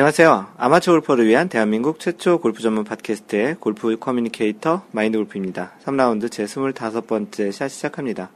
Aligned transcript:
안녕하세요. 0.00 0.54
아마추어 0.56 0.94
골퍼를 0.94 1.26
위한 1.26 1.50
대한민국 1.50 2.00
최초 2.00 2.40
골프 2.40 2.62
전문 2.62 2.84
팟캐스트의 2.84 3.56
골프 3.60 3.98
communicator 3.98 4.82
마인드 4.92 5.18
골프입니다. 5.18 5.72
3라운드 5.84 6.30
제 6.30 6.46
25번째 6.46 7.52
샷 7.52 7.68
시작합니다. 7.68 8.30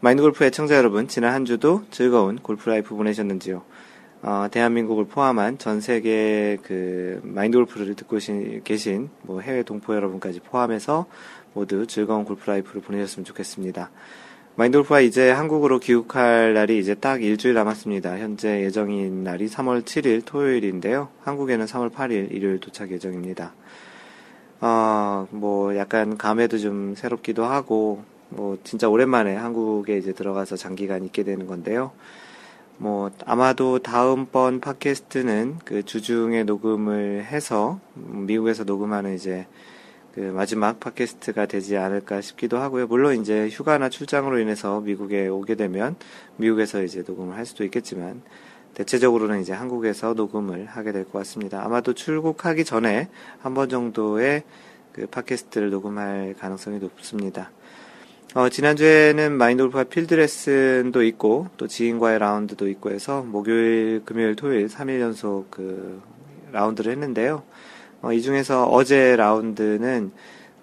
마인드 0.00 0.20
골프 0.20 0.44
애청자 0.44 0.74
여러분, 0.74 1.06
지난 1.06 1.32
한 1.32 1.44
주도 1.44 1.84
즐거운 1.92 2.40
골프 2.40 2.68
life 2.68 2.96
보내셨는지요? 2.96 3.62
어, 4.22 4.48
대한민국을 4.50 5.04
포함한 5.04 5.58
전 5.58 5.80
세계 5.80 6.58
그 6.64 7.20
마인드 7.22 7.56
골프를 7.56 7.94
듣고 7.94 8.18
계신 8.64 9.10
뭐 9.22 9.40
해외 9.40 9.62
동포 9.62 9.94
여러분까지 9.94 10.40
포함해서 10.40 11.06
모두 11.54 11.86
즐거운 11.86 12.24
골프 12.24 12.50
life를 12.50 12.82
보내셨으면 12.82 13.24
좋겠습니다. 13.24 13.90
마인드 14.60 14.79
골프가 14.79 15.00
이제 15.00 15.30
한국으로 15.30 15.78
귀국할 15.78 16.52
날이 16.52 16.78
이제 16.78 16.94
딱 16.94 17.22
일주일 17.22 17.54
남았습니다. 17.54 18.18
현재 18.18 18.62
예정인 18.62 19.24
날이 19.24 19.46
3월 19.46 19.84
7일 19.84 20.22
토요일인데요. 20.26 21.08
한국에는 21.22 21.64
3월 21.64 21.90
8일 21.90 22.30
일요일 22.30 22.60
도착 22.60 22.90
예정입니다. 22.90 23.54
어, 24.60 25.26
뭐 25.30 25.74
약간 25.78 26.18
감회도 26.18 26.58
좀 26.58 26.94
새롭기도 26.94 27.46
하고, 27.46 28.04
뭐 28.28 28.58
진짜 28.62 28.86
오랜만에 28.86 29.34
한국에 29.34 29.96
이제 29.96 30.12
들어가서 30.12 30.56
장기간 30.56 31.06
있게 31.06 31.22
되는 31.24 31.46
건데요. 31.46 31.92
뭐 32.76 33.10
아마도 33.24 33.78
다음번 33.78 34.60
팟캐스트는 34.60 35.60
그 35.64 35.86
주중에 35.86 36.42
녹음을 36.42 37.24
해서 37.24 37.80
미국에서 37.94 38.64
녹음하는 38.64 39.14
이제 39.14 39.46
그 40.14 40.20
마지막 40.20 40.80
팟캐스트가 40.80 41.46
되지 41.46 41.76
않을까 41.76 42.20
싶기도 42.20 42.58
하고요. 42.58 42.86
물론 42.88 43.20
이제 43.20 43.48
휴가나 43.48 43.88
출장으로 43.88 44.38
인해서 44.40 44.80
미국에 44.80 45.28
오게 45.28 45.54
되면 45.54 45.96
미국에서 46.36 46.82
이제 46.82 47.04
녹음을 47.06 47.36
할 47.36 47.46
수도 47.46 47.62
있겠지만 47.64 48.22
대체적으로는 48.74 49.40
이제 49.40 49.52
한국에서 49.52 50.14
녹음을 50.14 50.66
하게 50.66 50.92
될 50.92 51.04
것 51.04 51.12
같습니다. 51.18 51.64
아마도 51.64 51.92
출국하기 51.92 52.64
전에 52.64 53.08
한 53.40 53.54
번 53.54 53.68
정도의 53.68 54.42
그 54.92 55.06
팟캐스트를 55.06 55.70
녹음할 55.70 56.34
가능성이 56.38 56.78
높습니다. 56.80 57.50
어, 58.34 58.48
지난주에는 58.48 59.32
마인드 59.32 59.62
골프와 59.64 59.84
필드 59.84 60.14
레슨도 60.14 61.02
있고 61.04 61.48
또 61.56 61.66
지인과의 61.66 62.18
라운드도 62.20 62.68
있고 62.68 62.90
해서 62.90 63.22
목요일, 63.22 64.02
금요일, 64.04 64.36
토요일 64.36 64.68
3일 64.68 65.00
연속 65.00 65.50
그 65.50 66.00
라운드를 66.52 66.92
했는데요. 66.92 67.42
어, 68.02 68.12
이 68.12 68.22
중에서 68.22 68.66
어제 68.66 69.16
라운드는 69.16 70.12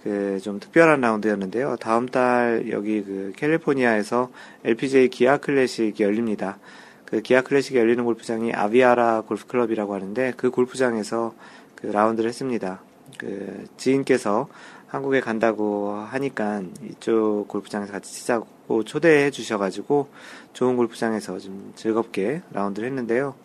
그 0.03 0.39
좀 0.41 0.59
특별한 0.59 1.02
라운드였는데요. 1.02 1.75
다음 1.81 2.07
달 2.07 2.66
여기 2.69 3.03
그 3.03 3.33
캘리포니아에서 3.35 4.29
LPGA 4.63 5.09
기아 5.09 5.38
클래식이 5.38 6.02
열립니다. 6.02 6.57
그 7.05 7.21
기아 7.21 7.41
클래식이 7.41 7.77
열리는 7.77 8.03
골프장이 8.03 8.53
아비아라 8.53 9.21
골프클럽이라고 9.27 9.94
하는데 9.94 10.33
그 10.38 10.49
골프장에서 10.49 11.33
그 11.75 11.88
라운드를 11.88 12.29
했습니다. 12.29 12.81
그 13.17 13.66
지인께서 13.77 14.47
한국에 14.88 15.19
간다고 15.19 15.94
하니까 15.94 16.63
이쪽 16.89 17.45
골프장에서 17.47 17.91
같이 17.91 18.13
치자고 18.13 18.83
초대해 18.83 19.31
주셔가지고 19.31 20.07
좋은 20.53 20.77
골프장에서 20.77 21.39
좀 21.39 21.73
즐겁게 21.75 22.41
라운드를 22.51 22.88
했는데요. 22.88 23.35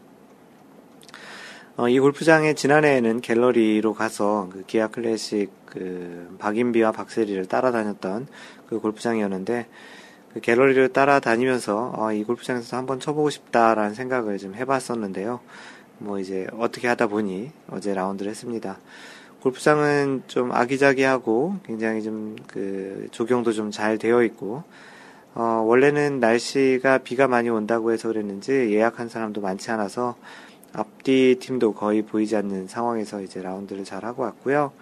어, 1.77 1.89
이 1.89 1.99
골프장에 1.99 2.55
지난해에는 2.55 3.23
갤러리로 3.23 3.95
가서 3.95 4.49
그 4.53 4.65
기아 4.67 4.89
클래식 4.89 5.51
그 5.67 6.37
박인비와 6.39 6.93
박세리를 6.93 7.47
따라다녔던 7.47 8.27
그 8.69 8.79
골프장이었는데 8.79 9.67
그 10.35 10.41
갤러리를 10.41 10.93
따라다니면서 10.93 11.95
어, 11.97 12.13
이 12.13 12.25
골프장에서 12.25 12.77
한번 12.77 13.01
쳐보고 13.01 13.31
싶다라는 13.31 13.95
생각을 13.95 14.39
좀 14.39 14.55
해봤었는데요. 14.55 15.41
뭐 15.99 16.19
이제 16.19 16.47
어떻게 16.59 16.89
하다 16.89 17.07
보니 17.07 17.51
어제 17.71 17.95
라운드를 17.95 18.31
했습니다. 18.31 18.79
골프장은 19.43 20.25
좀 20.27 20.53
아기자기하고 20.53 21.57
굉장히 21.65 22.03
좀 22.03 22.37
그 22.49 23.09
조경도 23.13 23.53
좀 23.53 23.71
잘 23.71 23.97
되어 23.97 24.23
있고 24.25 24.63
어, 25.35 25.65
원래는 25.67 26.21
날씨가 26.21 26.99
비가 26.99 27.29
많이 27.29 27.49
온다고 27.49 27.93
해서 27.93 28.09
그랬는지 28.09 28.53
예약한 28.53 29.09
사람도 29.09 29.41
많지 29.41 29.71
않아서 29.71 30.17
앞뒤 30.73 31.37
팀도 31.39 31.75
거의 31.75 32.03
보이지 32.03 32.37
않는 32.37 32.69
상황에서 32.69 33.21
이제 33.21 33.43
라운드를 33.43 33.85
잘 33.85 34.05
하고 34.05 34.23
왔고요. 34.23 34.73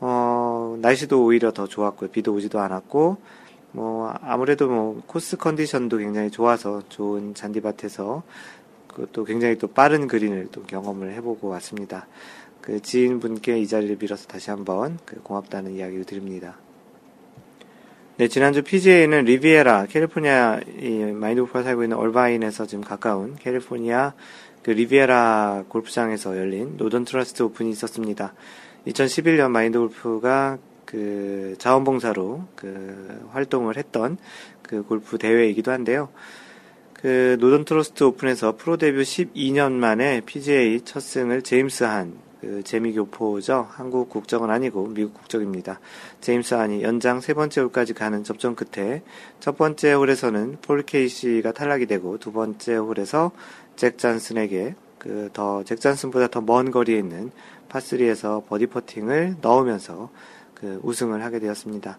어, 0.00 0.76
날씨도 0.80 1.24
오히려 1.24 1.52
더 1.52 1.66
좋았고요. 1.66 2.10
비도 2.10 2.34
오지도 2.34 2.60
않았고, 2.60 3.16
뭐, 3.72 4.12
아무래도 4.20 4.68
뭐, 4.68 5.02
코스 5.06 5.36
컨디션도 5.36 5.98
굉장히 5.98 6.30
좋아서 6.30 6.82
좋은 6.88 7.34
잔디밭에서 7.34 8.22
그것도 8.88 9.24
굉장히 9.24 9.56
또 9.58 9.66
빠른 9.68 10.06
그린을 10.06 10.48
또 10.52 10.62
경험을 10.62 11.12
해보고 11.14 11.48
왔습니다. 11.48 12.06
그 12.60 12.80
지인분께 12.80 13.58
이 13.58 13.66
자리를 13.66 13.96
빌어서 13.96 14.26
다시 14.26 14.50
한번 14.50 14.98
그 15.04 15.20
고맙다는 15.22 15.72
이야기를 15.72 16.04
드립니다. 16.04 16.56
네, 18.16 18.28
지난주 18.28 18.62
PGA는 18.62 19.24
리비에라, 19.24 19.86
캘리포니아, 19.86 20.60
이 20.78 20.98
마인드 20.98 21.29
골프가 21.29 21.64
살고 21.64 21.82
있는 21.82 21.96
얼바인에서 21.96 22.64
지금 22.66 22.84
가까운 22.84 23.34
캘리포니아 23.34 24.14
그 24.64 24.70
리비에라 24.70 25.64
골프장에서 25.68 26.38
열린 26.38 26.78
노던 26.78 27.04
트러스트 27.04 27.42
오픈이 27.42 27.70
있었습니다. 27.70 28.32
2011년 28.86 29.50
마인드 29.50 29.78
골프가 29.78 30.58
그 30.86 31.54
자원봉사로 31.58 32.44
그 32.56 33.28
활동을 33.32 33.76
했던 33.76 34.16
그 34.62 34.82
골프 34.82 35.18
대회이기도 35.18 35.70
한데요. 35.70 36.08
그 36.94 37.36
노던 37.38 37.66
트러스트 37.66 38.04
오픈에서 38.04 38.56
프로 38.56 38.78
데뷔 38.78 39.02
12년 39.02 39.72
만에 39.72 40.22
PGA 40.24 40.80
첫 40.80 41.00
승을 41.00 41.42
제임스 41.42 41.84
한, 41.84 42.14
그 42.40 42.62
재미교포죠. 42.62 43.68
한국 43.70 44.08
국적은 44.08 44.50
아니고 44.50 44.88
미국 44.88 45.14
국적입니다. 45.14 45.80
제임스 46.20 46.54
한이 46.54 46.82
연장 46.82 47.20
세 47.20 47.34
번째 47.34 47.62
홀까지 47.62 47.92
가는 47.94 48.22
접전 48.22 48.54
끝에 48.54 49.02
첫 49.40 49.56
번째 49.56 49.92
홀에서는 49.92 50.58
폴 50.62 50.82
케이시가 50.82 51.52
탈락이 51.52 51.86
되고 51.86 52.18
두 52.18 52.32
번째 52.32 52.76
홀에서 52.76 53.32
잭 53.76 53.98
잔슨에게 53.98 54.74
그 54.98 55.30
더 55.32 55.62
잭 55.64 55.80
잔슨보다 55.80 56.28
더 56.28 56.40
먼 56.40 56.70
거리에 56.70 56.98
있는 56.98 57.30
파3에서 57.68 58.46
버디 58.46 58.66
퍼팅을 58.68 59.36
넣으면서 59.40 60.10
그 60.54 60.80
우승을 60.82 61.22
하게 61.22 61.40
되었습니다. 61.40 61.98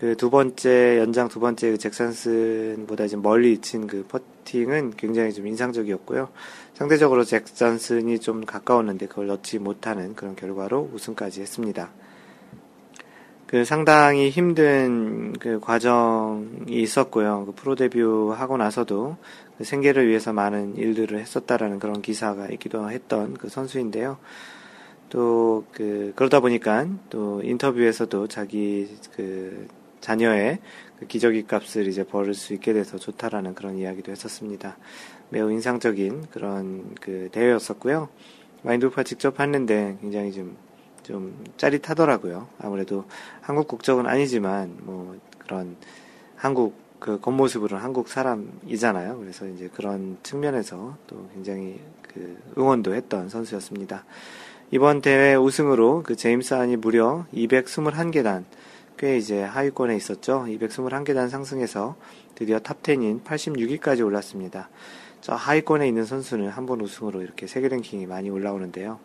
그 0.00 0.16
두 0.16 0.28
번째 0.30 0.98
연장 0.98 1.28
두 1.28 1.38
번째 1.40 1.70
그 1.70 1.78
잭산슨보다 1.78 3.04
이제 3.04 3.16
멀리 3.16 3.58
친 3.58 3.86
그 3.86 4.04
퍼팅은 4.08 4.94
굉장히 4.96 5.32
좀 5.32 5.46
인상적이었고요. 5.46 6.28
상대적으로 6.74 7.24
잭산슨이 7.24 8.18
좀 8.18 8.44
가까웠는데 8.44 9.06
그걸 9.06 9.28
넣지 9.28 9.58
못하는 9.58 10.14
그런 10.14 10.34
결과로 10.34 10.90
우승까지 10.92 11.40
했습니다. 11.42 11.90
그 13.54 13.64
상당히 13.64 14.30
힘든 14.30 15.32
그 15.34 15.60
과정이 15.60 16.66
있었고요. 16.66 17.46
그 17.46 17.52
프로 17.52 17.76
데뷔하고 17.76 18.56
나서도 18.56 19.16
그 19.56 19.62
생계를 19.62 20.08
위해서 20.08 20.32
많은 20.32 20.74
일들을 20.74 21.20
했었다라는 21.20 21.78
그런 21.78 22.02
기사가 22.02 22.48
있기도 22.48 22.90
했던 22.90 23.34
그 23.34 23.48
선수인데요. 23.48 24.18
또 25.08 25.64
그 25.70 26.12
그러다 26.16 26.40
보니까 26.40 26.88
또 27.10 27.42
인터뷰에서도 27.44 28.26
자기 28.26 28.88
그 29.14 29.68
자녀의 30.00 30.58
그 30.98 31.06
기저귀 31.06 31.46
값을 31.46 31.86
이제 31.86 32.02
벌을 32.02 32.34
수 32.34 32.54
있게 32.54 32.72
돼서 32.72 32.98
좋다라는 32.98 33.54
그런 33.54 33.78
이야기도 33.78 34.10
했었습니다. 34.10 34.76
매우 35.28 35.52
인상적인 35.52 36.26
그런 36.32 36.92
그 37.00 37.28
대회였었고요. 37.30 38.08
마인드오프가 38.62 39.04
직접 39.04 39.38
했는데 39.38 39.96
굉장히 40.00 40.32
좀, 40.32 40.56
좀 41.04 41.44
짜릿하더라고요. 41.56 42.48
아무래도 42.58 43.04
한국 43.40 43.68
국적은 43.68 44.06
아니지만 44.06 44.76
뭐 44.80 45.16
그런 45.38 45.76
한국 46.34 46.74
그 46.98 47.20
겉모습으로는 47.20 47.84
한국 47.84 48.08
사람이잖아요. 48.08 49.18
그래서 49.18 49.46
이제 49.46 49.70
그런 49.72 50.16
측면에서 50.22 50.96
또 51.06 51.28
굉장히 51.34 51.78
그 52.02 52.38
응원도 52.56 52.94
했던 52.94 53.28
선수였습니다. 53.28 54.04
이번 54.70 55.02
대회 55.02 55.34
우승으로 55.34 56.02
그 56.02 56.16
제임스 56.16 56.54
한이 56.54 56.76
무려 56.76 57.26
221계단, 57.34 58.44
꽤 58.96 59.18
이제 59.18 59.42
하위권에 59.42 59.94
있었죠. 59.96 60.46
221계단 60.48 61.28
상승해서 61.28 61.96
드디어 62.34 62.58
top 62.58 62.82
100인 62.82 63.22
86위까지 63.22 64.04
올랐습니다. 64.04 64.70
저 65.20 65.34
하위권에 65.34 65.86
있는 65.86 66.04
선수는 66.06 66.48
한 66.48 66.64
번 66.66 66.80
우승으로 66.80 67.22
이렇게 67.22 67.46
세계 67.46 67.68
랭킹이 67.68 68.06
많이 68.06 68.30
올라오는데요. 68.30 68.98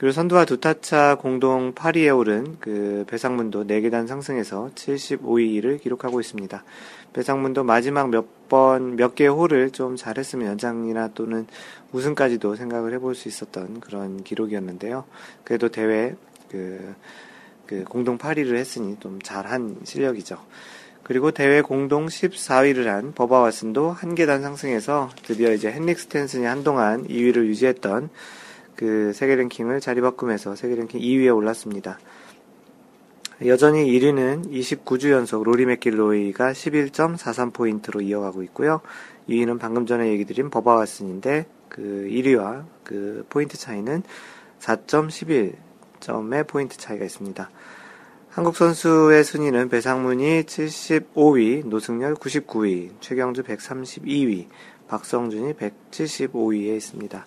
그리고 0.00 0.12
선두와 0.14 0.46
두 0.46 0.58
타차 0.58 1.16
공동 1.16 1.74
8위에 1.74 2.16
오른 2.16 2.56
그 2.58 3.04
배상문도 3.06 3.66
4계단 3.66 4.06
상승해서 4.06 4.70
75위를 4.74 5.78
기록하고 5.78 6.20
있습니다. 6.20 6.64
배상문도 7.12 7.64
마지막 7.64 8.08
몇 8.08 8.48
번, 8.48 8.96
몇 8.96 9.14
개의 9.14 9.28
홀을 9.28 9.72
좀 9.72 9.96
잘했으면 9.96 10.46
연장이나 10.46 11.08
또는 11.08 11.46
우승까지도 11.92 12.56
생각을 12.56 12.94
해볼 12.94 13.14
수 13.14 13.28
있었던 13.28 13.80
그런 13.80 14.24
기록이었는데요. 14.24 15.04
그래도 15.44 15.68
대회 15.68 16.14
그, 16.50 16.94
그 17.66 17.84
공동 17.84 18.16
8위를 18.16 18.56
했으니 18.56 18.96
좀 19.00 19.20
잘한 19.20 19.80
실력이죠. 19.84 20.38
그리고 21.02 21.30
대회 21.30 21.60
공동 21.60 22.06
14위를 22.06 22.84
한 22.86 23.12
버바 23.12 23.50
왓슨도 23.50 23.92
한 23.92 24.14
계단 24.14 24.40
상승해서 24.40 25.10
드디어 25.26 25.52
이제 25.52 25.70
헨릭 25.70 25.98
스탠슨이 25.98 26.46
한동안 26.46 27.06
2위를 27.06 27.44
유지했던 27.48 28.08
그 28.80 29.12
세계 29.12 29.36
랭킹을 29.36 29.80
자리바꾸면서 29.80 30.56
세계 30.56 30.74
랭킹 30.74 31.02
2위에 31.02 31.36
올랐습니다. 31.36 31.98
여전히 33.44 33.84
1위는 33.84 34.50
29주 34.50 35.10
연속 35.10 35.42
로리 35.44 35.66
맥길로이가 35.66 36.52
11.43포인트로 36.52 38.02
이어가고 38.02 38.42
있고요. 38.44 38.80
2위는 39.28 39.58
방금 39.58 39.84
전에 39.84 40.08
얘기 40.08 40.24
드린 40.24 40.48
버바 40.48 40.76
왓슨인데 40.76 41.44
그 41.68 42.08
1위와 42.10 42.64
그 42.82 43.26
포인트 43.28 43.58
차이는 43.58 44.02
4.11점의 44.60 46.46
포인트 46.46 46.78
차이가 46.78 47.04
있습니다. 47.04 47.50
한국 48.30 48.56
선수의 48.56 49.24
순위는 49.24 49.68
배상문이 49.68 50.44
75위, 50.44 51.66
노승열 51.66 52.14
99위, 52.14 52.92
최경주 53.00 53.42
132위, 53.42 54.46
박성준이 54.88 55.52
175위에 55.52 56.76
있습니다. 56.76 57.26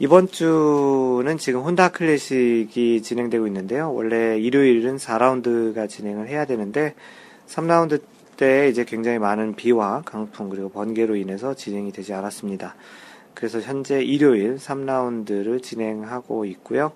이번 0.00 0.26
주는 0.26 1.38
지금 1.38 1.60
혼다 1.60 1.88
클래식이 1.90 3.02
진행되고 3.02 3.46
있는데요. 3.46 3.92
원래 3.94 4.36
일요일은 4.40 4.96
4라운드가 4.96 5.88
진행을 5.88 6.26
해야 6.26 6.46
되는데 6.46 6.96
3라운드 7.46 8.02
때 8.36 8.68
이제 8.68 8.84
굉장히 8.84 9.20
많은 9.20 9.54
비와 9.54 10.02
강풍 10.04 10.48
그리고 10.48 10.68
번개로 10.68 11.14
인해서 11.14 11.54
진행이 11.54 11.92
되지 11.92 12.12
않았습니다. 12.12 12.74
그래서 13.34 13.60
현재 13.60 14.02
일요일 14.02 14.56
3라운드를 14.56 15.62
진행하고 15.62 16.44
있고요. 16.46 16.90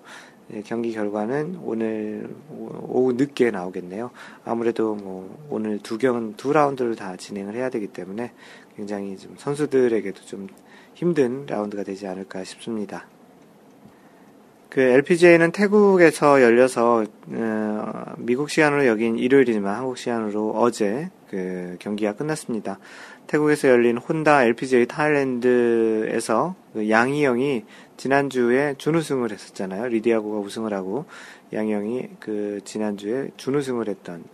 네, 0.47 0.61
경기 0.65 0.91
결과는 0.91 1.59
오늘 1.63 2.27
오후 2.49 3.13
늦게 3.13 3.51
나오겠네요. 3.51 4.11
아무래도 4.43 4.95
뭐 4.95 5.37
오늘 5.49 5.79
두 5.79 5.97
경, 5.97 6.33
두 6.35 6.51
라운드를 6.51 6.97
다 6.97 7.15
진행을 7.15 7.55
해야 7.55 7.69
되기 7.69 7.87
때문에 7.87 8.33
굉장히 8.75 9.15
좀 9.15 9.35
선수들에게도 9.37 10.21
좀 10.25 10.49
힘든 10.99 11.45
라운드가 11.45 11.83
되지 11.83 12.07
않을까 12.07 12.43
싶습니다. 12.43 13.07
그 14.69 14.81
LPGA는 14.81 15.53
태국에서 15.53 16.41
열려서 16.41 17.05
어, 17.27 18.03
미국 18.17 18.49
시간으로 18.49 18.85
여긴 18.85 19.17
일요일이지만 19.17 19.75
한국 19.75 19.97
시간으로 19.97 20.51
어제 20.57 21.09
그 21.29 21.77
경기가 21.79 22.15
끝났습니다. 22.15 22.79
태국에서 23.27 23.69
열린 23.69 23.97
혼다 23.97 24.43
LPGA 24.43 24.87
타일랜드에서 24.87 26.55
그 26.73 26.89
양희영이 26.89 27.63
지난주에 27.95 28.75
준우승을 28.77 29.31
했었잖아요. 29.31 29.87
리디아고가 29.87 30.39
우승을 30.39 30.73
하고 30.73 31.05
양희영이 31.53 32.09
그 32.19 32.59
지난주에 32.65 33.29
준우승을 33.37 33.87
했던 33.87 34.25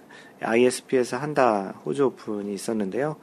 ISPS 0.42 1.18
한다 1.17 1.79
호주 1.85 2.06
오픈이 2.06 2.51
있었는데요. 2.56 3.17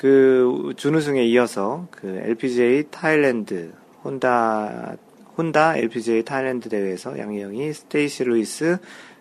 그 0.00 0.72
준우승에 0.78 1.26
이어서 1.26 1.86
그 1.90 2.06
LPGA 2.24 2.84
타일랜드 2.90 3.70
혼다 4.02 4.96
혼다 5.36 5.76
LPGA 5.76 6.24
타일랜드 6.24 6.70
대회에서 6.70 7.18
양희영이 7.18 7.70
스테이시 7.74 8.24
루이스 8.24 8.78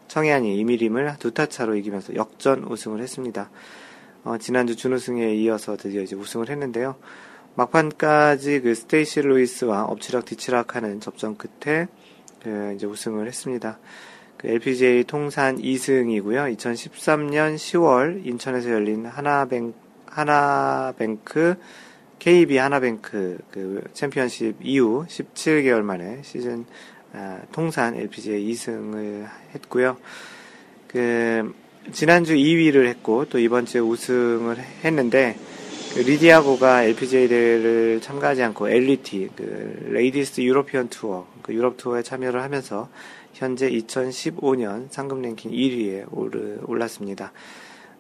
청야니 0.08 0.58
이미림을 0.58 1.18
두 1.20 1.32
타 1.32 1.48
차로 1.48 1.76
이기면서 1.76 2.16
역전 2.16 2.64
우승을 2.64 3.02
했습니다. 3.02 3.50
어, 4.24 4.38
지난주 4.38 4.78
준우승에 4.78 5.36
이어서 5.36 5.76
드디어 5.76 6.02
이제 6.02 6.16
우승을 6.16 6.50
했는데요. 6.50 6.96
막판까지 7.56 8.62
그 8.62 8.74
스테이시 8.74 9.20
루이스와 9.24 9.84
엎치락 9.84 10.24
뒤치락 10.24 10.78
하는 10.78 11.02
접전 11.02 11.36
끝에 11.36 11.88
그 12.42 12.72
이제 12.78 12.86
우승을 12.88 13.28
했습니다. 13.28 13.80
그 14.38 14.48
LPGA 14.48 15.04
통산 15.04 15.58
2승이고요. 15.58 16.56
2013년 16.56 17.56
10월 17.56 18.26
인천에서 18.26 18.72
열린 18.72 19.06
하나뱅, 19.06 19.74
하나뱅크, 20.20 21.56
KB 22.20 22.58
하나뱅크 22.58 23.38
그 23.52 23.84
챔피언십 23.94 24.58
이후 24.62 25.06
17개월 25.08 25.82
만에 25.82 26.22
시즌 26.24 26.66
아, 27.14 27.40
통산 27.52 27.96
LPGA 27.96 28.52
2승을 28.52 29.28
했고요. 29.56 29.98
그 30.88 31.54
지난주 31.92 32.36
2위를 32.36 32.86
했고 32.88 33.26
또 33.26 33.40
이번 33.40 33.66
주에 33.66 33.82
우승을 33.82 34.58
했는데 34.84 35.38
그 35.94 36.02
리디아고가 36.02 36.84
LPGA 36.84 37.28
대회를 37.28 38.02
참가하지 38.02 38.44
않고 38.44 38.70
LET 38.70 39.30
그 39.36 39.88
Ladies 39.90 40.42
European 40.42 40.90
Tour 40.90 41.26
그 41.42 41.54
유럽 41.54 41.78
투어에 41.78 42.04
참여를 42.04 42.44
하면서 42.44 42.90
현재 43.34 43.70
2015년 43.72 44.92
상금 44.92 45.22
랭킹 45.22 45.52
1위에 45.52 46.70
올랐습니다. 46.70 47.32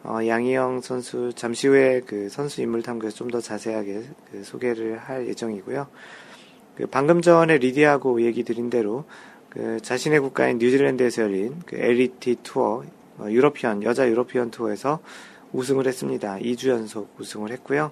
어, 0.04 0.20
양희영 0.26 0.82
선수 0.82 1.34
잠시 1.36 1.68
후에 1.68 2.02
그 2.06 2.30
선수 2.30 2.62
인물 2.62 2.82
탐구에서 2.82 3.16
좀 3.16 3.30
더 3.30 3.42
자세하게 3.42 4.04
그 4.32 4.44
소개를 4.44 4.98
할 4.98 5.28
예정이고요. 5.28 5.88
그 6.76 6.88
방금 6.88 7.22
전에 7.22 7.58
리디아고 7.58 8.22
얘기 8.24 8.44
드린 8.44 8.70
대로 8.70 9.06
그 9.50 9.80
자신의 9.82 10.20
국가인 10.22 10.58
뉴질랜드에서 10.58 11.24
열린 11.24 11.60
그 11.66 11.76
LET 11.76 12.38
투어 12.44 12.84
어, 13.18 13.30
European 13.30 13.84
여자 13.84 14.08
European 14.08 14.52
투어에서 14.52 15.00
우승을 15.52 15.88
했습니다. 15.88 16.38
2주 16.38 16.70
연속 16.70 17.14
우승을 17.20 17.52
했고요. 17.52 17.92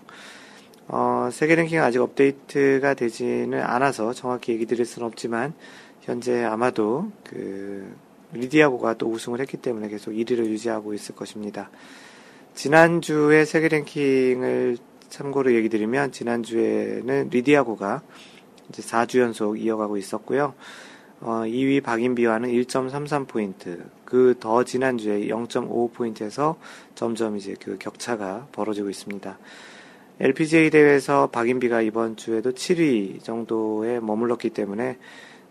어, 0.88 1.30
세계 1.34 1.56
랭킹 1.56 1.82
아직 1.82 2.00
업데이트가 2.02 2.94
되지는 2.94 3.62
않아서 3.62 4.14
정확히 4.14 4.54
얘기 4.54 4.66
드릴 4.66 4.86
수는 4.86 5.06
없지만 5.08 5.54
현재 6.02 6.44
아마도 6.46 7.12
그 7.26 7.94
리디아고가 8.34 8.96
또 8.96 9.10
우승을 9.10 9.40
했기 9.40 9.58
때문에 9.58 9.90
계속 9.90 10.12
1위를 10.12 10.46
유지하고 10.46 10.94
있을 10.94 11.16
것입니다. 11.16 11.70
지난주에 12.56 13.46
세계 13.46 13.68
랭킹을 13.68 14.78
참고로 15.10 15.54
얘기 15.54 15.70
드리면 15.70 16.12
지난주에는 16.12 17.30
리디아고가 17.30 18.02
이제 18.70 18.82
4주 18.82 19.20
연속 19.20 19.60
이어가고 19.60 19.98
있었고요. 19.98 20.54
어, 21.20 21.42
2위 21.46 21.82
박인비와는 21.82 22.50
1.33포인트, 22.50 23.84
그 24.06 24.36
더 24.40 24.64
지난주에 24.64 25.28
0.55포인트에서 25.28 26.56
점점 26.94 27.38
이제 27.38 27.56
그 27.60 27.78
격차가 27.80 28.48
벌어지고 28.52 28.90
있습니다. 28.90 29.38
LPGA 30.20 30.70
대회에서 30.70 31.28
박인비가 31.28 31.82
이번 31.82 32.16
주에도 32.18 32.52
7위 32.52 33.24
정도에 33.24 34.00
머물렀기 34.00 34.50
때문에 34.52 34.98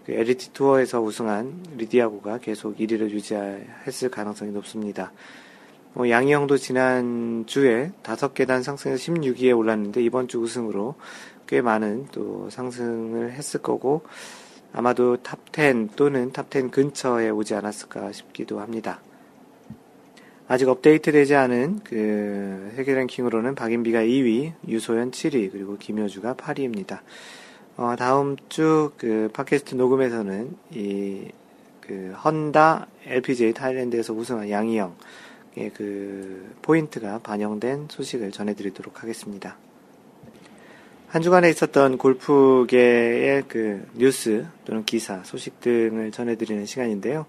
그 0.06 0.12
LET 0.12 0.52
투어에서 0.52 1.00
우승한 1.02 1.64
리디아고가 1.78 2.38
계속 2.38 2.76
1위를 2.78 3.10
유지했을 3.10 4.08
가능성이 4.08 4.52
높습니다. 4.52 5.12
뭐 5.94 6.08
양희영도 6.08 6.58
지난 6.58 7.44
주에 7.46 7.90
5계단 8.04 8.62
상승해서 8.62 9.12
16위에 9.12 9.56
올랐는데 9.56 10.00
이번 10.02 10.28
주 10.28 10.38
우승으로 10.38 10.94
꽤 11.48 11.60
많은 11.60 12.06
또 12.12 12.48
상승을 12.50 13.32
했을 13.32 13.60
거고 13.60 14.02
아마도 14.72 15.16
top 15.16 15.64
10 15.64 15.96
또는 15.96 16.30
top 16.30 16.54
10 16.54 16.70
근처에 16.70 17.30
오지 17.30 17.56
않았을까 17.56 18.12
싶기도 18.12 18.60
합니다. 18.60 19.00
아직 20.46 20.68
업데이트 20.68 21.10
되지 21.10 21.34
않은 21.34 21.80
그 21.82 22.72
세계 22.76 22.94
랭킹으로는 22.94 23.56
박인비가 23.56 24.02
2위, 24.02 24.52
유소연 24.68 25.10
7위, 25.10 25.50
그리고 25.50 25.76
김효주가 25.76 26.34
8위입니다. 26.34 27.00
어, 27.76 27.95
다음 27.97 28.37
주 28.49 28.92
그 28.97 29.28
팟캐스트 29.33 29.75
녹음에서는 29.75 30.56
이 30.73 31.30
그 31.87 32.12
혼다 32.25 32.88
LPGA 33.04 33.52
타일랜드에서 33.52 34.12
우승한 34.12 34.50
양희영의 34.50 34.92
그 35.75 36.54
포인트가 36.62 37.21
반영된 37.21 37.87
소식을 37.90 38.33
전해드리도록 38.33 39.02
하겠습니다. 39.02 39.56
한 41.06 41.23
주간에 41.23 41.49
있었던 41.49 41.99
골프계의 41.99 43.45
그 43.47 43.87
뉴스 43.95 44.47
또는 44.64 44.85
기사, 44.85 45.23
소식 45.23 45.61
등을 45.61 46.11
전해드리는 46.11 46.66
시간인데요. 46.66 47.26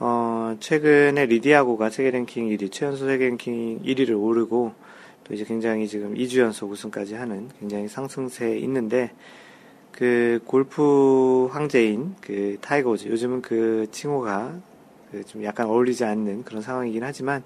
어, 0.00 0.56
최근에 0.58 1.26
리디아고가 1.26 1.90
세계 1.90 2.10
랭킹 2.10 2.48
1위, 2.48 2.72
최연소 2.72 3.06
세계 3.06 3.26
랭킹 3.28 3.82
1위를 3.84 4.20
오르고 4.20 4.72
또 5.24 5.34
이제 5.34 5.44
굉장히 5.44 5.86
지금 5.86 6.14
2주 6.14 6.40
연속 6.40 6.70
우승까지 6.72 7.14
하는 7.14 7.48
굉장히 7.60 7.86
상승세에 7.86 8.58
있는데 8.58 9.12
그 9.92 10.40
골프 10.46 11.48
황제인 11.52 12.14
그 12.20 12.56
타이거 12.60 12.89
우즈 12.89 13.08
요즘은 13.08 13.42
그 13.42 13.86
칭호가 13.90 14.54
그 15.10 15.22
좀 15.26 15.42
약간 15.44 15.66
어울리지 15.66 16.04
않는 16.04 16.44
그런 16.44 16.62
상황이긴 16.62 17.02
하지만 17.02 17.42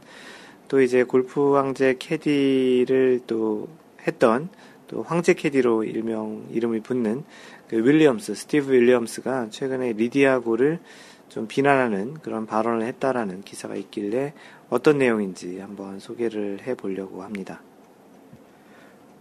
또 0.69 0.81
이제 0.81 1.05
골프 1.05 1.55
황제 1.55 1.97
캐디를 1.99 3.21
또 3.27 3.69
했던 4.07 4.49
또 4.89 5.03
황제 5.03 5.35
캐디로 5.35 5.85
일명 5.85 6.45
이름이 6.51 6.81
붙는 6.81 7.25
그 7.69 7.77
윌리엄스, 7.77 8.35
스티브 8.35 8.73
윌리엄스가 8.73 9.51
최근에 9.51 9.93
리디아고를 9.93 10.81
좀 11.29 11.47
비난하는 11.47 12.15
그런 12.15 12.47
발언을 12.47 12.87
했다라는 12.87 13.43
기사가 13.43 13.75
있길래 13.77 14.35
어떤 14.69 14.99
내용인지 14.99 15.61
한번 15.61 15.99
소개를 15.99 16.61
해 16.67 16.75
보려고 16.75 17.23
합니다. 17.23 17.63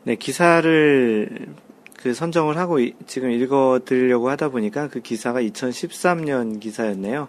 네, 0.04 0.16
기사를 0.16 1.48
그 2.02 2.16
선정을 2.16 2.58
하고 2.58 2.80
지금 3.06 3.30
읽어 3.30 3.82
드리려고 3.86 4.30
하다 4.30 4.50
보니까 4.50 4.88
그 4.88 5.02
기사가 5.02 5.40
2013년 5.42 6.60
기사였네요. 6.60 7.28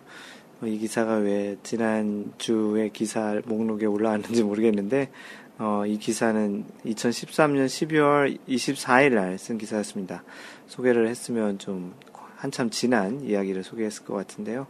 어, 0.63 0.67
이 0.67 0.79
기사가 0.79 1.17
왜 1.17 1.59
지난주에 1.63 2.89
기사 2.91 3.39
목록에 3.45 3.85
올라왔는지 3.85 4.43
모르겠는데, 4.43 5.11
어, 5.59 5.85
이 5.87 5.99
기사는 5.99 6.65
2013년 6.87 7.67
12월 7.67 8.39
24일 8.49 9.15
날 9.15 9.37
쓴 9.37 9.59
기사였습니다. 9.59 10.25
소개를 10.69 11.07
했으면 11.09 11.59
좀 11.59 11.95
한참 12.37 12.71
지난 12.71 13.21
이야기를 13.21 13.65
소개했을 13.65 14.05
것 14.05 14.15
같은데요. 14.15 14.67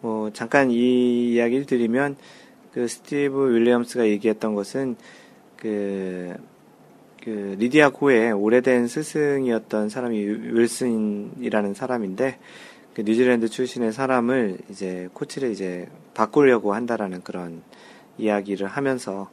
뭐, 0.00 0.30
잠깐 0.32 0.70
이 0.70 1.32
이야기를 1.32 1.66
드리면, 1.66 2.16
그 2.72 2.86
스티브 2.86 3.52
윌리엄스가 3.52 4.06
얘기했던 4.06 4.54
것은, 4.54 4.94
그, 5.56 6.34
그 7.24 7.56
리디아 7.58 7.88
고의 7.88 8.32
오래된 8.32 8.86
스승이었던 8.86 9.88
사람이 9.88 10.18
윌슨이라는 10.52 11.72
사람인데 11.72 12.38
그 12.92 13.00
뉴질랜드 13.00 13.48
출신의 13.48 13.92
사람을 13.94 14.58
이제 14.68 15.08
코치를 15.14 15.50
이제 15.50 15.88
바꾸려고 16.12 16.74
한다라는 16.74 17.22
그런 17.22 17.62
이야기를 18.18 18.66
하면서 18.66 19.30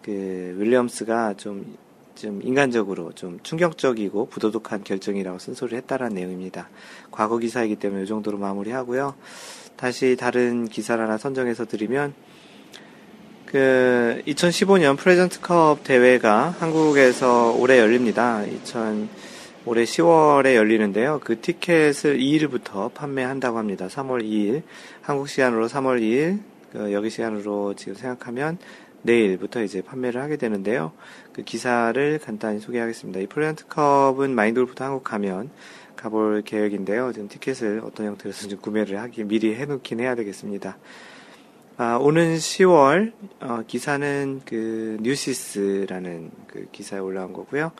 그 0.00 0.56
윌리엄스가 0.58 1.34
좀, 1.34 1.76
좀 2.14 2.40
인간적으로 2.42 3.12
좀 3.12 3.38
충격적이고 3.42 4.26
부도덕한 4.26 4.82
결정이라고 4.82 5.38
쓴소리를 5.38 5.76
했다라는 5.78 6.16
내용입니다. 6.16 6.70
과거 7.10 7.36
기사이기 7.36 7.76
때문에 7.76 8.04
이 8.04 8.06
정도로 8.06 8.38
마무리하고요. 8.38 9.14
다시 9.76 10.16
다른 10.18 10.66
기사를 10.66 11.02
하나 11.02 11.18
선정해서 11.18 11.66
드리면 11.66 12.14
그 13.54 14.20
2015년 14.26 14.96
프레젠트컵 14.96 15.84
대회가 15.84 16.48
한국에서 16.58 17.52
올해 17.52 17.78
열립니다. 17.78 18.42
2000 18.42 19.08
올해 19.64 19.84
10월에 19.84 20.56
열리는데요. 20.56 21.20
그 21.22 21.40
티켓을 21.40 22.18
2일부터 22.18 22.92
판매한다고 22.92 23.56
합니다. 23.56 23.86
3월 23.86 24.24
2일 24.24 24.62
한국 25.02 25.28
시간으로 25.28 25.68
3월 25.68 26.00
2일 26.00 26.40
그 26.72 26.92
여기 26.92 27.10
시간으로 27.10 27.74
지금 27.74 27.94
생각하면 27.94 28.58
내일부터 29.02 29.62
이제 29.62 29.82
판매를 29.82 30.20
하게 30.20 30.36
되는데요. 30.36 30.90
그 31.32 31.44
기사를 31.44 32.18
간단히 32.18 32.58
소개하겠습니다. 32.58 33.20
이 33.20 33.28
프레젠트컵은 33.28 34.34
마인드골프도 34.34 34.82
한국 34.82 35.04
가면 35.04 35.50
가볼 35.94 36.42
계획인데요. 36.44 37.12
지금 37.12 37.28
티켓을 37.28 37.82
어떤 37.84 38.06
형태로 38.06 38.32
좀 38.32 38.58
구매를 38.58 38.98
하기 39.02 39.22
미리 39.22 39.54
해놓긴 39.54 40.00
해야 40.00 40.16
되겠습니다. 40.16 40.76
아, 41.76 41.96
오는 42.00 42.36
10월 42.36 43.12
어, 43.40 43.64
기사는 43.66 44.42
그 44.46 44.96
뉴시스라는 45.00 46.30
그 46.46 46.68
기사에 46.70 47.00
올라온 47.00 47.32
거고요. 47.32 47.72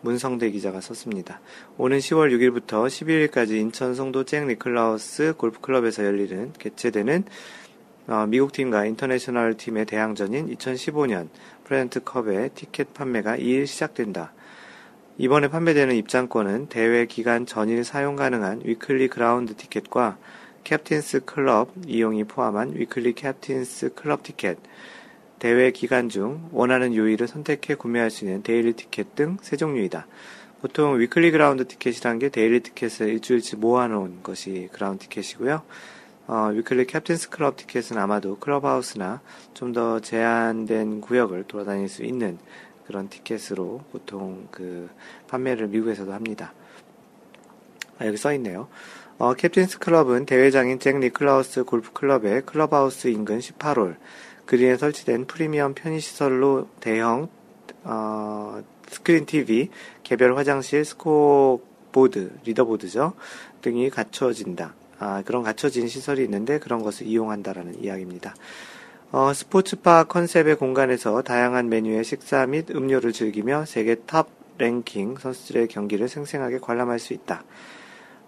문성대 0.00 0.50
기자가 0.50 0.80
썼습니다. 0.80 1.42
오는 1.76 1.98
10월 1.98 2.32
6일부터 2.32 2.86
11일까지 2.86 3.56
인천 3.60 3.94
송도 3.94 4.24
잭 4.24 4.46
니클라우스 4.46 5.34
골프클럽에서 5.36 6.06
열리는 6.06 6.54
개최되는 6.58 7.24
어, 8.06 8.24
미국 8.26 8.52
팀과 8.52 8.86
인터내셔널 8.86 9.58
팀의 9.58 9.84
대항전인 9.84 10.48
2015년 10.56 11.28
프레지던츠 11.64 12.02
컵의 12.02 12.50
티켓 12.54 12.94
판매가 12.94 13.36
2일 13.36 13.66
시작된다. 13.66 14.32
이번에 15.18 15.48
판매되는 15.48 15.94
입장권은 15.96 16.68
대회 16.70 17.04
기간 17.04 17.44
전일 17.44 17.84
사용 17.84 18.16
가능한 18.16 18.62
weekly 18.64 19.08
그라운드 19.08 19.54
티켓과 19.54 20.16
Captain's 20.64 21.24
Club 21.26 21.70
이용이 21.86 22.24
포함한 22.24 22.74
weekly 22.74 23.12
Captain's 23.14 23.94
Club 23.94 24.22
티켓, 24.22 24.58
대회 25.38 25.70
기간 25.70 26.08
중 26.08 26.48
원하는 26.52 26.94
요일을 26.94 27.28
선택해 27.28 27.74
구매할 27.74 28.10
수 28.10 28.24
있는 28.24 28.42
daily 28.42 28.72
티켓 28.72 29.14
등 29.14 29.36
세 29.42 29.56
종류이다. 29.56 30.06
보통 30.62 30.98
weekly 30.98 31.30
그라운드 31.30 31.66
티켓이라는 31.68 32.18
게 32.18 32.28
daily 32.30 32.60
티켓을 32.60 33.08
일주일치 33.10 33.56
모아놓은 33.56 34.22
것이 34.22 34.70
그라운드 34.72 35.04
티켓이고요. 35.04 35.62
어, 36.26 36.50
weekly 36.54 36.86
Captain's 36.86 37.28
Club 37.28 37.56
티켓은 37.56 37.98
아마도 37.98 38.38
클럽하우스나 38.38 39.20
좀 39.52 39.74
더 39.74 40.00
제한된 40.00 41.02
구역을 41.02 41.44
돌아다닐 41.44 41.88
수 41.90 42.02
있는 42.02 42.38
그런 42.86 43.08
티켓으로 43.10 43.82
보통 43.92 44.48
그 44.50 44.88
판매를 45.28 45.68
미국에서도 45.68 46.10
합니다. 46.12 46.54
아, 47.98 48.06
여기 48.06 48.16
써 48.16 48.32
있네요. 48.34 48.68
어, 49.16 49.32
Captain's 49.32 49.78
Club은 49.78 50.26
대회장인 50.26 50.80
잭 50.80 50.98
니클라우스 50.98 51.62
골프 51.64 51.92
클럽의 51.92 52.42
클럽하우스 52.46 53.06
인근 53.06 53.38
18홀 53.38 53.96
그린에 54.44 54.76
설치된 54.76 55.26
프리미엄 55.26 55.74
편의시설로 55.74 56.68
대형 56.80 57.28
어, 57.84 58.60
스크린 58.88 59.24
TV, 59.24 59.70
개별 60.02 60.36
화장실, 60.36 60.84
스코어 60.84 61.60
보드, 61.92 62.32
leaderboard죠 62.44 63.14
등이 63.62 63.90
갖춰진다. 63.90 64.74
아, 64.98 65.22
그런 65.24 65.44
갖춰진 65.44 65.86
시설이 65.86 66.24
있는데 66.24 66.58
그런 66.58 66.82
것을 66.82 67.06
이용한다라는 67.06 67.84
이야기입니다. 67.84 68.34
어, 69.12 69.32
스포츠바 69.32 70.04
concept의 70.04 70.56
공간에서 70.56 71.22
다양한 71.22 71.68
메뉴의 71.68 72.02
식사 72.02 72.46
및 72.46 72.68
음료를 72.70 73.12
즐기며 73.12 73.64
세계 73.64 73.94
top 73.94 74.26
랭킹 74.58 75.16
선수들의 75.20 75.68
경기를 75.68 76.08
생생하게 76.08 76.58
관람할 76.58 76.98
수 76.98 77.12
있다. 77.12 77.44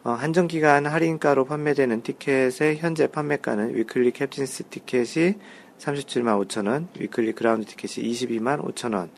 어, 0.07 0.13
한정기간 0.13 0.87
할인가로 0.87 1.47
판매되는 1.47 2.05
티켓의 2.05 2.77
현재 2.77 3.09
판매가는 3.09 3.75
weekly 3.75 4.13
Captain's 4.13 4.69
티켓이 4.71 5.35
37만 5.81 6.47
5천원, 6.47 6.87
weekly 6.97 7.33
그라운드 7.33 7.67
티켓이 7.67 8.09
22만 8.13 8.65
5천원, 8.65 9.09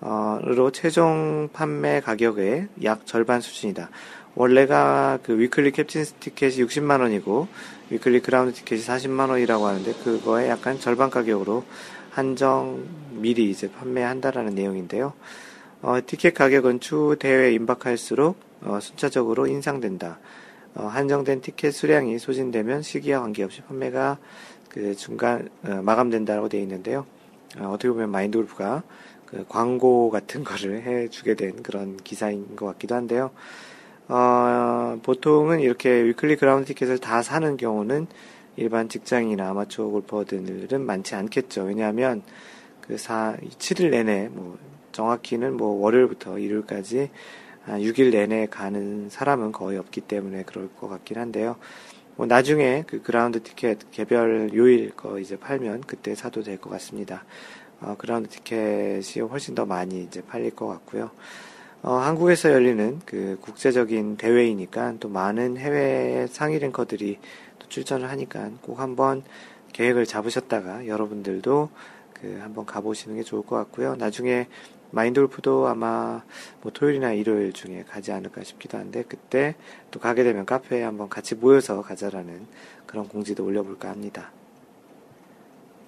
어, 0.00 0.38
로 0.42 0.70
최종 0.70 1.50
판매 1.52 2.00
가격의 2.00 2.68
약 2.84 3.04
절반 3.04 3.42
수준이다. 3.42 3.90
원래가 4.36 5.18
그 5.22 5.38
weekly 5.38 5.72
Captain's 5.72 6.14
티켓이 6.14 6.64
60만 6.64 7.02
원이고 7.02 7.46
weekly 7.90 8.20
그라운드 8.20 8.54
티켓이 8.54 8.80
40만 8.80 9.28
원이라고 9.28 9.66
하는데 9.66 9.92
그거에 10.02 10.48
약간 10.48 10.80
절반 10.80 11.10
가격으로 11.10 11.62
한정 12.08 12.86
미리 13.10 13.50
이제 13.50 13.70
판매한다라는 13.70 14.54
내용인데요. 14.54 15.12
어, 15.82 15.98
티켓 16.06 16.32
가격은 16.32 16.80
추후 16.80 17.16
대회에 17.16 17.52
임박할수록 17.52 18.45
어, 18.62 18.78
순차적으로 18.80 19.46
인상된다. 19.46 20.18
어, 20.74 20.86
한정된 20.86 21.40
티켓 21.40 21.70
수량이 21.70 22.18
소진되면 22.18 22.82
시기와 22.82 23.20
관계없이 23.20 23.62
판매가 23.62 24.18
그 24.68 24.94
중간 24.94 25.48
어, 25.64 25.80
마감된다고 25.82 26.48
되어 26.48 26.60
있는데요. 26.60 27.06
어, 27.58 27.68
어떻게 27.68 27.88
보면 27.88 28.10
마인드 28.10 28.36
골프가 28.38 28.82
그 29.24 29.44
광고 29.48 30.10
같은 30.10 30.44
거를 30.44 30.82
해주게 30.86 31.34
된 31.34 31.62
그런 31.62 31.96
기사인 31.98 32.56
것 32.56 32.66
같기도 32.66 32.94
한데요. 32.94 33.30
어, 34.08 34.98
보통은 35.02 35.60
이렇게 35.60 35.90
weekly 36.04 36.36
그라운드 36.36 36.66
티켓을 36.68 36.98
다 36.98 37.22
사는 37.22 37.56
경우는 37.56 38.06
일반 38.56 38.88
직장이나 38.88 39.50
아마추어 39.50 39.88
골퍼들은 39.88 40.80
많지 40.84 41.14
않겠죠. 41.14 41.64
왜냐하면 41.64 42.22
그 42.80 42.96
4, 42.96 43.36
7일 43.58 43.90
내내 43.90 44.28
뭐 44.30 44.58
정확히는 44.92 45.56
뭐 45.56 45.80
월요일부터 45.82 46.38
일요일까지 46.38 47.10
6일 47.66 48.10
내내 48.12 48.46
가는 48.46 49.08
사람은 49.10 49.52
거의 49.52 49.78
없기 49.78 50.02
때문에 50.02 50.44
그럴 50.44 50.68
것 50.74 50.88
같긴 50.88 51.18
한데요. 51.18 51.56
뭐 52.16 52.26
나중에 52.26 52.84
그 52.86 53.02
그라운드 53.02 53.42
티켓 53.42 53.90
개별 53.90 54.50
요일 54.54 54.90
거 54.90 55.18
이제 55.18 55.36
팔면 55.36 55.82
그때 55.86 56.14
사도 56.14 56.42
될 56.42 56.58
것 56.58 56.70
같습니다. 56.70 57.24
어, 57.80 57.94
그라운드 57.98 58.28
티켓이 58.30 59.20
훨씬 59.28 59.54
더 59.54 59.66
많이 59.66 60.02
이제 60.02 60.22
팔릴 60.22 60.50
것 60.52 60.66
같고요. 60.66 61.10
어, 61.82 61.94
한국에서 61.96 62.50
열리는 62.52 63.00
그 63.04 63.36
국제적인 63.42 64.16
대회이니까 64.16 64.94
또 64.98 65.08
많은 65.08 65.56
해외 65.58 66.26
상위 66.28 66.58
랭커들이 66.58 67.18
또 67.58 67.68
출전을 67.68 68.08
하니까 68.10 68.50
꼭 68.62 68.80
한번 68.80 69.22
계획을 69.72 70.06
잡으셨다가 70.06 70.86
여러분들도 70.86 71.68
그 72.14 72.38
한번 72.40 72.64
가보시는 72.64 73.16
게 73.16 73.22
좋을 73.22 73.42
것 73.42 73.56
같고요. 73.56 73.94
나중에 73.96 74.48
마인돌프도 74.96 75.68
아마 75.68 76.22
뭐 76.62 76.72
토요일이나 76.72 77.12
일요일 77.12 77.52
중에 77.52 77.84
가지 77.86 78.12
않을까 78.12 78.42
싶기도 78.42 78.78
한데 78.78 79.04
그때 79.06 79.54
또 79.90 80.00
가게 80.00 80.24
되면 80.24 80.46
카페에 80.46 80.82
한번 80.82 81.10
같이 81.10 81.34
모여서 81.34 81.82
가자라는 81.82 82.46
그런 82.86 83.06
공지도 83.06 83.44
올려볼까 83.44 83.90
합니다. 83.90 84.32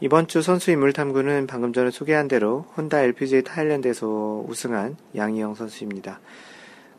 이번 0.00 0.28
주 0.28 0.42
선수 0.42 0.70
인물 0.70 0.92
탐구는 0.92 1.46
방금 1.48 1.72
전에 1.72 1.90
소개한 1.90 2.28
대로 2.28 2.66
혼다 2.76 3.00
LPGA 3.00 3.42
타일랜드에서 3.42 4.44
우승한 4.46 4.96
양희영 5.16 5.54
선수입니다. 5.54 6.20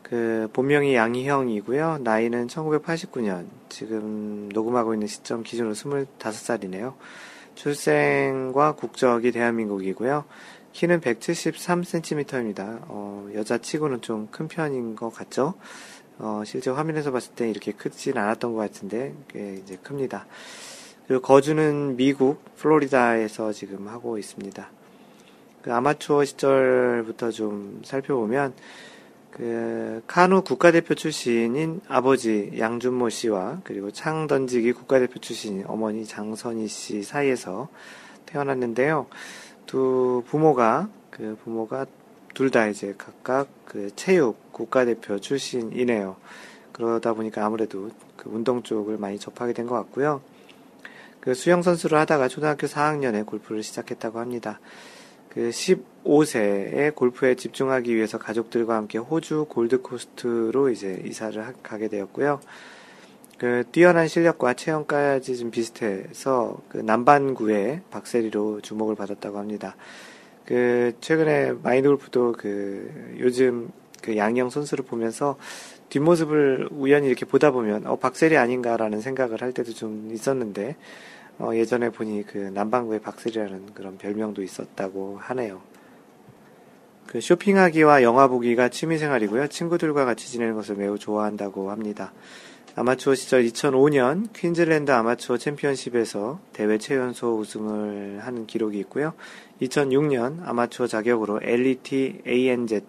그 0.02 0.48
본명이 0.52 0.96
양희형이고요. 0.96 1.98
나이는 2.02 2.48
1989년. 2.48 3.46
지금 3.68 4.48
녹음하고 4.52 4.94
있는 4.94 5.06
시점 5.06 5.44
기준으로 5.44 5.74
25살이네요. 5.74 6.94
출생과 7.54 8.72
국적이 8.72 9.32
대한민국이고요. 9.32 10.24
키는 10.72 11.00
173cm입니다. 11.00 12.80
어, 12.88 13.28
여자 13.34 13.58
치고는 13.58 14.00
좀 14.00 14.28
큰 14.30 14.48
편인 14.48 14.94
것 14.96 15.10
같죠? 15.10 15.54
어, 16.18 16.42
실제 16.44 16.70
화면에서 16.70 17.10
봤을 17.12 17.32
때 17.34 17.48
이렇게 17.50 17.72
크진 17.72 18.16
않았던 18.18 18.52
것 18.54 18.60
같은데, 18.60 19.14
꽤 19.28 19.54
이제 19.54 19.76
큽니다. 19.82 20.26
그리고 21.08 21.22
거주는 21.22 21.96
미국, 21.96 22.44
플로리다에서 22.56 23.52
지금 23.52 23.88
하고 23.88 24.18
있습니다. 24.18 24.70
그 25.62 25.72
아마추어 25.72 26.24
시절부터 26.24 27.30
좀 27.30 27.82
살펴보면, 27.84 28.54
그 29.30 30.02
카누 30.06 30.42
국가대표 30.42 30.94
출신인 30.94 31.80
아버지 31.88 32.50
양준모 32.58 33.08
씨와 33.10 33.60
그리고 33.64 33.90
창 33.92 34.26
던지기 34.26 34.72
국가대표 34.72 35.20
출신인 35.20 35.64
어머니 35.66 36.04
장선희 36.04 36.66
씨 36.66 37.02
사이에서 37.02 37.68
태어났는데요. 38.26 39.06
두 39.70 40.24
부모가 40.26 40.88
그 41.12 41.38
부모가 41.44 41.86
둘 42.34 42.50
다 42.50 42.66
이제 42.66 42.92
각각 42.98 43.48
그 43.64 43.90
체육 43.94 44.52
국가대표 44.52 45.20
출신이네요. 45.20 46.16
그러다 46.72 47.12
보니까 47.14 47.46
아무래도 47.46 47.88
그 48.16 48.28
운동 48.30 48.64
쪽을 48.64 48.98
많이 48.98 49.16
접하게 49.20 49.52
된 49.52 49.68
것 49.68 49.76
같고요. 49.76 50.22
그 51.20 51.34
수영 51.34 51.62
선수를 51.62 51.98
하다가 51.98 52.26
초등학교 52.26 52.66
4학년에 52.66 53.24
골프를 53.24 53.62
시작했다고 53.62 54.18
합니다. 54.18 54.58
그 55.28 55.50
15세에 55.50 56.92
골프에 56.96 57.36
집중하기 57.36 57.94
위해서 57.94 58.18
가족들과 58.18 58.74
함께 58.74 58.98
호주 58.98 59.46
골드코스트로 59.50 60.70
이제 60.70 61.00
이사를 61.06 61.46
하, 61.46 61.52
가게 61.62 61.86
되었고요. 61.86 62.40
그 63.40 63.64
뛰어난 63.72 64.06
실력과 64.06 64.52
체형까지 64.52 65.38
좀 65.38 65.50
비슷해서 65.50 66.58
그 66.68 66.76
남반구의 66.76 67.80
박세리로 67.90 68.60
주목을 68.60 68.96
받았다고 68.96 69.38
합니다. 69.38 69.76
그 70.44 70.92
최근에 71.00 71.52
마인드 71.62 71.88
골프도 71.88 72.32
그 72.32 73.16
요즘 73.18 73.70
그 74.02 74.18
양영 74.18 74.50
선수를 74.50 74.84
보면서 74.84 75.38
뒷모습을 75.88 76.68
우연히 76.70 77.06
이렇게 77.06 77.24
보다 77.24 77.50
보면 77.50 77.86
어 77.86 77.96
박세리 77.96 78.36
아닌가라는 78.36 79.00
생각을 79.00 79.40
할 79.40 79.54
때도 79.54 79.72
좀 79.72 80.10
있었는데 80.12 80.76
어, 81.38 81.52
예전에 81.54 81.88
보니 81.88 82.24
그 82.26 82.36
남반구의 82.36 83.00
박세리라는 83.00 83.72
그런 83.72 83.96
별명도 83.96 84.42
있었다고 84.42 85.16
하네요. 85.18 85.62
그 87.06 87.22
쇼핑하기와 87.22 88.02
영화 88.02 88.28
보기가 88.28 88.68
취미생활이고요. 88.68 89.48
친구들과 89.48 90.04
같이 90.04 90.30
지내는 90.30 90.56
것을 90.56 90.76
매우 90.76 90.98
좋아한다고 90.98 91.70
합니다. 91.70 92.12
아마추어 92.76 93.16
시절 93.16 93.44
2005년 93.44 94.32
퀸즐랜드 94.32 94.92
아마추어 94.92 95.38
챔피언십에서 95.38 96.40
대회 96.52 96.78
최연소 96.78 97.36
우승을 97.36 98.20
하는 98.22 98.46
기록이 98.46 98.78
있고요. 98.80 99.12
2006년 99.60 100.46
아마추어 100.46 100.86
자격으로 100.86 101.40
LET 101.42 102.22
ANZ 102.26 102.82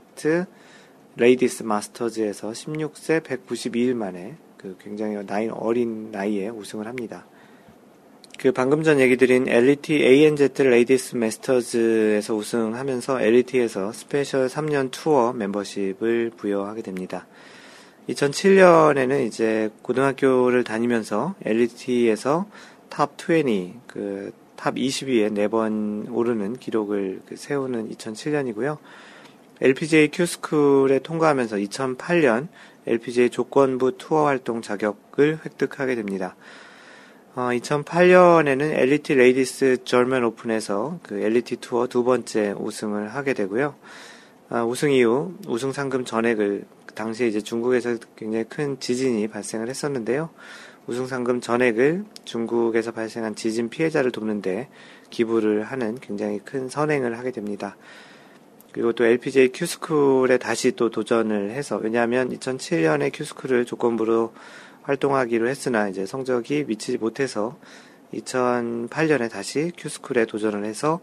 레이디스 1.16 1.64
마스터즈에서 1.64 2.52
16세 2.52 3.22
192일 3.22 3.96
만에 3.96 4.36
그 4.56 4.78
굉장히 4.80 5.18
나이 5.26 5.50
어린 5.50 6.12
나이에 6.12 6.50
우승을 6.50 6.86
합니다. 6.88 7.26
그 8.38 8.52
방금 8.52 8.84
전 8.84 9.00
얘기 9.00 9.18
드린 9.18 9.48
LET 9.48 9.94
ANZ 9.96 10.64
레이디스 10.64 11.16
마스터즈에서 11.16 12.36
우승하면서 12.36 13.22
LET에서 13.22 13.92
special 13.92 14.48
3년 14.48 14.92
투어 14.92 15.34
멤버십을 15.34 16.32
부여하게 16.38 16.84
됩니다. 16.84 17.26
2007년에는 18.10 19.26
이제 19.26 19.70
고등학교를 19.82 20.64
다니면서 20.64 21.36
LET에서 21.44 22.48
top 22.90 23.12
20, 23.18 23.88
그 23.88 24.42
top 24.62 24.76
20위에 24.76 25.34
4번 25.50 26.06
오르는 26.14 26.56
기록을 26.58 27.22
그 27.26 27.36
세우는 27.36 27.90
2007년이고요. 27.90 28.78
LPGA 29.60 30.12
Q-School에 30.14 31.00
통과하면서 31.00 31.56
2008년 31.56 32.48
LPGA 32.86 33.32
조건부 33.32 33.98
투어 33.98 34.28
활동 34.28 34.62
자격을 34.62 35.40
획득하게 35.44 35.96
됩니다. 35.96 36.36
어, 37.34 37.50
2008년에는 37.54 38.62
LET 38.62 39.14
레이디스 39.14 39.78
저먼 39.84 40.24
오픈에서 40.26 41.00
그 41.02 41.20
LET 41.20 41.56
투어 41.60 41.88
두 41.88 42.04
번째 42.04 42.54
우승을 42.56 43.16
하게 43.16 43.34
되고요. 43.34 43.74
어, 44.52 44.64
우승 44.64 44.92
이후 44.92 45.34
우승 45.48 45.72
상금 45.72 46.06
전액을 46.06 46.66
당시에 46.96 47.28
이제 47.28 47.42
중국에서 47.42 47.98
굉장히 48.16 48.46
큰 48.46 48.80
지진이 48.80 49.28
발생을 49.28 49.70
했었는데요. 49.70 50.30
우승 50.88 51.06
상금 51.08 51.42
전액을 51.42 52.06
중국에서 52.26 52.92
발생한 52.92 53.36
지진 53.36 53.70
피해자를 53.70 54.12
돕는데 54.12 54.68
기부를 55.10 55.64
하는 55.64 55.98
굉장히 56.00 56.40
큰 56.40 56.70
선행을 56.70 57.18
하게 57.18 57.32
됩니다. 57.32 57.78
그리고 58.72 58.94
또 58.94 59.06
LPGA 59.06 59.52
Q-School에 59.54 60.38
다시 60.38 60.72
또 60.72 60.90
도전을 60.90 61.52
해서 61.52 61.78
왜냐하면 61.78 62.30
2007년에 62.30 63.12
Q-School을 63.14 63.66
조건부로 63.66 64.34
활동하기로 64.84 65.48
했으나 65.48 65.90
이제 65.90 66.06
성적이 66.06 66.64
미치지 66.68 66.98
못해서 66.98 67.58
2008년에 68.14 69.30
다시 69.30 69.72
큐스쿨에 69.78 70.26
도전을 70.26 70.66
해서 70.66 71.02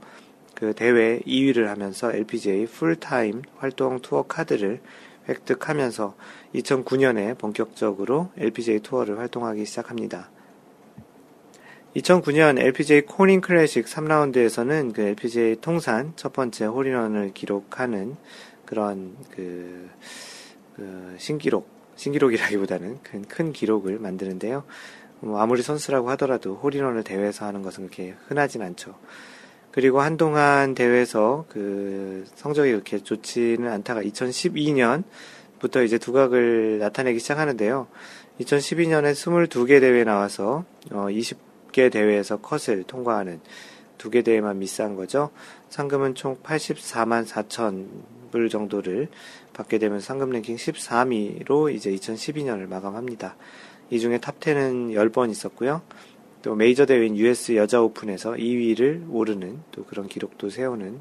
그 0.55 0.75
대회 0.75 1.21
2위를 1.21 1.67
하면서 1.67 2.13
LPGA 2.13 2.67
풀타임 2.67 3.43
활동 3.59 4.01
투어 4.01 4.23
카드를 4.23 4.81
획득하면서 5.29 6.15
2009년에 6.55 7.37
본격적으로 7.39 8.31
LPGA 8.37 8.81
투어를 8.81 9.19
활동하기 9.19 9.65
시작합니다. 9.65 10.31
2009년 11.97 12.59
LPGA 12.61 13.03
코닝 13.03 13.41
클래식 13.41 13.87
3라운드에서는 13.87 14.95
그 14.95 15.03
LPGA 15.03 15.57
통산 15.61 16.13
첫 16.17 16.33
번째 16.33 16.67
홀인원을 16.67 17.33
기록하는 17.35 18.17
그런 18.65 19.17
그, 19.35 19.89
그 20.77 21.17
신기록, 21.19 21.69
신기록이라기보다는 21.97 23.03
큰, 23.03 23.23
큰 23.23 23.53
기록을 23.53 23.99
만드는데요. 23.99 24.65
뭐 25.21 25.41
아무리 25.41 25.63
선수라고 25.63 26.11
하더라도 26.11 26.55
홀인원을 26.57 27.03
대회에서 27.03 27.47
하는 27.47 27.63
것은 27.63 27.85
그렇게 27.85 28.15
흔하진 28.29 28.63
않죠. 28.63 28.95
그리고 29.79 30.01
한동안 30.01 30.75
대회에서 30.75 31.45
그 31.49 32.25
성적이 32.35 32.73
그렇게 32.73 32.99
좋지는 32.99 33.71
않다가 33.71 34.03
2012년부터 34.03 35.85
이제 35.85 35.99
두각을 35.99 36.81
나타내기 36.81 37.21
시작하는데요. 37.21 37.87
2012년에 38.41 39.13
22개 39.13 39.81
대회에 39.81 40.03
나와서 40.03 40.65
어 40.91 41.07
20개 41.07 41.93
대회에서 41.93 42.39
컷을 42.39 42.83
통과하는 42.89 43.41
두 43.99 44.11
개 44.11 44.23
대회만 44.23 44.59
미스한 44.59 44.97
거죠. 44.97 45.31
상금은 45.69 46.17
총 46.17 46.35
84만 46.43 47.25
4천 47.25 47.87
불 48.33 48.49
정도를 48.49 49.07
받게 49.53 49.79
되면서 49.79 50.05
상금 50.05 50.31
랭킹 50.31 50.57
13위로 50.57 51.73
이제 51.73 51.93
2012년을 51.93 52.69
마감합니다. 52.69 53.37
이 53.91 54.01
중에 54.01 54.19
탑10은 54.19 54.95
10번 54.95 55.31
있었고요. 55.31 55.83
또 56.43 56.55
메이저 56.55 56.87
대회인 56.87 57.17
US 57.17 57.57
여자 57.57 57.81
오픈에서 57.83 58.33
2위를 58.33 59.07
오르는 59.11 59.61
또 59.73 59.85
그런 59.85 60.07
기록도 60.09 60.51
세우는 60.51 61.01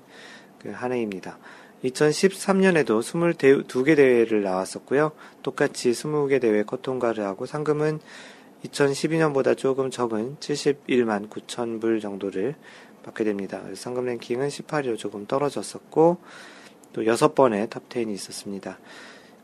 그 0.60 0.73
한 0.73 0.91
해입니다. 0.91 1.38
2013년에도 1.84 3.00
22개 3.02 3.95
대회를 3.95 4.41
나왔었고요. 4.43 5.12
똑같이 5.43 5.91
20개 5.91 6.41
대회 6.41 6.63
컷통과를 6.63 7.23
하고 7.23 7.45
상금은 7.45 8.00
2012년보다 8.65 9.56
조금 9.56 9.91
적은 9.91 10.38
71만 10.39 11.30
9천 11.30 11.80
불 11.80 12.00
정도를 12.02 12.56
받게 13.04 13.23
됩니다. 13.23 13.62
상금 13.76 14.06
랭킹은 14.06 14.47
18위로 14.47 14.97
조금 14.97 15.28
떨어졌었고 15.28 16.17
또 16.93 17.02
6번의 17.04 17.69
탑10이 17.69 18.10
있었습니다. 18.10 18.80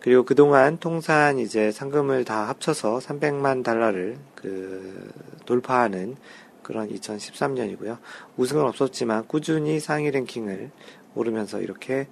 그리고 0.03 0.23
그동안 0.23 0.77
통산 0.79 1.39
이제 1.39 1.71
상금을 1.71 2.25
다 2.25 2.49
합쳐서 2.49 2.99
300만 2.99 3.63
달러를 3.63 4.17
그 4.35 5.09
돌파하는 5.45 6.17
그런 6.61 6.89
2013년이고요. 6.89 7.99
우승은 8.35 8.65
없었지만 8.65 9.29
꾸준히 9.29 9.79
상위 9.79 10.11
랭킹을 10.11 10.71
오르면서 11.15 11.61
이렇게 11.61 12.07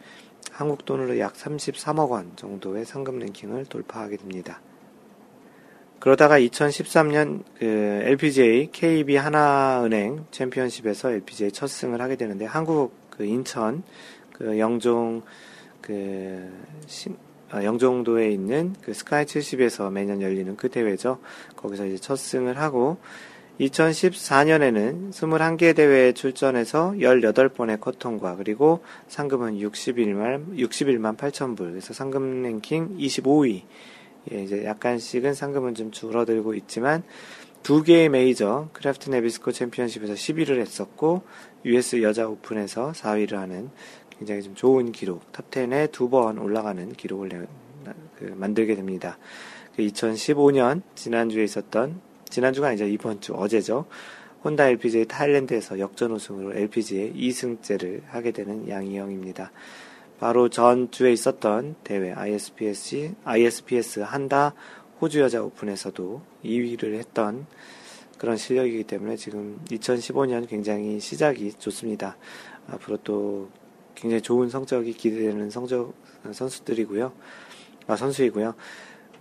한국 0.52 0.86
돈으로 0.86 1.20
약 1.20 1.34
33억 1.34 2.12
원 2.12 2.32
정도의 2.38 2.86
상금 2.86 3.20
랭킹을 3.20 3.66
돌파하게 3.66 4.16
됩니다. 4.16 4.62
그러다가 6.00 6.40
2013년 6.40 7.44
그 7.60 7.66
LPGA 7.66 8.72
KB 8.72 9.18
하나은행 9.18 10.28
챔피언십에서 10.32 11.12
LPGA 11.12 11.52
첫 11.52 11.68
승을 11.68 12.02
하게 12.02 12.16
되는데 12.16 12.46
한국 12.46 12.94
그 13.10 13.26
인천 13.26 13.84
그 14.32 14.58
영종 14.58 15.24
그 15.82 16.50
신, 16.88 17.18
어, 17.18 17.31
영종도에 17.54 18.32
있는 18.32 18.74
그 18.82 18.94
스카이 18.94 19.26
70에서 19.26 19.92
매년 19.92 20.22
열리는 20.22 20.56
그 20.56 20.70
대회죠. 20.70 21.20
거기서 21.56 21.86
이제 21.86 21.98
첫 21.98 22.16
승을 22.16 22.58
하고 22.58 22.98
2014년에는 23.60 25.12
21개 25.12 25.76
대회에 25.76 26.14
출전해서 26.14 26.94
18번의 26.98 27.80
컷통과 27.80 28.36
그리고 28.36 28.84
상금은 29.08 29.60
61만 29.60 30.58
61만 30.58 31.18
8천 31.18 31.56
불. 31.56 31.72
그래서 31.72 31.94
상금 31.94 32.42
랭킹 32.42 32.98
25위. 32.98 33.64
예, 34.32 34.44
이제 34.44 34.66
약간씩은 34.66 35.34
상금은 35.34 35.76
좀 35.76 35.92
줄어들고 35.92 36.54
있지만 36.56 37.04
두 37.64 37.84
개의 37.84 38.10
메이저 38.10 38.70
크래프트 38.74 39.10
나비스코 39.10 39.52
챔피언십에서 39.52 40.14
11위를 40.14 40.60
했었고 40.60 41.24
US 41.66 42.02
여자 42.02 42.28
오픈에서 42.28 42.92
4위를 42.94 43.34
하는 43.34 43.70
굉장히 44.22 44.44
좀 44.44 44.54
좋은 44.54 44.92
기록, 44.92 45.32
탑10에 45.32 45.92
두 45.92 46.08
번 46.08 46.38
올라가는 46.38 46.94
기록을 46.94 47.30
내, 47.30 47.42
그, 48.20 48.26
만들게 48.38 48.76
됩니다. 48.76 49.18
그 49.76 49.82
2015년 49.82 50.84
지난주에 50.94 51.44
있었던 51.44 52.00
지난주가 52.30 52.68
아니죠 52.68 52.86
이번 52.86 53.20
주 53.20 53.34
어제죠. 53.34 53.86
혼다 54.44 54.68
LPGA 54.68 55.06
타일랜드에서 55.06 55.80
역전 55.80 56.12
우승으로 56.12 56.54
LPGA 56.54 57.14
2승째를 57.14 58.04
하게 58.10 58.30
되는 58.32 58.70
양희영입니다. 58.70 59.52
바로 60.20 60.50
전주에 60.50 61.12
있었던 61.14 61.76
대회 61.84 62.12
ISPS, 62.14 63.16
ISPS 63.24 64.02
한다 64.02 64.54
호주 65.02 65.20
여자 65.20 65.42
오픈에서도 65.42 66.22
2위를 66.46 66.94
했던 66.94 67.48
그런 68.20 68.38
실력이기 68.38 68.84
때문에 68.84 69.16
지금 69.16 69.60
2015년 69.72 70.48
굉장히 70.48 71.00
시작이 71.00 71.54
좋습니다. 71.54 72.18
앞으로 72.68 72.98
또 72.98 73.50
굉장히 74.02 74.22
좋은 74.22 74.50
성적이 74.50 74.94
기대되는 74.94 75.52
성적 75.52 75.94
선수들이고요. 76.32 77.12
아, 77.88 77.96
선수이고요. 77.96 78.56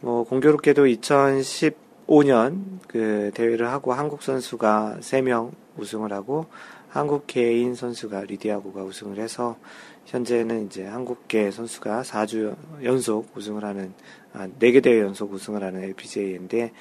뭐 0.01 0.25
공교롭게도 0.25 0.87
2015년 0.87 2.79
그 2.89 3.31
대회를 3.35 3.69
하고 3.69 3.93
한국 3.93 4.23
선수가 4.23 4.99
3명 5.01 5.53
우승을 5.77 6.13
하고 6.13 6.47
한국 6.89 7.27
개인 7.27 7.75
선수가 7.75 8.23
리디아고가 8.23 8.83
우승을 8.83 9.19
해서 9.19 9.59
현재는 10.07 10.67
이제 10.67 10.87
한국계 10.87 11.51
선수가 11.51 12.03
4주 12.03 12.57
연속 12.83 13.29
우승을 13.37 13.65
하는 13.65 13.93
아, 14.33 14.49
4개 14.59 14.83
대회 14.83 15.01
연속 15.01 15.33
우승을 15.33 15.63
하는 15.63 15.83
LPGA인데 15.85 16.73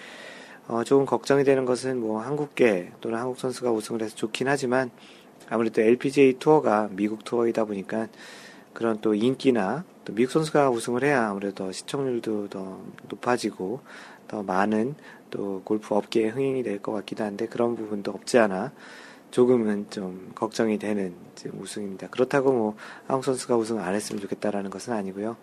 어, 0.70 0.84
조금 0.84 1.06
걱정이 1.06 1.44
되는 1.44 1.66
것은 1.66 2.00
뭐 2.00 2.22
한국계 2.22 2.94
또는 3.02 3.20
한국 3.20 3.40
선수가 3.40 3.72
우승을 3.72 4.04
해서 4.04 4.16
좋긴 4.16 4.48
하지만 4.48 4.90
아무래도 5.50 5.82
LPGA 5.82 6.34
투어가 6.40 6.90
미국 6.92 7.24
투어이다 7.24 7.66
보니까 7.66 8.08
그런 8.74 9.02
또 9.02 9.14
인기나 9.16 9.84
또 10.06 10.14
미국 10.14 10.32
선수가 10.32 10.70
우승을 10.70 11.04
해야 11.04 11.30
아무래도 11.30 11.72
시청률도 11.72 12.50
더 12.50 12.80
높아지고 13.10 13.82
더 14.28 14.44
많은 14.44 14.96
또 15.32 15.62
골프 15.64 15.96
업계에 15.96 16.30
흥행이 16.30 16.64
될 16.64 16.80
것 16.80 16.92
같기도 16.94 17.24
한데 17.24 17.48
그런 17.48 17.76
부분도 17.76 18.12
없지 18.12 18.38
않아 18.38 18.72
조금은 19.32 19.88
좀 19.92 20.32
걱정이 20.34 20.80
되는 20.80 21.14
우승입니다. 21.54 22.08
그렇다고 22.08 22.52
뭐 22.52 22.76
한국 23.08 23.26
선수가 23.26 23.58
우승 23.58 23.80
안 23.80 23.94
했으면 23.94 24.22
좋겠다라는 24.22 24.70
것은 24.70 24.94
아니고요. 24.94 25.38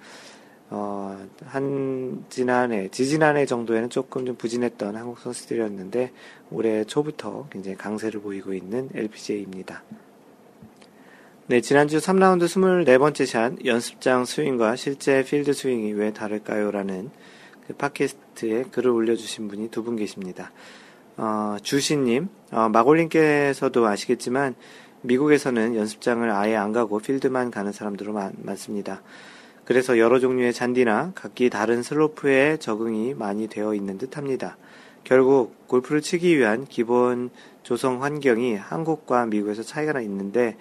어, 0.68 1.16
한, 1.44 2.24
지난해, 2.28 2.88
지지난해 2.88 3.46
정도에는 3.46 3.88
조금 3.88 4.26
좀 4.26 4.34
부진했던 4.36 4.96
한국 4.96 5.18
선수들이었는데, 5.20 6.12
올해 6.50 6.84
초부터 6.84 7.48
굉장히 7.50 7.76
강세를 7.76 8.20
보이고 8.20 8.52
있는 8.52 8.88
LPGA입니다. 8.94 9.82
네, 11.48 11.60
지난주 11.60 11.98
3라운드 11.98 12.46
24번째 12.46 13.26
샷, 13.26 13.52
연습장 13.64 14.24
스윙과 14.24 14.74
실제 14.74 15.22
필드 15.22 15.52
스윙이 15.52 15.92
왜 15.92 16.12
다를까요? 16.12 16.72
라는 16.72 17.10
그 17.68 17.74
팟캐스트에 17.74 18.64
글을 18.72 18.90
올려주신 18.90 19.46
분이 19.48 19.70
두 19.70 19.84
분 19.84 19.94
계십니다. 19.94 20.50
어, 21.16 21.56
주신님, 21.62 22.28
어, 22.50 22.68
마골님께서도 22.68 23.86
아시겠지만, 23.86 24.56
미국에서는 25.02 25.76
연습장을 25.76 26.28
아예 26.30 26.56
안 26.56 26.72
가고 26.72 26.98
필드만 26.98 27.52
가는 27.52 27.70
사람들도 27.70 28.12
많, 28.12 28.32
많습니다. 28.38 29.02
그래서 29.66 29.98
여러 29.98 30.20
종류의 30.20 30.52
잔디나 30.52 31.10
각기 31.16 31.50
다른 31.50 31.82
슬로프에 31.82 32.56
적응이 32.58 33.14
많이 33.14 33.48
되어 33.48 33.74
있는 33.74 33.98
듯 33.98 34.16
합니다. 34.16 34.56
결국 35.02 35.66
골프를 35.66 36.00
치기 36.00 36.38
위한 36.38 36.66
기본 36.66 37.30
조성 37.64 38.04
환경이 38.04 38.54
한국과 38.54 39.26
미국에서 39.26 39.64
차이가 39.64 40.00
있는데 40.00 40.56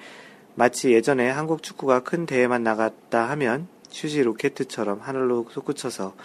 마치 0.56 0.91
예전에 0.91 1.30
한국 1.30 1.62
축구가 1.62 2.02
큰 2.02 2.26
대회만 2.26 2.63
나갔다 2.63 3.30
하면 3.30 3.68
슈지 3.89 4.24
로켓처럼 4.24 5.00
하늘로 5.02 5.46
솟구쳐서 5.52 6.15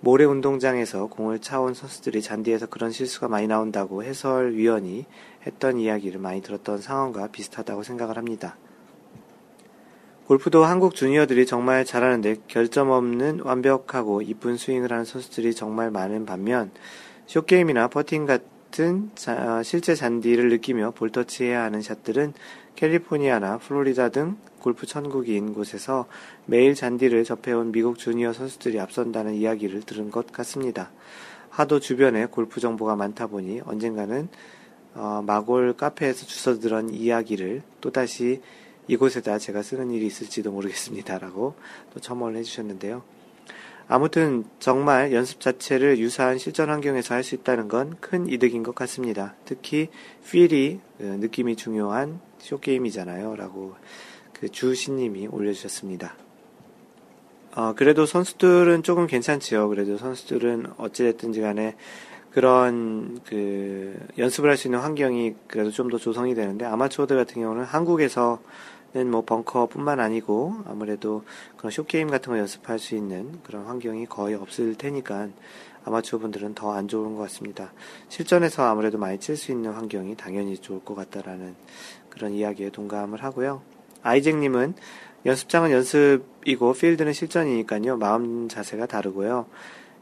모래 0.00 0.24
운동장에서 0.24 1.06
공을 1.06 1.38
차온 1.38 1.74
선수들이 1.74 2.22
잔디에서 2.22 2.66
그런 2.66 2.90
실수가 2.90 3.28
많이 3.28 3.46
나온다고 3.46 4.02
해설위원이 4.02 5.06
했던 5.46 5.78
이야기를 5.78 6.18
많이 6.18 6.42
들었던 6.42 6.78
상황과 6.78 7.28
비슷하다고 7.28 7.84
생각을 7.84 8.16
합니다. 8.16 8.56
골프도 10.26 10.64
한국 10.64 10.96
주니어들이 10.96 11.46
정말 11.46 11.84
잘하는데 11.84 12.38
결점 12.48 12.90
없는 12.90 13.40
완벽하고 13.42 14.22
이쁜 14.22 14.56
스윙을 14.56 14.90
하는 14.90 15.04
선수들이 15.04 15.54
정말 15.54 15.92
많은 15.92 16.26
반면 16.26 16.72
쇼게임이나 17.26 17.86
퍼팅 17.86 18.26
같은 18.26 19.10
자, 19.14 19.62
실제 19.62 19.94
잔디를 19.94 20.48
느끼며 20.48 20.90
볼터치해야 20.96 21.62
하는 21.62 21.80
샷들은 21.80 22.34
캘리포니아나 22.74 23.58
플로리다 23.58 24.08
등 24.08 24.36
골프 24.58 24.84
천국인 24.84 25.54
곳에서 25.54 26.06
매일 26.44 26.74
잔디를 26.74 27.22
접해온 27.22 27.70
미국 27.70 27.96
주니어 27.96 28.32
선수들이 28.32 28.80
앞선다는 28.80 29.34
이야기를 29.34 29.82
들은 29.82 30.10
것 30.10 30.32
같습니다. 30.32 30.90
하도 31.50 31.78
주변에 31.78 32.26
골프 32.26 32.58
정보가 32.58 32.96
많다 32.96 33.28
보니 33.28 33.60
언젠가는 33.64 34.28
어, 34.94 35.22
마골 35.24 35.74
카페에서 35.76 36.26
주워들은 36.26 36.92
이야기를 36.94 37.62
또다시 37.80 38.40
이곳에다 38.88 39.38
제가 39.38 39.62
쓰는 39.62 39.90
일이 39.90 40.06
있을지도 40.06 40.52
모르겠습니다. 40.52 41.18
라고 41.18 41.54
또 41.92 42.00
첨언을 42.00 42.38
해주셨는데요. 42.38 43.02
아무튼 43.88 44.44
정말 44.58 45.12
연습 45.12 45.40
자체를 45.40 45.98
유사한 45.98 46.38
실전 46.38 46.70
환경에서 46.70 47.14
할 47.14 47.22
수 47.22 47.34
있다는 47.36 47.68
건 47.68 47.96
큰 48.00 48.28
이득인 48.28 48.62
것 48.64 48.74
같습니다. 48.74 49.34
특히 49.44 49.88
필이 50.28 50.80
그 50.98 51.02
느낌이 51.04 51.54
중요한 51.56 52.20
쇼게임이잖아요. 52.38 53.36
라고 53.36 53.74
그 54.32 54.48
주신님이 54.48 55.28
올려주셨습니다. 55.28 56.14
어, 57.54 57.72
그래도 57.74 58.04
선수들은 58.06 58.82
조금 58.82 59.06
괜찮지요. 59.06 59.68
그래도 59.68 59.96
선수들은 59.96 60.66
어찌됐든지 60.76 61.40
간에 61.40 61.74
그런 62.32 63.18
그 63.24 63.96
연습을 64.18 64.50
할 64.50 64.56
수 64.58 64.68
있는 64.68 64.80
환경이 64.80 65.34
그래도 65.46 65.70
좀 65.70 65.88
더 65.88 65.96
조성이 65.96 66.34
되는데 66.34 66.66
아마추어들 66.66 67.16
같은 67.16 67.40
경우는 67.40 67.64
한국에서 67.64 68.40
뭐 69.04 69.22
벙커뿐만 69.22 70.00
아니고 70.00 70.56
아무래도 70.66 71.24
그런 71.56 71.70
쇼게임 71.70 72.08
같은 72.08 72.32
거 72.32 72.38
연습할 72.38 72.78
수 72.78 72.94
있는 72.94 73.40
그런 73.42 73.64
환경이 73.64 74.06
거의 74.06 74.34
없을 74.34 74.74
테니까 74.74 75.28
아마추어 75.84 76.18
분들은 76.18 76.54
더 76.54 76.72
안 76.72 76.88
좋은 76.88 77.14
것 77.14 77.22
같습니다. 77.22 77.72
실전에서 78.08 78.64
아무래도 78.64 78.98
많이 78.98 79.20
칠 79.20 79.36
수 79.36 79.52
있는 79.52 79.72
환경이 79.72 80.16
당연히 80.16 80.58
좋을 80.58 80.80
것 80.84 80.94
같다라는 80.94 81.54
그런 82.10 82.32
이야기에 82.32 82.70
동감을 82.70 83.22
하고요. 83.22 83.62
아이잭님은 84.02 84.74
연습장은 85.26 85.70
연습이고 85.70 86.72
필드는 86.72 87.12
실전이니까요. 87.12 87.96
마음 87.98 88.48
자세가 88.48 88.86
다르고요. 88.86 89.46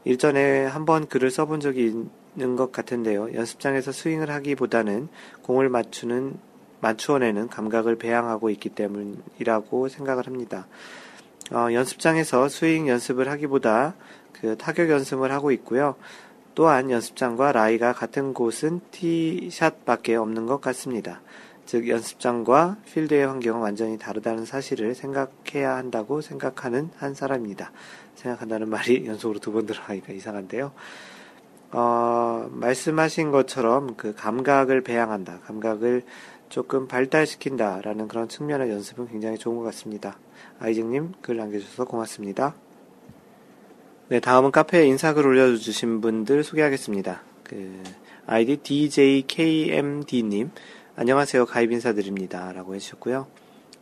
일전에 0.05 0.65
한번 0.65 1.07
글을 1.07 1.31
써본 1.31 1.59
적이 1.59 2.05
있는 2.35 2.55
것 2.55 2.71
같은데요. 2.71 3.33
연습장에서 3.33 3.91
스윙을 3.91 4.29
하기보다는 4.29 5.07
공을 5.41 5.69
맞추는 5.69 6.37
맞추어내는 6.85 7.47
감각을 7.47 7.95
배양하고 7.95 8.51
있기 8.51 8.69
때문이라고 8.69 9.87
생각을 9.89 10.27
합니다. 10.27 10.67
어, 11.51 11.67
연습장에서 11.71 12.47
스윙 12.47 12.87
연습을 12.87 13.29
하기보다 13.29 13.95
그 14.33 14.55
타격 14.57 14.89
연습을 14.89 15.31
하고 15.31 15.51
있고요. 15.51 15.95
또한 16.53 16.91
연습장과 16.91 17.51
라이가 17.51 17.93
같은 17.93 18.33
곳은 18.33 18.81
티샷밖에 18.91 20.15
없는 20.15 20.45
것 20.45 20.61
같습니다. 20.61 21.21
즉 21.65 21.89
연습장과 21.89 22.77
필드의 22.85 23.25
환경은 23.25 23.61
완전히 23.61 23.97
다르다는 23.97 24.45
사실을 24.45 24.93
생각해야 24.93 25.75
한다고 25.75 26.21
생각하는 26.21 26.91
한 26.97 27.15
사람입니다. 27.15 27.71
생각한다는 28.15 28.69
말이 28.69 29.05
연속으로 29.09 29.39
두 29.39 29.51
번 29.51 29.65
들어가니까 29.65 30.13
이상한데요. 30.13 30.71
어, 31.71 32.47
말씀하신 32.51 33.31
것처럼 33.31 33.95
그 33.97 34.13
감각을 34.13 34.81
배양한다. 34.81 35.39
감각을 35.45 36.03
조금 36.55 36.87
발달시킨다라는 36.87 38.07
그런 38.07 38.29
측면의 38.29 38.69
연습은 38.69 39.09
굉장히 39.09 39.37
좋은 39.37 39.57
것 39.57 39.63
같습니다. 39.63 40.17
아이징님 40.57 41.11
글 41.21 41.35
남겨주셔서 41.35 41.83
고맙습니다. 41.83 42.55
네, 44.07 44.21
다음은 44.21 44.51
카페에 44.51 44.85
인사글 44.85 45.27
올려주신 45.27 45.99
분들 45.99 46.45
소개하겠습니다. 46.45 47.23
그, 47.43 47.83
아이디 48.25 48.55
DJKMD님, 48.55 50.51
안녕하세요. 50.95 51.45
가입 51.45 51.73
인사드립니다. 51.73 52.53
라고 52.53 52.73
해주셨고요. 52.73 53.27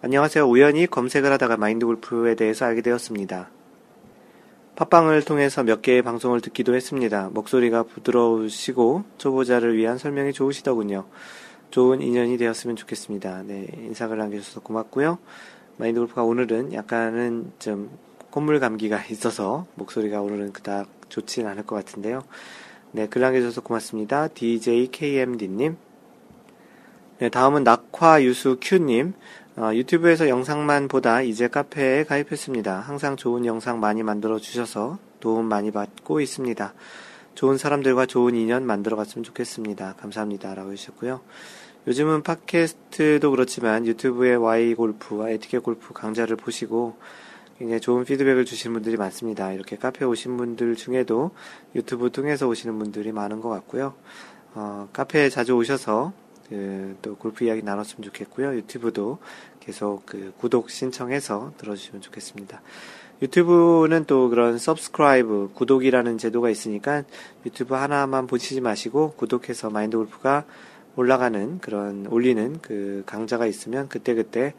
안녕하세요. 0.02 0.44
우연히 0.44 0.88
검색을 0.88 1.32
하다가 1.32 1.58
마인드 1.58 1.86
골프에 1.86 2.34
대해서 2.34 2.66
알게 2.66 2.82
되었습니다. 2.82 3.52
팟빵을 4.78 5.22
통해서 5.26 5.62
몇 5.62 5.84
개의 5.84 6.02
방송을 6.02 6.42
듣기도 6.42 6.74
했습니다. 6.74 7.30
목소리가 7.34 7.84
부드러우시고 7.84 9.04
초보자를 9.20 9.78
위한 9.78 10.00
설명이 10.00 10.34
좋으시더군요. 10.34 11.06
좋은 11.74 12.04
인연이 12.04 12.38
되었으면 12.38 12.76
좋겠습니다. 12.76 13.42
네, 13.48 13.66
인사글 13.76 14.16
남겨주셔서 14.16 14.60
고맙고요. 14.60 15.18
마인드 15.78 16.00
골프가 16.00 16.22
오늘은 16.22 16.72
약간은 16.72 17.52
좀 17.58 17.90
콧물 18.30 18.60
감기가 18.60 19.04
있어서 19.10 19.66
목소리가 19.74 20.22
오늘은 20.22 20.54
그닥 20.54 20.88
좋지는 21.10 21.50
않을 21.50 21.66
것 21.66 21.76
같은데요. 21.76 22.22
네, 22.92 23.08
글 23.08 23.24
남겨주셔서 23.24 23.62
고맙습니다. 23.62 24.28
DJKMD님. 24.28 25.78
네, 27.18 27.30
다음은 27.30 27.64
낙화유수Q님. 27.64 29.14
어, 29.58 29.72
유튜브에서 29.74 30.30
영상만 30.30 30.88
보다 30.88 31.24
이제 31.24 31.48
카페에 31.48 32.04
가입했습니다. 32.04 32.82
항상 32.82 33.16
좋은 33.16 33.48
영상 33.48 33.80
많이 33.80 34.04
만들어 34.04 34.38
주셔서 34.38 35.00
도움 35.20 35.46
많이 35.48 35.72
받고 35.72 36.22
있습니다. 36.22 36.72
좋은 37.34 37.58
사람들과 37.58 38.06
좋은 38.06 38.36
인연 38.36 38.64
만들어 38.64 38.96
갔으면 38.96 39.24
좋겠습니다. 39.24 39.96
감사합니다. 39.98 40.54
라고 40.54 40.72
해주셨고요. 40.72 41.22
요즘은 41.86 42.24
팟캐스트도 42.24 43.30
그렇지만 43.30 43.86
유튜브의 43.86 44.38
Y 44.38 44.74
골프와 44.74 45.32
에티켓 45.32 45.64
골프 45.64 45.94
강좌를 45.94 46.38
보시고 46.38 46.96
굉장히 47.58 47.82
좋은 47.82 48.06
피드백을 48.06 48.46
주시는 48.46 48.74
분들이 48.74 48.96
많습니다. 48.96 49.52
이렇게 49.52 49.76
카페 49.76 50.06
오신 50.06 50.38
분들 50.38 50.78
중에도 50.78 51.32
유튜브 51.76 52.10
통해서 52.10 52.48
오시는 52.48 52.80
분들이 52.80 53.12
많은 53.12 53.42
것 53.42 53.50
같고요. 53.50 53.96
어, 54.56 54.88
카페에 54.94 55.30
자주 55.30 55.56
오셔서 55.56 56.14
그, 56.48 56.96
또 57.02 57.18
골프 57.18 57.44
이야기 57.44 57.62
나눴으면 57.64 58.02
좋겠고요. 58.04 58.56
유튜브도 58.56 59.18
계속 59.60 60.06
그 60.06 60.34
구독 60.38 60.70
신청해서 60.70 61.54
들어주시면 61.58 62.02
좋겠습니다. 62.02 62.62
유튜브는 63.22 64.06
또 64.06 64.30
그런 64.30 64.58
subscribe, 64.58 65.52
구독이라는 65.54 66.18
제도가 66.18 66.50
있으니까 66.50 67.04
유튜브 67.46 67.76
하나만 67.76 68.28
보시지 68.28 68.62
마시고 68.62 69.14
구독해서 69.14 69.70
마인드 69.70 69.98
골프가 69.98 70.46
올라가는 70.96 71.60
그런 71.60 72.08
올리는 72.08 72.60
그 72.62 73.04
강좌가 73.06 73.46
있으면 73.46 73.90
그때그때 73.90 74.54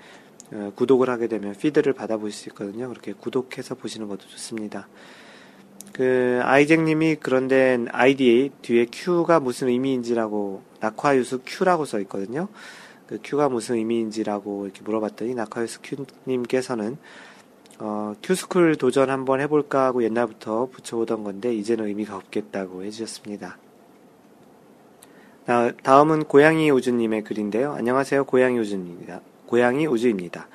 어, 0.53 0.73
구독을 0.75 1.09
하게 1.09 1.27
되면 1.27 1.55
feed를 1.55 1.93
받아보실 1.93 2.33
수 2.33 2.49
있거든요. 2.51 2.89
그렇게 2.89 3.13
구독해서 3.13 3.75
보시는 3.75 4.09
것도 4.09 4.27
좋습니다. 4.29 4.89
그 5.93 6.41
아이잭님이 6.43 7.17
그런데 7.21 7.85
아이디 7.93 8.51
뒤에 8.63 8.87
Q가 8.91 9.41
무슨 9.41 9.69
의미인지라고 9.69 10.63
낙화유수 10.81 11.43
Q라고 11.45 11.85
써 11.85 12.01
있거든요. 12.01 12.49
그 13.07 13.21
Q가 13.23 13.49
무슨 13.49 13.77
의미인지라고 13.77 14.65
이렇게 14.65 14.83
물어봤더니 14.83 15.35
낙화유수 15.35 15.81
Q님께서는 15.83 16.99
어, 17.79 18.15
큐스쿨 18.23 18.77
도전 18.77 19.11
한번 19.11 19.41
해볼까 19.41 19.87
하고 19.87 20.03
옛날부터 20.05 20.67
붙여오던 20.67 21.25
건데 21.25 21.55
이제는 21.55 21.87
의미가 21.87 22.17
없겠다고 22.17 22.85
해주셨습니다. 22.85 23.59
다음은 25.47 26.25
고양이 26.25 26.71
우주님의 26.71 27.23
글인데요. 27.23 27.75
안녕하세요. 27.75 28.25
고양이 28.25 28.59
우주입니다. 28.59 29.21
고양이 29.45 29.87
우주입니다. 29.87 30.49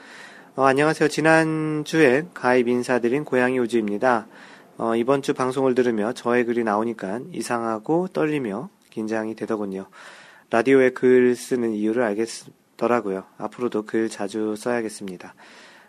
어, 0.56 0.64
안녕하세요. 0.64 1.10
지난주에 1.10 2.26
가입 2.34 2.68
인사드린 2.68 3.24
고양이 3.24 3.60
우주입니다. 3.60 4.26
어, 4.80 4.96
이번 4.96 5.22
주 5.22 5.36
방송을 5.36 5.76
들으며 5.76 6.14
저의 6.14 6.44
글이 6.44 6.64
나오니까 6.64 7.20
이상하고 7.32 8.08
떨리며 8.08 8.70
긴장이 8.90 9.36
되더군요. 9.36 9.86
라디오에 10.50 10.90
글 10.90 11.36
쓰는 11.36 11.72
이유를 11.74 12.02
알겠더라고요. 12.02 13.26
앞으로도 13.38 13.86
글 13.86 14.10
자주 14.10 14.56
써야겠습니다. 14.58 15.36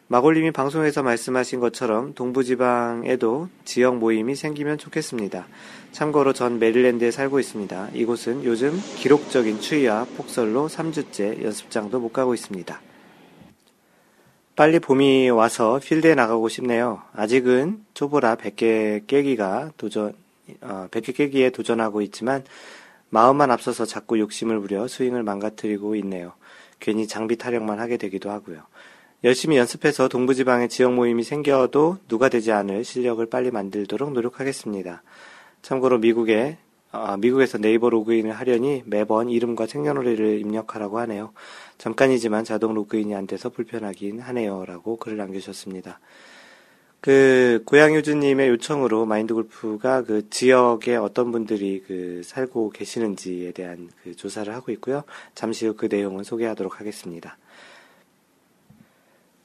마골님이 0.08 0.50
방송에서 0.50 1.02
말씀하신 1.02 1.60
것처럼 1.60 2.12
동부지방에도 2.12 3.48
지역 3.64 3.96
모임이 3.96 4.34
생기면 4.34 4.76
좋겠습니다. 4.76 5.46
참고로 5.92 6.32
전 6.32 6.58
메릴랜드에 6.58 7.10
살고 7.10 7.40
있습니다. 7.40 7.90
이곳은 7.94 8.44
요즘 8.44 8.80
기록적인 8.96 9.60
추위와 9.60 10.06
폭설로 10.16 10.68
3주째 10.68 11.42
연습장도 11.42 12.00
못 12.00 12.12
가고 12.12 12.34
있습니다. 12.34 12.80
빨리 14.56 14.78
봄이 14.78 15.30
와서 15.30 15.80
필드에 15.82 16.14
나가고 16.14 16.48
싶네요. 16.48 17.02
아직은 17.14 17.84
초보라 17.94 18.36
100개 18.36 19.06
깨기가 19.06 19.72
도전, 19.76 20.14
어, 20.60 20.86
100개 20.90 21.14
깨기에 21.14 21.50
도전하고 21.50 22.02
있지만 22.02 22.44
마음만 23.08 23.50
앞서서 23.50 23.84
자꾸 23.84 24.18
욕심을 24.18 24.60
부려 24.60 24.86
스윙을 24.86 25.22
망가뜨리고 25.22 25.96
있네요. 25.96 26.32
괜히 26.78 27.06
장비 27.06 27.36
타령만 27.36 27.80
하게 27.80 27.96
되기도 27.96 28.30
하고요. 28.30 28.62
열심히 29.24 29.58
연습해서 29.58 30.08
동부지방에 30.08 30.68
지역 30.68 30.94
모임이 30.94 31.24
생겨도 31.24 31.98
누가 32.08 32.28
되지 32.28 32.52
않을 32.52 32.84
실력을 32.84 33.24
빨리 33.26 33.50
만들도록 33.50 34.12
노력하겠습니다. 34.12 35.02
참고로 35.62 35.98
미국에 35.98 36.58
아, 36.92 37.16
미국에서 37.16 37.58
네이버 37.58 37.88
로그인을 37.88 38.32
하려니 38.32 38.82
매번 38.84 39.30
이름과 39.30 39.66
생년월일을 39.66 40.40
입력하라고 40.40 40.98
하네요. 41.00 41.32
잠깐이지만 41.78 42.44
자동 42.44 42.74
로그인이 42.74 43.14
안 43.14 43.26
돼서 43.28 43.48
불편하긴 43.48 44.20
하네요. 44.20 44.64
라고 44.66 44.96
글을 44.96 45.16
남겨주셨습니다. 45.16 46.00
그, 47.00 47.62
고양유주님의 47.64 48.48
요청으로 48.50 49.06
마인드골프가 49.06 50.02
그 50.02 50.28
지역에 50.28 50.96
어떤 50.96 51.32
분들이 51.32 51.82
그 51.86 52.20
살고 52.24 52.70
계시는지에 52.70 53.52
대한 53.52 53.88
그 54.02 54.14
조사를 54.16 54.52
하고 54.52 54.70
있고요. 54.72 55.04
잠시 55.34 55.66
후 55.66 55.74
그 55.76 55.86
내용은 55.86 56.24
소개하도록 56.24 56.78
하겠습니다. 56.78 57.38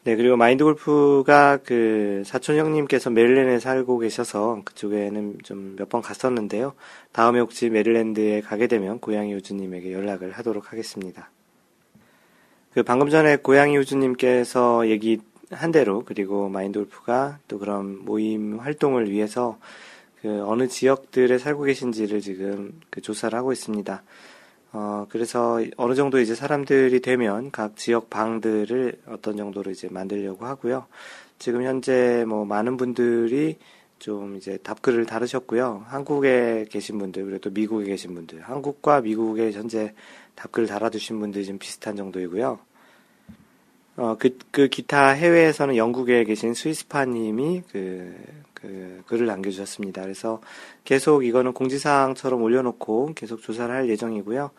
네, 0.05 0.15
그리고 0.15 0.37
마인드 0.37 0.63
골프가 0.63 1.57
그 1.57 2.21
사촌 2.27 2.57
형님께서 2.57 3.09
메릴랜드에 3.09 3.57
살고 3.57 3.97
계셔서 3.99 4.61
그쪽에는 4.63 5.39
좀 5.43 5.75
몇 5.77 5.89
번 5.89 6.01
갔었는데요. 6.03 6.73
다음에 7.11 7.39
혹시 7.39 7.69
메릴랜드에 7.71 8.41
가게 8.41 8.67
되면 8.67 8.99
고양이 8.99 9.33
우주님에게 9.33 9.91
연락을 9.91 10.31
하도록 10.33 10.71
하겠습니다. 10.71 11.31
그 12.73 12.83
방금 12.83 13.09
전에 13.09 13.37
고양이 13.37 13.77
우주님께서 13.79 14.87
얘기한 14.89 15.71
대로 15.73 16.03
그리고 16.05 16.49
마인드 16.49 16.77
골프가 16.77 17.39
또 17.47 17.57
그런 17.57 18.05
모임 18.05 18.59
활동을 18.59 19.09
위해서 19.09 19.57
그 20.21 20.43
어느 20.45 20.67
지역들에 20.67 21.39
살고 21.39 21.63
계신지를 21.63 22.21
지금 22.21 22.79
그 22.91 23.01
조사를 23.01 23.35
하고 23.35 23.51
있습니다. 23.51 24.03
어, 24.77 25.07
그래서 25.07 25.61
어느 25.77 25.95
정도 25.95 26.19
이제 26.19 26.35
사람들이 26.35 26.99
되면 26.99 27.49
각 27.49 27.77
지역 27.77 28.09
방들을 28.09 29.03
어떤 29.07 29.37
정도로 29.37 29.71
이제 29.71 29.87
만들려고 29.89 30.45
하고요. 30.45 30.85
지금 31.39 31.63
현재 31.63 32.25
뭐 32.27 32.43
많은 32.43 32.75
분들이 32.75 33.57
좀 33.99 34.35
이제 34.35 34.57
답글을 34.57 35.05
다루셨고요. 35.05 35.85
한국에 35.87 36.65
계신 36.69 36.99
분들, 36.99 37.23
그리고 37.23 37.39
또 37.39 37.49
미국에 37.51 37.85
계신 37.85 38.13
분들, 38.15 38.41
한국과 38.41 38.99
미국에 38.99 39.53
현재 39.53 39.93
답글을 40.35 40.67
달아주신 40.67 41.21
분들이 41.21 41.45
좀 41.45 41.57
비슷한 41.57 41.95
정도이고요. 41.95 42.59
어, 43.95 44.17
그, 44.19 44.37
그 44.51 44.67
기타 44.67 45.11
해외에서는 45.11 45.77
영국에 45.77 46.25
계신 46.25 46.53
스위스파님이 46.53 47.63
그, 47.71 48.13
그 48.53 49.03
글을 49.07 49.25
남겨주셨습니다. 49.25 50.01
그래서 50.01 50.41
계속 50.85 51.25
이거는 51.25 51.53
공지사항처럼 51.53 52.41
올려놓고 52.41 53.13
계속 53.15 53.41
조사를 53.41 53.73
할 53.73 53.89
예정이고요. 53.89 54.51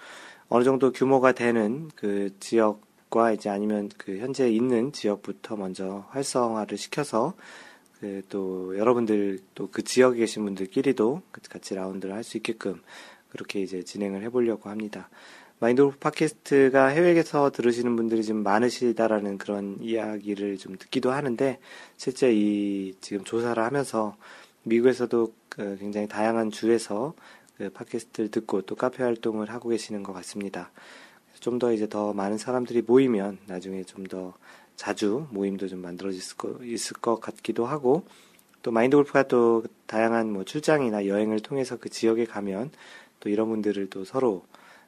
어느 0.49 0.65
정도 0.65 0.93
규모가 0.93 1.33
되는 1.33 1.91
그 1.97 2.31
지역과 2.41 3.33
이제 3.33 3.49
아니면 3.49 3.89
그 3.97 4.19
현재 4.19 4.51
있는 4.51 4.93
지역부터 4.93 5.57
먼저 5.57 6.05
활성화를 6.11 6.77
시켜서 6.77 7.35
그 8.01 8.23
또 8.29 8.77
여러분들 8.77 9.39
또 9.55 9.69
그 9.71 9.83
지역에 9.83 10.19
계신 10.19 10.45
분들끼리도 10.45 11.23
같이 11.49 11.75
라운드를 11.75 12.15
할 12.15 12.23
수 12.23 12.37
있게끔 12.37 12.81
그렇게 13.31 13.61
이제 13.63 13.83
진행을 13.83 14.23
해보려고 14.25 14.69
합니다. 14.69 15.09
마인드골프 15.61 15.99
팟캐스트가 15.99 16.89
해외에서 16.89 17.51
들으시는 17.51 17.97
분들이 17.97 18.23
좀 18.23 18.43
많으시다라는 18.43 19.39
그런 19.39 19.79
이야기를 19.81 20.59
좀 20.59 20.77
듣기도 20.77 21.11
하는데 21.13 21.59
실제 21.97 22.33
이 22.35 22.95
지금 23.01 23.25
조사를 23.25 23.63
하면서 23.63 24.17
미국에서도 24.67 25.33
그 25.49 25.77
굉장히 25.79 26.09
다양한 26.09 26.51
주에서 26.51 27.15
그 27.57 27.71
팟캐스트를 27.71 28.31
듣고 28.31 28.63
또 28.63 28.75
카페 28.75 29.03
활동을 29.03 29.51
하고 29.51 29.69
계시는 29.71 30.03
것 30.03 30.13
같습니다. 30.13 30.71
좀 31.41 31.59
더 31.59 31.73
이제 31.73 31.89
더 31.89 32.13
많은 32.13 32.39
사람들이 32.39 32.83
모이면 32.83 33.39
나중에 33.47 33.85
좀 33.85 34.05
더 34.07 34.35
자주 34.77 35.27
모임도 35.31 35.69
좀 35.69 35.81
만들어질 35.81 36.21
수 36.21 36.37
있을 36.63 36.97
것 36.99 37.21
같기도 37.21 37.65
하고 37.67 38.05
또 38.63 38.71
마인드 38.71 38.97
골프가 38.97 39.23
또 39.23 39.65
다양한 39.87 40.31
뭐 40.33 40.45
출장이나 40.45 41.07
여행을 41.07 41.41
통해서 41.41 41.79
그 41.79 41.89
지역에 41.89 42.27
가면 42.27 42.71
또 43.21 43.29
이런 43.31 43.49
분들을 43.49 43.89
또 43.89 44.05
서로 44.05 44.45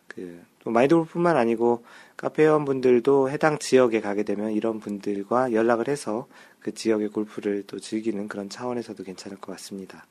그 0.08 0.42
마이드골프뿐만 0.70 1.36
아니고 1.36 1.84
카페 2.16 2.42
회원분들도 2.44 3.30
해당 3.30 3.58
지역에 3.58 4.00
가게 4.00 4.22
되면 4.22 4.52
이런 4.52 4.80
분들과 4.80 5.52
연락을 5.52 5.88
해서 5.88 6.26
그 6.60 6.74
지역의 6.74 7.08
골프를 7.08 7.64
또 7.66 7.78
즐기는 7.78 8.26
그런 8.28 8.48
차원에서도 8.48 9.02
괜찮을 9.04 9.38
것 9.38 9.52
같습니다. 9.52 10.04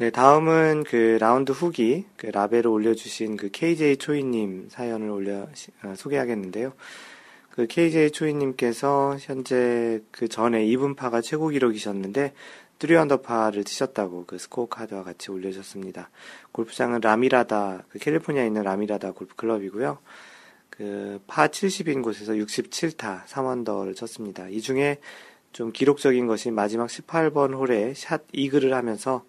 네, 0.00 0.08
다음은 0.08 0.84
그 0.84 1.18
라운드 1.20 1.52
후기, 1.52 2.06
그 2.16 2.26
라벨을 2.26 2.68
올려주신 2.68 3.36
그 3.36 3.50
KJ 3.50 3.98
초이님 3.98 4.68
사연을 4.70 5.10
올려, 5.10 5.46
어, 5.82 5.94
소개하겠는데요. 5.94 6.72
그 7.50 7.66
KJ 7.66 8.12
초이님께서 8.12 9.18
현재 9.20 10.00
그 10.10 10.26
전에 10.26 10.64
2분파가 10.64 11.22
최고 11.22 11.48
기록이셨는데, 11.48 12.32
3 12.80 12.96
언더파를 12.96 13.64
치셨다고 13.64 14.24
그 14.26 14.38
스코어 14.38 14.68
카드와 14.68 15.02
같이 15.02 15.30
올려주셨습니다. 15.30 16.10
골프장은 16.52 17.00
라미라다, 17.00 17.84
그 17.88 17.98
캘리포니아에 17.98 18.46
있는 18.46 18.62
라미라다 18.62 19.12
골프 19.12 19.34
클럽이고요. 19.36 19.98
그 20.70 21.20
파 21.26 21.46
70인 21.46 22.02
곳에서 22.02 22.32
67타 22.32 23.24
3언더를 23.26 23.94
쳤습니다. 23.94 24.48
이 24.48 24.60
중에 24.60 24.98
좀 25.52 25.72
기록적인 25.72 26.26
것이 26.26 26.50
마지막 26.50 26.86
18번 26.86 27.54
홀에 27.54 27.92
샷 27.94 28.22
이글을 28.32 28.72
하면서 28.72 29.24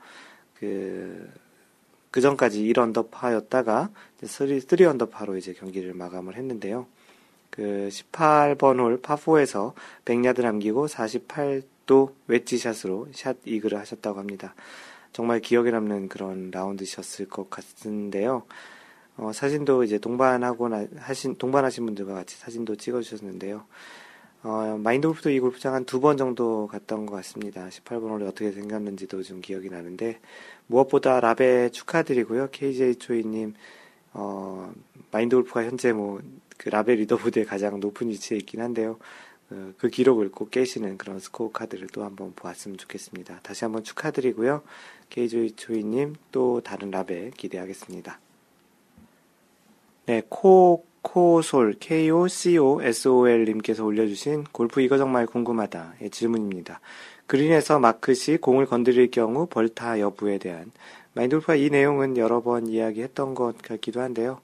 그, 0.57 1.29
그 2.09 2.21
전까지 2.21 2.63
1언더파였다가 2.71 3.91
3, 4.23 4.47
3언더파로 4.47 5.37
이제 5.37 5.53
경기를 5.53 5.93
마감을 5.93 6.35
했는데요. 6.35 6.87
그 7.49 7.89
18번 7.91 8.79
홀 8.79 9.01
파4에서 9.01 9.73
100야드 10.05 10.41
남기고 10.41 10.87
48 10.87 11.63
도 11.91 12.15
웨지샷으로 12.27 13.09
샷 13.11 13.35
이글을 13.43 13.77
하셨다고 13.77 14.17
합니다. 14.17 14.55
정말 15.11 15.41
기억에 15.41 15.71
남는 15.71 16.07
그런 16.07 16.49
라운드셨을 16.49 17.27
것 17.27 17.49
같은데요. 17.49 18.43
어, 19.17 19.33
사진도 19.33 19.83
이제 19.83 19.97
동반하고 19.97 20.69
나, 20.69 20.87
하신, 20.95 21.35
동반하신 21.35 21.85
분들과 21.85 22.13
같이 22.13 22.37
사진도 22.37 22.77
찍어주셨는데요. 22.77 23.65
어, 24.43 24.79
마인드 24.79 25.05
골프도 25.05 25.31
이 25.31 25.39
골프장 25.41 25.73
한 25.73 25.83
두 25.85 25.99
번 25.99 26.15
정도 26.15 26.67
갔던 26.67 27.05
것 27.07 27.15
같습니다. 27.17 27.67
18번 27.67 28.09
홀이 28.11 28.23
어떻게 28.23 28.51
생겼는지도 28.53 29.21
좀 29.23 29.41
기억이 29.41 29.69
나는데, 29.69 30.19
무엇보다 30.67 31.19
라베 31.19 31.71
축하드리고요. 31.71 32.47
KJ 32.51 32.95
초이님, 32.95 33.53
어, 34.13 34.71
마인드 35.11 35.35
골프가 35.35 35.65
현재 35.65 35.91
뭐, 35.91 36.21
그 36.57 36.69
라베 36.69 36.95
leaderboard에 36.95 37.43
가장 37.43 37.81
높은 37.81 38.07
위치에 38.07 38.37
있긴 38.37 38.61
한데요. 38.61 38.97
어, 39.51 39.73
그 39.77 39.89
기록을 39.89 40.31
꼭 40.31 40.49
깨시는 40.49 40.97
그런 40.97 41.19
스코어 41.19 41.51
카드를 41.51 41.87
또 41.87 42.03
한번 42.03 42.33
보았으면 42.35 42.77
좋겠습니다. 42.77 43.41
다시 43.43 43.65
한번 43.65 43.83
축하드리고요. 43.83 44.63
KJ 45.09 45.55
초이님, 45.57 46.15
또 46.31 46.61
다른 46.61 46.89
라베 46.89 47.31
기대하겠습니다. 47.35 48.19
네, 50.05 50.23
코, 50.29 50.85
코솔, 51.01 51.75
K-O-C-O-S-O-L님께서 51.79 53.85
올려주신 53.85 54.45
골프 54.51 54.81
이거 54.81 54.97
정말 54.97 55.25
궁금하다. 55.25 55.95
의 55.99 56.09
질문입니다. 56.09 56.79
그린에서 57.27 57.79
마크시 57.79 58.37
공을 58.37 58.65
건드릴 58.65 59.11
경우 59.11 59.47
벌타 59.47 59.99
여부에 59.99 60.37
대한 60.37 60.71
마인돌프가 61.13 61.55
이 61.55 61.69
내용은 61.69 62.17
여러 62.17 62.41
번 62.41 62.67
이야기했던 62.67 63.35
것 63.35 63.61
같기도 63.61 64.01
한데요. 64.01 64.41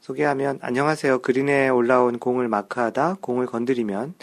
소개하면 0.00 0.58
안녕하세요. 0.62 1.20
그린에 1.20 1.68
올라온 1.68 2.18
공을 2.18 2.48
마크하다 2.48 3.18
공을 3.20 3.46
건드리면 3.46 4.14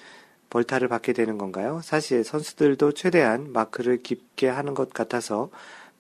벌타를 0.50 0.88
받게 0.88 1.14
되는 1.14 1.38
건가요? 1.38 1.82
사실 1.84 2.24
선수들도 2.24 2.94
최대한 2.94 3.52
마크를 3.52 4.02
깊게 4.02 4.48
하는 4.48 4.74
것 4.74 4.94
같아서 4.94 5.50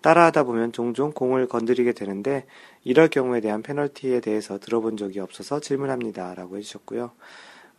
따라하다 0.02 0.44
보면 0.44 0.72
종종 0.72 1.12
공을 1.12 1.48
건드리게 1.48 1.92
되는데 1.94 2.46
이럴 2.84 3.10
경우에 3.10 3.42
대한 3.42 3.62
페널티에 3.62 4.22
대해서 4.22 4.58
들어본 4.58 4.98
적이 4.98 5.20
없어서 5.20 5.60
질문합니다. 5.60 6.34
라고 6.36 6.58
해주셨고요. 6.58 7.12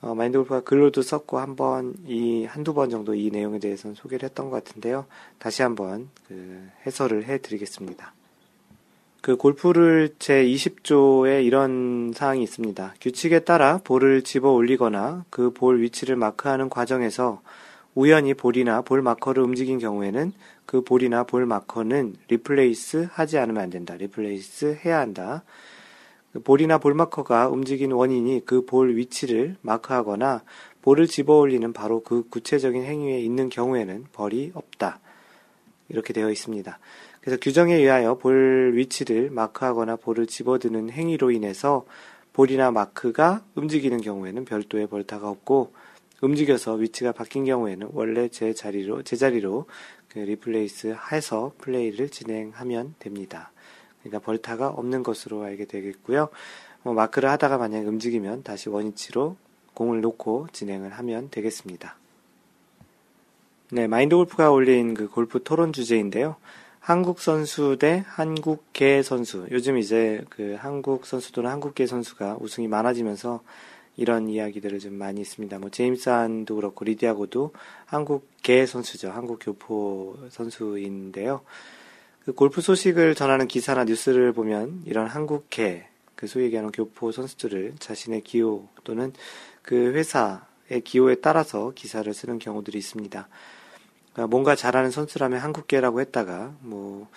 어, 0.03 0.15
마인드 0.15 0.39
골프가 0.39 0.61
글로도 0.61 1.03
썼고 1.03 1.39
한 1.39 1.57
번, 1.57 1.95
이, 2.07 2.45
한두 2.45 2.73
번 2.73 2.89
정도 2.89 3.15
이 3.15 3.31
내용에 3.31 3.59
대해서는 3.59 3.95
소개를 3.95 4.29
했던 4.29 4.49
것 4.49 4.65
같은데요. 4.65 5.07
다시 5.39 5.63
한번 5.63 6.09
그 6.27 6.69
해설을 6.87 7.25
해 7.25 7.39
드리겠습니다. 7.39 8.15
그 9.21 9.37
골프 9.37 9.89
룰 9.89 10.15
제 10.19 10.45
20조에 10.45 11.45
이런 11.45 12.13
사항이 12.15 12.43
있습니다. 12.43 12.95
규칙에 13.01 13.41
따라 13.41 13.79
볼을 13.85 14.23
집어 14.23 14.51
올리거나 14.51 15.25
그 15.29 15.51
볼 15.51 15.83
위치를 15.83 16.17
마크하는 16.17 16.71
과정에서 16.71 17.43
우연히 17.95 18.33
볼이나 18.35 18.81
볼 18.81 19.03
마커를 19.03 19.43
움직인 19.43 19.79
경우에는 19.79 20.33
그 20.65 20.81
볼이나 20.83 21.25
볼 21.25 21.45
마커는 21.45 22.17
replace 22.29 23.09
하지 23.13 23.37
않으면 23.37 23.63
안 23.63 23.69
된다. 23.71 23.95
replace 23.95 24.79
해야 24.85 25.01
한다. 25.01 25.43
그 26.33 26.41
볼이나 26.41 26.79
볼 26.79 26.95
마커가 26.95 27.49
움직인 27.49 27.93
원인이 27.93 28.45
그 28.47 28.65
볼 28.65 28.97
위치를 28.97 29.57
마크하거나 29.61 30.43
볼을 30.81 31.09
집어 31.09 31.39
올리는 31.39 31.71
바로 31.75 32.01
그 32.03 32.27
구체적인 32.31 32.85
행위에 32.85 33.21
있는 33.21 33.51
경우에는 33.51 34.07
벌이 34.13 34.53
없다. 34.55 35.01
이렇게 35.91 36.13
되어 36.15 36.31
있습니다. 36.31 36.79
그래서 37.21 37.39
규정에 37.41 37.75
의하여 37.75 38.15
볼 38.15 38.73
위치를 38.75 39.31
마크하거나 39.31 39.97
볼을 39.97 40.27
집어드는 40.27 40.91
행위로 40.91 41.31
인해서 41.31 41.85
볼이나 42.33 42.71
마크가 42.71 43.45
움직이는 43.55 44.01
경우에는 44.01 44.45
별도의 44.45 44.87
벌타가 44.87 45.29
없고 45.29 45.73
움직여서 46.23 46.75
위치가 46.75 47.13
바뀐 47.13 47.45
경우에는 47.45 47.89
원래 47.93 48.29
제 48.29 48.55
자리로 48.55 49.03
제자리로 49.03 49.67
그 50.09 50.19
replace 50.19 50.97
해서 51.13 51.53
플레이를 51.59 52.09
진행하면 52.09 52.95
됩니다. 52.99 53.53
그러니까 54.01 54.19
벌타가 54.21 54.69
없는 54.69 55.03
것으로 55.03 55.43
알게 55.43 55.67
되겠고요. 55.67 56.29
뭐 56.83 56.95
마크를 56.95 57.29
하다가 57.31 57.59
만약 57.59 57.87
움직이면 57.87 58.43
다시 58.43 58.69
원위치로 58.69 59.37
공을 59.75 60.01
놓고 60.01 60.49
진행을 60.53 60.93
하면 60.93 61.31
되겠습니다. 61.31 61.97
네, 63.73 63.87
마인드 63.87 64.17
골프가 64.17 64.51
올린 64.51 64.95
그 64.95 65.09
골프 65.09 65.43
토론 65.43 65.73
주제인데요. 65.73 66.37
한국 66.81 67.21
선수 67.21 67.77
대 67.79 68.05
한국계 68.09 69.03
선수. 69.03 69.47
요즘 69.51 69.77
이제 69.77 70.25
그 70.31 70.57
한국 70.59 71.05
선수 71.05 71.31
또는 71.31 71.51
한국계 71.51 71.87
선수가 71.87 72.39
우승이 72.41 72.69
많아지면서 72.69 73.43
이런 73.97 74.31
이야기들을 74.31 74.79
좀 74.79 74.95
많이 74.95 75.21
있습니다. 75.21 75.59
뭐 75.59 75.69
제임스 75.69 76.09
한도 76.09 76.57
그렇고 76.57 76.87
리디아고도 76.87 77.53
한국계 77.85 78.65
선수죠. 78.65 79.11
한국 79.11 79.41
교포 79.43 80.17
선수인데요. 80.31 81.43
그 82.25 82.33
골프 82.33 82.63
소식을 82.63 83.15
전하는 83.15 83.47
기사나 83.47 83.85
뉴스를 83.85 84.33
보면 84.33 84.83
이런 84.87 85.07
한국계 85.07 85.87
그 86.15 86.27
소위 86.27 86.45
얘기하는 86.47 86.71
교포 86.73 87.13
선수들을 87.13 87.75
자신의 87.79 88.23
기호 88.23 88.69
또는 88.85 89.13
그 89.61 89.93
회사의 89.93 90.81
기호에 90.83 91.17
따라서 91.17 91.73
기사를 91.75 92.13
쓰는 92.15 92.39
경우들이 92.39 92.79
있습니다. 92.79 93.29
그러니까 94.13 94.27
뭔가 94.29 94.55
잘하는 94.55 94.91
선수라면 94.91 95.39
한국계라고 95.41 96.01
했다가 96.01 96.55
뭐 96.61 97.09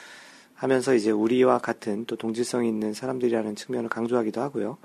하면서 0.55 0.93
이제 0.93 1.11
우리와 1.11 1.57
같은 1.59 2.05
또 2.05 2.15
동질성이 2.15 2.69
있는 2.69 2.93
사람들이라는 2.93 3.55
측면을 3.55 3.89
강조하기도 3.89 4.41
하고요. 4.41 4.77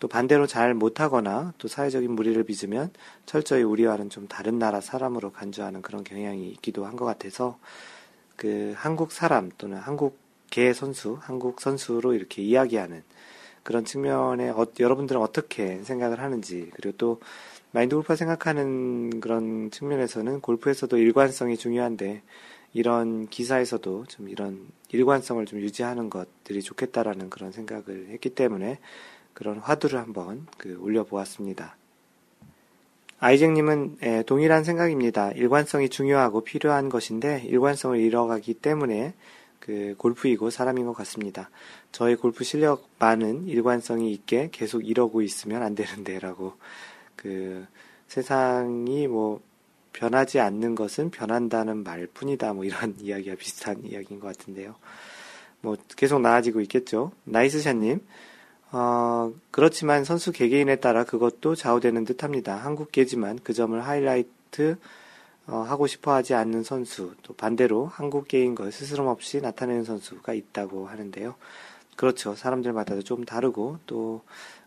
또 0.00 0.08
반대로 0.08 0.46
잘 0.46 0.74
못하거나 0.74 1.54
또 1.58 1.66
사회적인 1.68 2.10
무리를 2.10 2.42
빚으면 2.44 2.90
철저히 3.26 3.62
우리와는 3.62 4.10
좀 4.10 4.28
다른 4.28 4.58
나라 4.58 4.80
사람으로 4.80 5.32
간주하는 5.32 5.82
그런 5.82 6.04
경향이 6.04 6.48
있기도 6.50 6.84
한 6.84 6.96
것 6.96 7.04
같아서 7.04 7.58
그 8.36 8.74
한국 8.76 9.12
사람 9.12 9.50
또는 9.58 9.78
한국계 9.78 10.72
선수, 10.74 11.16
한국 11.20 11.60
선수로 11.60 12.14
이렇게 12.14 12.42
이야기하는 12.42 13.02
그런 13.62 13.84
측면에 13.84 14.50
어, 14.50 14.66
여러분들은 14.78 15.20
어떻게 15.20 15.82
생각을 15.82 16.20
하는지 16.20 16.70
그리고 16.74 16.96
또 16.98 17.20
마인드 17.74 17.96
골프가 17.96 18.14
생각하는 18.14 19.18
그런 19.18 19.68
측면에서는 19.72 20.40
골프에서도 20.42 20.96
일관성이 20.96 21.56
중요한데 21.56 22.22
이런 22.72 23.26
기사에서도 23.26 24.04
좀 24.06 24.28
이런 24.28 24.68
일관성을 24.92 25.44
좀 25.46 25.58
유지하는 25.58 26.08
것들이 26.08 26.62
좋겠다라는 26.62 27.30
그런 27.30 27.50
생각을 27.50 28.10
했기 28.10 28.30
때문에 28.30 28.78
그런 29.32 29.58
화두를 29.58 29.98
한번 29.98 30.46
그 30.56 30.78
올려보았습니다. 30.80 31.76
아이쟁님은 33.18 33.98
예, 34.04 34.22
동일한 34.24 34.62
생각입니다. 34.62 35.32
일관성이 35.32 35.88
중요하고 35.88 36.44
필요한 36.44 36.88
것인데 36.88 37.42
일관성을 37.44 37.98
잃어가기 37.98 38.54
때문에 38.54 39.14
그 39.58 39.96
골프이고 39.98 40.50
사람인 40.50 40.86
것 40.86 40.92
같습니다. 40.92 41.50
저의 41.90 42.14
골프 42.14 42.44
실력만은 42.44 43.48
일관성이 43.48 44.12
있게 44.12 44.50
계속 44.52 44.86
이러고 44.86 45.22
있으면 45.22 45.64
안 45.64 45.74
되는데라고 45.74 46.52
그 47.24 47.66
세상이 48.06 49.08
뭐 49.08 49.40
변하지 49.94 50.40
않는 50.40 50.74
것은 50.74 51.10
변한다는 51.10 51.82
말뿐이다 51.82 52.52
뭐 52.52 52.64
이런 52.64 52.94
이야기와 53.00 53.36
비슷한 53.36 53.82
이야기인 53.82 54.20
것 54.20 54.26
같은데요. 54.36 54.74
뭐 55.62 55.76
계속 55.96 56.20
나아지고 56.20 56.60
있겠죠. 56.60 57.12
나이스샷님 57.24 58.06
어, 58.72 59.32
그렇지만 59.50 60.04
선수 60.04 60.32
개개인에 60.32 60.76
따라 60.76 61.04
그것도 61.04 61.54
좌우되는 61.54 62.04
듯 62.04 62.22
합니다. 62.22 62.56
한국계지만 62.56 63.38
그 63.42 63.54
점을 63.54 63.80
하이라이트 63.80 64.76
어, 65.46 65.58
하고 65.58 65.86
싶어 65.86 66.12
하지 66.12 66.34
않는 66.34 66.62
선수, 66.62 67.14
또 67.22 67.34
반대로 67.34 67.86
한국계인 67.86 68.54
걸 68.54 68.72
스스럼 68.72 69.06
없이 69.06 69.40
나타내는 69.40 69.84
선수가 69.84 70.32
있다고 70.32 70.88
하는데요. 70.88 71.34
그렇죠. 71.96 72.34
사람들마다도 72.34 73.02
좀 73.02 73.24
다르고 73.24 73.78
또 73.86 74.22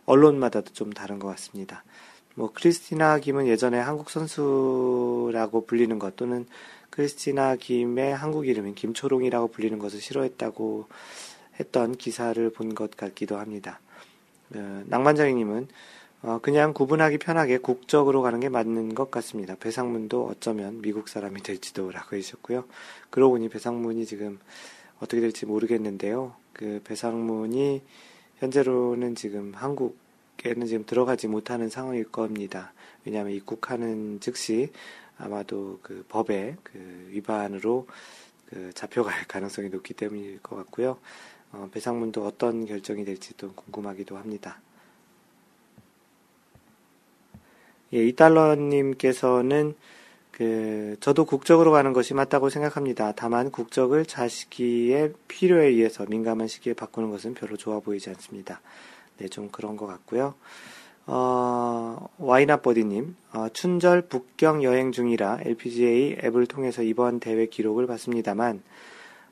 언론마다도 0.06 0.72
좀 0.72 0.92
다른 0.92 1.18
것 1.18 1.28
같습니다. 1.28 1.84
뭐 2.38 2.52
크리스티나 2.54 3.18
김은 3.18 3.48
예전에 3.48 3.80
한국 3.80 4.10
선수라고 4.10 5.66
불리는 5.66 5.98
것 5.98 6.14
또는 6.14 6.46
크리스티나 6.90 7.56
김의 7.56 8.14
한국 8.14 8.46
이름인 8.46 8.76
김초롱이라고 8.76 9.48
불리는 9.48 9.76
것을 9.80 10.00
싫어했다고 10.00 10.86
했던 11.58 11.96
기사를 11.96 12.48
본 12.50 12.76
것 12.76 12.96
같기도 12.96 13.38
합니다. 13.38 13.80
어, 14.54 14.84
낭만장이님은 14.86 15.66
어, 16.22 16.38
그냥 16.40 16.72
구분하기 16.74 17.18
편하게 17.18 17.58
국적으로 17.58 18.22
가는 18.22 18.38
게 18.38 18.48
맞는 18.48 18.94
것 18.94 19.10
같습니다. 19.10 19.56
배상문도 19.56 20.26
어쩌면 20.26 20.80
미국 20.80 21.08
사람이 21.08 21.42
될지도 21.42 21.90
라고 21.90 22.14
해주셨고요. 22.14 22.66
그러고 23.10 23.32
보니 23.32 23.48
배상문이 23.48 24.06
지금 24.06 24.38
어떻게 25.00 25.20
될지 25.20 25.44
모르겠는데요. 25.44 26.36
그 26.52 26.80
배상문이 26.84 27.82
현재로는 28.36 29.16
지금 29.16 29.54
한국 29.56 29.98
에는 30.44 30.66
지금 30.66 30.84
들어가지 30.86 31.26
못하는 31.26 31.68
상황일 31.68 32.04
겁니다. 32.04 32.72
왜냐하면 33.04 33.32
입국하는 33.32 34.20
즉시 34.20 34.70
아마도 35.18 35.80
그 35.82 36.04
법의 36.08 36.56
그 36.62 37.08
위반으로 37.10 37.86
그 38.46 38.70
잡혀갈 38.74 39.24
가능성이 39.28 39.68
높기 39.68 39.94
때문일 39.94 40.40
것 40.42 40.56
같고요. 40.56 40.98
어, 41.52 41.68
배상문도 41.72 42.24
어떤 42.24 42.66
결정이 42.66 43.04
될지도 43.04 43.52
궁금하기도 43.54 44.16
합니다. 44.16 44.60
예, 47.94 48.06
이달러님께서는 48.06 49.74
그 50.30 50.96
저도 51.00 51.24
국적으로 51.24 51.72
가는 51.72 51.92
것이 51.92 52.14
맞다고 52.14 52.48
생각합니다. 52.48 53.12
다만 53.16 53.50
국적을 53.50 54.06
자식의 54.06 55.14
필요에 55.26 55.66
의해서 55.68 56.06
민감한 56.06 56.46
시기에 56.46 56.74
바꾸는 56.74 57.10
것은 57.10 57.34
별로 57.34 57.56
좋아 57.56 57.80
보이지 57.80 58.10
않습니다. 58.10 58.60
네, 59.18 59.28
좀 59.28 59.48
그런 59.50 59.76
것 59.76 59.86
같고요. 59.86 60.34
어, 61.06 62.08
와이나버디님, 62.18 63.16
어, 63.32 63.48
춘절 63.52 64.02
북경 64.02 64.62
여행 64.62 64.92
중이라 64.92 65.40
LPGA 65.42 66.18
앱을 66.22 66.46
통해서 66.46 66.82
이번 66.82 67.18
대회 67.18 67.46
기록을 67.46 67.86
봤습니다만, 67.86 68.62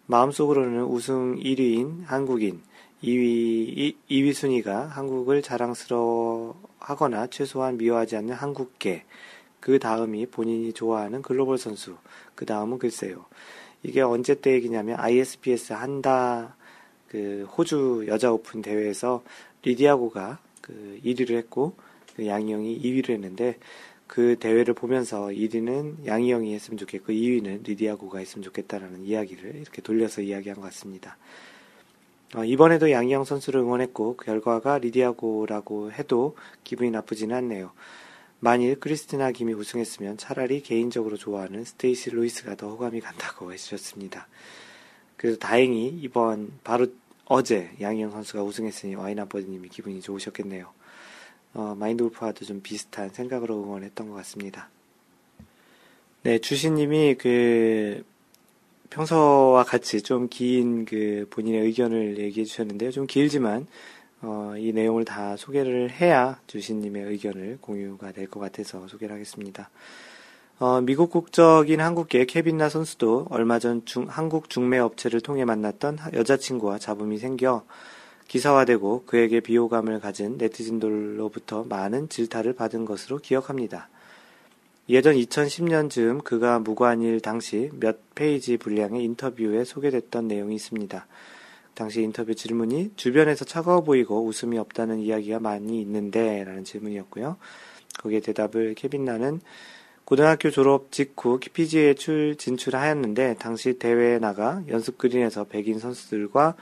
마음속으로는 0.06 0.84
우승 0.84 1.36
1위인 1.36 2.06
한국인, 2.06 2.62
2위, 3.02 3.94
2위 4.10 4.32
순위가 4.32 4.86
한국을 4.86 5.42
자랑스러워 5.42 6.58
하거나 6.78 7.26
최소한 7.26 7.76
미워하지 7.76 8.16
않는 8.16 8.34
한국계, 8.34 9.04
그 9.60 9.78
다음이 9.78 10.26
본인이 10.26 10.72
좋아하는 10.72 11.22
글로벌 11.22 11.58
선수, 11.58 11.96
그 12.34 12.46
다음은 12.46 12.78
글쎄요. 12.78 13.26
이게 13.82 14.00
언제 14.00 14.40
때 14.40 14.52
얘기냐면 14.54 14.98
ISPS 14.98 15.74
한다, 15.74 16.56
그 17.08 17.46
호주 17.56 18.06
여자 18.08 18.32
오픈 18.32 18.62
대회에서 18.62 19.22
리디아고가 19.62 20.38
그 20.60 21.00
1위를 21.04 21.36
했고 21.36 21.74
그 22.14 22.26
양희영이 22.26 22.80
2위를 22.80 23.10
했는데 23.10 23.58
그 24.06 24.36
대회를 24.38 24.74
보면서 24.74 25.26
1위는 25.26 26.06
양희영이 26.06 26.54
했으면 26.54 26.78
좋겠고 26.78 27.12
2위는 27.12 27.64
리디아고가 27.64 28.18
했으면 28.18 28.44
좋겠다라는 28.44 29.04
이야기를 29.04 29.56
이렇게 29.56 29.82
돌려서 29.82 30.22
이야기한 30.22 30.56
것 30.60 30.62
같습니다. 30.66 31.16
어, 32.34 32.44
이번에도 32.44 32.90
양희영 32.90 33.24
선수를 33.24 33.60
응원했고 33.60 34.16
그 34.16 34.26
결과가 34.26 34.78
리디아고라고 34.78 35.92
해도 35.92 36.36
기분이 36.64 36.90
나쁘지는 36.90 37.36
않네요. 37.36 37.72
만일 38.40 38.78
크리스티나 38.78 39.32
김이 39.32 39.54
우승했으면 39.54 40.18
차라리 40.18 40.62
개인적으로 40.62 41.16
좋아하는 41.16 41.64
스테이시 41.64 42.10
루이스가 42.10 42.56
더 42.56 42.68
호감이 42.68 43.00
간다고 43.00 43.52
해주셨습니다. 43.52 44.28
그래서 45.16 45.38
다행히 45.38 45.88
이번 45.88 46.52
바로 46.62 46.88
어제 47.26 47.70
양희영 47.80 48.10
선수가 48.12 48.42
우승했으니 48.42 48.94
와인 48.94 49.18
아버지님이 49.18 49.68
기분이 49.68 50.00
좋으셨겠네요. 50.00 50.72
어, 51.54 51.74
마인드 51.78 52.04
골프와도 52.04 52.44
좀 52.44 52.60
비슷한 52.62 53.08
생각으로 53.10 53.62
응원했던 53.62 54.08
것 54.08 54.14
같습니다. 54.16 54.68
네, 56.22 56.38
주신님이 56.38 57.16
그 57.16 58.04
평소와 58.90 59.64
같이 59.64 60.02
좀 60.02 60.28
긴 60.28 60.84
그 60.84 61.26
본인의 61.30 61.62
의견을 61.62 62.18
얘기해 62.18 62.44
주셨는데요. 62.44 62.90
좀 62.92 63.06
길지만 63.06 63.66
어, 64.22 64.54
이 64.56 64.72
내용을 64.72 65.04
다 65.04 65.36
소개를 65.36 65.90
해야 65.90 66.40
주신님의 66.46 67.04
의견을 67.04 67.58
공유가 67.60 68.12
될 68.12 68.28
것 68.28 68.40
같아서 68.40 68.86
소개를 68.88 69.14
하겠습니다. 69.14 69.70
어, 70.58 70.80
미국 70.80 71.10
국적인 71.10 71.82
한국계 71.82 72.24
케빈나 72.24 72.70
선수도 72.70 73.26
얼마 73.28 73.58
전 73.58 73.84
중, 73.84 74.06
한국 74.08 74.48
중매 74.48 74.78
업체를 74.78 75.20
통해 75.20 75.44
만났던 75.44 75.98
여자친구와 76.14 76.78
잡음이 76.78 77.18
생겨 77.18 77.66
기사화되고 78.26 79.04
그에게 79.04 79.40
비호감을 79.40 80.00
가진 80.00 80.38
네티즌들로부터 80.38 81.64
많은 81.64 82.08
질타를 82.08 82.54
받은 82.54 82.86
것으로 82.86 83.18
기억합니다. 83.18 83.90
예전 84.88 85.14
2010년 85.16 85.90
즈음 85.90 86.22
그가 86.22 86.58
무관일 86.58 87.20
당시 87.20 87.68
몇 87.74 87.98
페이지 88.14 88.56
분량의 88.56 89.04
인터뷰에 89.04 89.64
소개됐던 89.64 90.26
내용이 90.26 90.54
있습니다. 90.54 91.06
당시 91.74 92.00
인터뷰 92.00 92.34
질문이 92.34 92.92
주변에서 92.96 93.44
차가워 93.44 93.82
보이고 93.82 94.24
웃음이 94.24 94.56
없다는 94.56 95.00
이야기가 95.00 95.38
많이 95.38 95.82
있는데 95.82 96.44
라는 96.44 96.64
질문이었고요. 96.64 97.36
거기에 97.98 98.20
대답을 98.20 98.74
케빈 98.74 99.04
나는 99.04 99.40
고등학교 100.06 100.52
졸업 100.52 100.92
직후 100.92 101.40
PGA에 101.40 101.94
출, 101.94 102.36
진출하였는데 102.36 103.34
당시 103.40 103.76
대회에 103.76 104.20
나가 104.20 104.62
연습 104.68 104.98
그린에서 104.98 105.42
백인 105.42 105.80
선수들과 105.80 106.54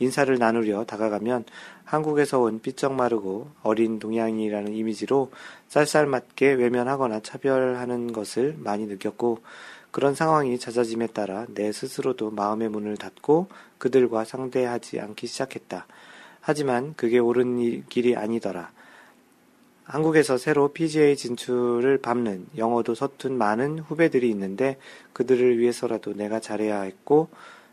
인사를 0.00 0.38
나누려 0.38 0.84
다가가면 0.84 1.46
한국에서 1.86 2.40
온 2.40 2.60
삐쩍 2.60 2.92
마르고 2.92 3.48
어린 3.62 4.00
동양인이라는 4.00 4.74
이미지로 4.74 5.30
쌀쌀맞게 5.68 6.52
외면하거나 6.52 7.20
차별하는 7.20 8.12
것을 8.12 8.56
많이 8.58 8.84
느꼈고 8.84 9.38
그런 9.90 10.14
상황이 10.14 10.58
잦아짐에 10.58 11.06
따라 11.06 11.46
내 11.48 11.72
스스로도 11.72 12.32
마음의 12.32 12.68
문을 12.68 12.98
닫고 12.98 13.48
그들과 13.78 14.26
상대하지 14.26 15.00
않기 15.00 15.26
시작했다. 15.26 15.86
하지만 16.42 16.92
그게 16.96 17.18
옳은 17.18 17.86
길이 17.88 18.14
아니더라. 18.14 18.72
한국에서 19.90 20.38
새로 20.38 20.72
PGA 20.72 21.16
진출을 21.16 21.98
밟는 21.98 22.46
영어도 22.56 22.94
서툰 22.94 23.36
많은 23.36 23.80
후배들이 23.80 24.30
있는데 24.30 24.76
그들을 25.12 25.58
위해서라도 25.58 26.14
내가 26.14 26.38
잘해야 26.38 26.82
했고 26.82 27.28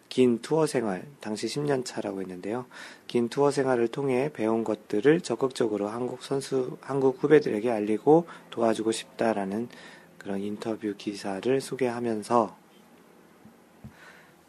긴 0.09 0.39
투어 0.39 0.65
생활, 0.65 1.05
당시 1.19 1.45
10년 1.45 1.85
차라고 1.85 2.21
했는데요. 2.21 2.65
긴 3.05 3.29
투어 3.29 3.51
생활을 3.51 3.89
통해 3.89 4.31
배운 4.33 4.63
것들을 4.63 5.21
적극적으로 5.21 5.89
한국 5.89 6.23
선수, 6.23 6.77
한국 6.81 7.21
후배들에게 7.21 7.69
알리고 7.69 8.25
도와주고 8.49 8.91
싶다라는 8.91 9.69
그런 10.17 10.39
인터뷰 10.39 10.95
기사를 10.97 11.61
소개하면서 11.61 12.57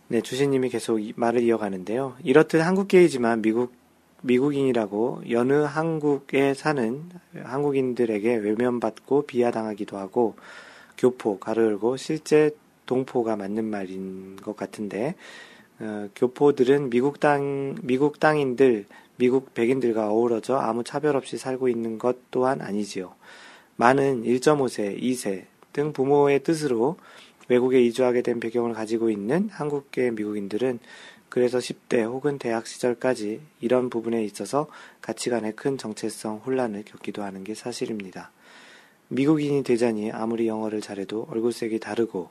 네, 0.08 0.22
주신님이 0.22 0.70
계속 0.70 0.98
말을 1.16 1.42
이어가는데요. 1.42 2.16
이렇듯 2.24 2.62
한국계이지만 2.62 3.42
미국 3.42 3.74
미국인이라고 4.22 5.22
여느 5.30 5.52
한국에 5.52 6.54
사는 6.54 7.08
한국인들에게 7.34 8.36
외면받고 8.36 9.26
비하당하기도 9.26 9.96
하고 9.96 10.34
교포 10.96 11.38
가로 11.38 11.64
열고 11.64 11.96
실제 11.96 12.50
동포가 12.86 13.36
맞는 13.36 13.64
말인 13.64 14.36
것 14.36 14.56
같은데 14.56 15.14
어, 15.80 16.08
교포들은 16.16 16.90
미국 16.90 17.20
땅 17.20 17.76
미국 17.82 18.18
땅인들 18.18 18.86
미국 19.16 19.54
백인들과 19.54 20.10
어우러져 20.10 20.56
아무 20.56 20.82
차별 20.84 21.16
없이 21.16 21.38
살고 21.38 21.68
있는 21.68 21.98
것 21.98 22.30
또한 22.30 22.60
아니지요. 22.60 23.14
많은 23.76 24.24
1.5세, 24.24 25.00
2세 25.00 25.44
등 25.72 25.92
부모의 25.92 26.42
뜻으로 26.42 26.96
외국에 27.48 27.80
이주하게 27.82 28.22
된 28.22 28.40
배경을 28.40 28.74
가지고 28.74 29.10
있는 29.10 29.48
한국계 29.50 30.10
미국인들은 30.12 30.80
그래서 31.28 31.58
10대 31.58 32.04
혹은 32.04 32.38
대학 32.38 32.66
시절까지 32.66 33.40
이런 33.60 33.90
부분에 33.90 34.24
있어서 34.24 34.66
가치관의 35.02 35.56
큰 35.56 35.76
정체성 35.78 36.42
혼란을 36.46 36.84
겪기도 36.84 37.22
하는 37.22 37.44
게 37.44 37.54
사실입니다. 37.54 38.30
미국인이 39.08 39.62
되자니 39.62 40.12
아무리 40.12 40.48
영어를 40.48 40.80
잘해도 40.80 41.28
얼굴색이 41.30 41.78
다르고 41.80 42.30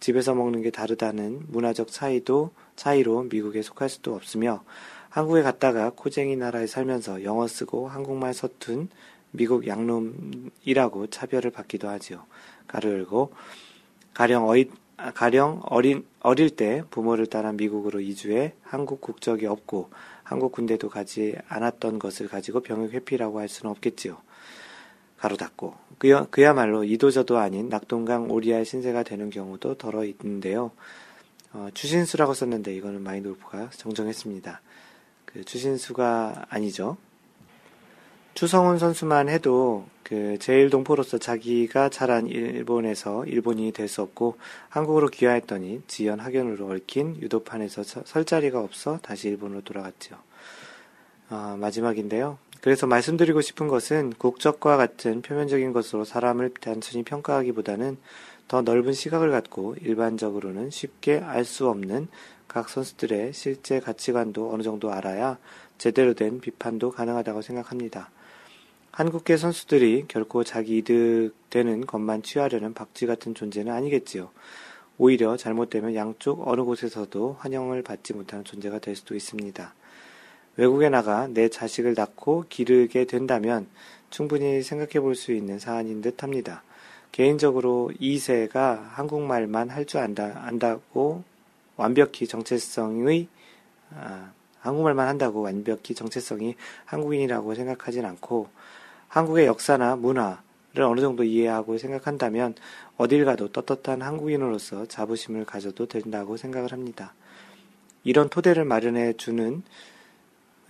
집에서 0.00 0.34
먹는 0.34 0.62
게 0.62 0.70
다르다는 0.70 1.46
문화적 1.48 1.88
차이도 1.90 2.50
차이로 2.76 3.24
미국에 3.24 3.62
속할 3.62 3.88
수도 3.88 4.14
없으며 4.14 4.64
한국에 5.10 5.42
갔다가 5.42 5.90
코쟁이 5.94 6.36
나라에 6.36 6.66
살면서 6.66 7.22
영어 7.22 7.46
쓰고 7.46 7.88
한국말 7.88 8.34
서툰 8.34 8.88
미국 9.30 9.66
양놈이라고 9.66 11.08
차별을 11.08 11.50
받기도 11.50 11.88
하지요. 11.88 12.24
가로 12.66 12.90
열고 12.90 13.32
가령 14.14 14.48
어이, 14.48 14.68
가령 15.10 15.62
어린, 15.64 16.06
어릴 16.20 16.50
때 16.50 16.82
부모를 16.90 17.26
따라 17.26 17.52
미국으로 17.52 18.00
이주해 18.00 18.54
한국 18.62 19.00
국적이 19.00 19.46
없고 19.46 19.90
한국 20.22 20.52
군대도 20.52 20.88
가지 20.88 21.34
않았던 21.48 21.98
것을 21.98 22.28
가지고 22.28 22.60
병역 22.60 22.92
회피라고 22.92 23.40
할 23.40 23.48
수는 23.48 23.70
없겠지요. 23.72 24.16
가로 25.18 25.36
닫고. 25.36 25.74
그야, 25.98 26.26
그야말로 26.30 26.82
이도저도 26.84 27.38
아닌 27.38 27.68
낙동강 27.68 28.30
오리알 28.30 28.64
신세가 28.64 29.04
되는 29.04 29.30
경우도 29.30 29.76
덜어 29.76 30.04
있는데요. 30.04 30.72
어, 31.52 31.68
추신수라고 31.74 32.34
썼는데 32.34 32.74
이거는 32.74 33.02
마이놀프가 33.02 33.70
정정했습니다. 33.70 34.60
그 35.26 35.44
추신수가 35.44 36.46
아니죠. 36.48 36.96
추성훈 38.34 38.78
선수만 38.78 39.28
해도 39.28 39.84
그 40.02 40.36
제일 40.40 40.70
동포로서 40.70 41.18
자기가 41.18 41.90
자란 41.90 42.26
일본에서 42.26 43.24
일본인이 43.26 43.72
없고 43.98 44.36
한국으로 44.68 45.08
귀화했더니 45.08 45.82
지연 45.86 46.18
학연으로 46.18 46.66
얽힌 46.68 47.16
유도판에서 47.20 47.82
설 48.04 48.24
자리가 48.24 48.60
없어 48.60 48.98
다시 49.02 49.28
일본으로 49.28 49.60
돌아갔죠. 49.62 50.16
어, 51.30 51.56
마지막인데요. 51.58 52.38
그래서 52.60 52.86
말씀드리고 52.86 53.40
싶은 53.40 53.68
것은 53.68 54.12
국적과 54.18 54.76
같은 54.76 55.22
표면적인 55.22 55.72
것으로 55.72 56.04
사람을 56.04 56.52
단순히 56.60 57.02
평가하기보다는 57.04 57.96
더 58.48 58.62
넓은 58.62 58.92
시각을 58.92 59.30
갖고 59.30 59.74
일반적으로는 59.80 60.70
쉽게 60.70 61.20
알 61.20 61.44
수 61.44 61.68
없는 61.68 62.08
각 62.48 62.68
선수들의 62.68 63.32
실제 63.32 63.80
가치관도 63.80 64.52
어느 64.52 64.62
정도 64.62 64.92
알아야 64.92 65.38
제대로 65.78 66.12
된 66.12 66.40
비판도 66.40 66.90
가능하다고 66.90 67.40
생각합니다. 67.40 68.10
한국계 68.92 69.38
선수들이 69.38 70.04
결코 70.06 70.44
자기 70.44 70.78
이득 70.78 71.32
되는 71.48 71.86
것만 71.86 72.22
취하려는 72.22 72.74
박쥐 72.74 73.06
같은 73.06 73.34
존재는 73.34 73.72
아니겠지요. 73.72 74.30
오히려 74.98 75.38
잘못되면 75.38 75.94
양쪽 75.94 76.46
어느 76.46 76.60
곳에서도 76.60 77.36
환영을 77.40 77.82
받지 77.82 78.12
못하는 78.12 78.44
존재가 78.44 78.80
될 78.80 78.94
수도 78.94 79.14
있습니다. 79.14 79.74
외국에 80.56 80.90
나가 80.90 81.26
내 81.26 81.48
자식을 81.48 81.94
낳고 81.96 82.44
기르게 82.50 83.06
된다면 83.06 83.66
충분히 84.10 84.62
생각해 84.62 85.00
볼 85.00 85.14
수 85.14 85.32
있는 85.32 85.58
사안인 85.58 86.02
듯 86.02 86.22
합니다. 86.22 86.62
개인적으로 87.12 87.90
2세가 87.98 88.90
한국말만 88.90 89.70
할 89.70 89.86
줄 89.86 90.00
안다, 90.00 90.42
안다고 90.44 91.24
완벽히 91.76 92.26
정체성의, 92.26 93.26
아, 93.94 94.32
한국말만 94.60 95.08
한다고 95.08 95.40
완벽히 95.40 95.94
정체성이 95.94 96.56
한국인이라고 96.84 97.54
생각하진 97.54 98.04
않고 98.04 98.48
한국의 99.12 99.44
역사나 99.44 99.96
문화를 99.96 100.84
어느 100.88 101.02
정도 101.02 101.22
이해하고 101.22 101.76
생각한다면 101.76 102.54
어딜 102.96 103.26
가도 103.26 103.52
떳떳한 103.52 104.00
한국인으로서 104.00 104.86
자부심을 104.86 105.44
가져도 105.44 105.84
된다고 105.86 106.38
생각을 106.38 106.72
합니다. 106.72 107.12
이런 108.04 108.30
토대를 108.30 108.64
마련해 108.64 109.12
주는 109.18 109.62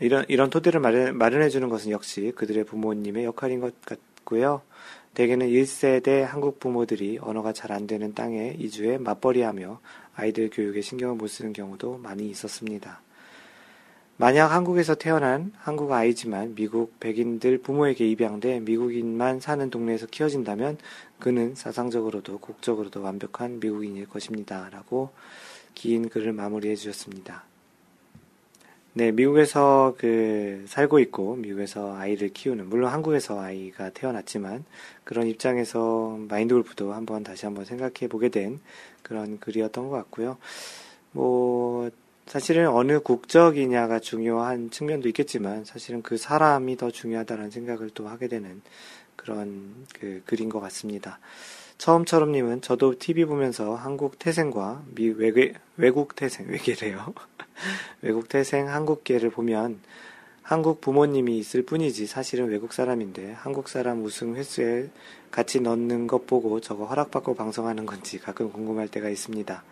이런 0.01 0.25
이런 0.27 0.51
토대를 0.51 0.81
마련, 0.81 1.17
마련 1.17 1.43
해 1.43 1.51
주는 1.51 1.69
것은 1.69 1.93
역시 1.93 2.33
그들의 2.35 2.65
부모님의 2.65 3.25
역할인 3.25 3.61
것 3.61 3.81
같고요. 3.83 4.63
대개는 5.15 5.47
1세대 5.47 6.23
한국 6.23 6.59
부모들이 6.59 7.19
언어가 7.21 7.53
잘 7.53 7.71
안 7.71 7.87
되는 7.87 8.13
땅에 8.13 8.57
이주해 8.59 8.99
맞벌이하며 8.99 9.79
아이들 10.17 10.51
교육에 10.51 10.81
신경을 10.81 11.15
못 11.15 11.29
쓰는 11.29 11.53
경우도 11.53 11.99
많이 11.99 12.29
있었습니다. 12.29 13.03
만약 14.23 14.53
한국에서 14.53 14.95
태어난 14.95 15.51
한국 15.59 15.91
아이지만 15.91 16.55
미국 16.55 17.01
백인들 17.01 17.59
부모에게 17.59 18.09
입양돼 18.09 18.61
미국인만 18.61 19.41
사는 19.41 19.69
동네에서 19.69 20.07
키워진다면 20.07 20.79
그는 21.19 21.57
사상적으로도 21.57 22.39
국적으로도 22.39 23.03
완벽한 23.03 23.59
미국인일 23.59 24.09
것입니다. 24.09 24.69
라고 24.71 25.11
긴 25.75 26.09
글을 26.09 26.35
마무리해 26.35 26.77
주셨습니다. 26.77 27.43
네, 28.93 29.11
미국에서 29.11 29.97
그 29.99 30.67
살고 30.69 31.01
있고 31.01 31.35
미국에서 31.35 31.97
아이를 31.97 32.29
키우는 32.29 32.69
물론 32.69 32.93
한국에서 32.93 33.41
아이가 33.41 33.91
태어났지만 33.91 34.65
그런 35.03 35.27
입장에서 35.27 36.17
마인드 36.29 36.55
골프도 36.55 36.93
한번 36.93 37.25
다시 37.25 37.45
한번 37.45 37.65
생각해 37.65 38.07
보게 38.09 38.29
된 38.29 38.61
그런 39.03 39.41
글이었던 39.41 39.89
것 39.89 39.97
같고요. 39.97 40.37
뭐 41.11 41.91
사실은 42.33 42.67
어느 42.69 42.99
국적이냐가 42.99 43.99
중요한 43.99 44.71
측면도 44.71 45.07
있겠지만 45.09 45.67
사실은 45.67 46.01
그 46.01 46.17
사람이 46.17 46.79
더 46.79 46.91
중요하다는 46.91 47.51
생각을 47.51 47.91
또 47.91 48.09
하게 48.09 48.27
되는 48.27 48.63
그런 49.17 49.75
그 49.93 50.23
글인 50.25 50.49
것 50.49 50.59
같습니다. 50.61 51.19
처음처럼님은 51.77 52.63
저도 52.63 52.99
TV 52.99 53.27
보면서 53.27 53.75
한국 53.75 54.19
태생과 54.19 54.83
미 54.95 55.11
외계, 55.11 55.53
외국 55.77 56.17
태생, 56.17 56.49
외계래요. 56.49 57.13
외국 58.01 58.31
태생 58.31 58.67
한국계를 58.67 59.29
보면 59.29 59.81
한국 60.41 60.81
부모님이 60.81 61.37
있을 61.37 61.67
뿐이지 61.67 62.07
사실은 62.07 62.49
외국 62.49 62.73
사람인데 62.73 63.33
한국 63.33 63.69
사람 63.69 64.03
우승 64.03 64.37
횟수에 64.37 64.89
같이 65.31 65.61
넣는 65.61 66.07
것 66.07 66.27
보고 66.27 66.63
저거 66.63 66.87
허락받고 66.87 67.35
방송하는 67.35 67.85
건지 67.85 68.19
가끔 68.19 68.51
궁금할 68.51 68.89
때가 68.89 69.11
있습니다. 69.11 69.63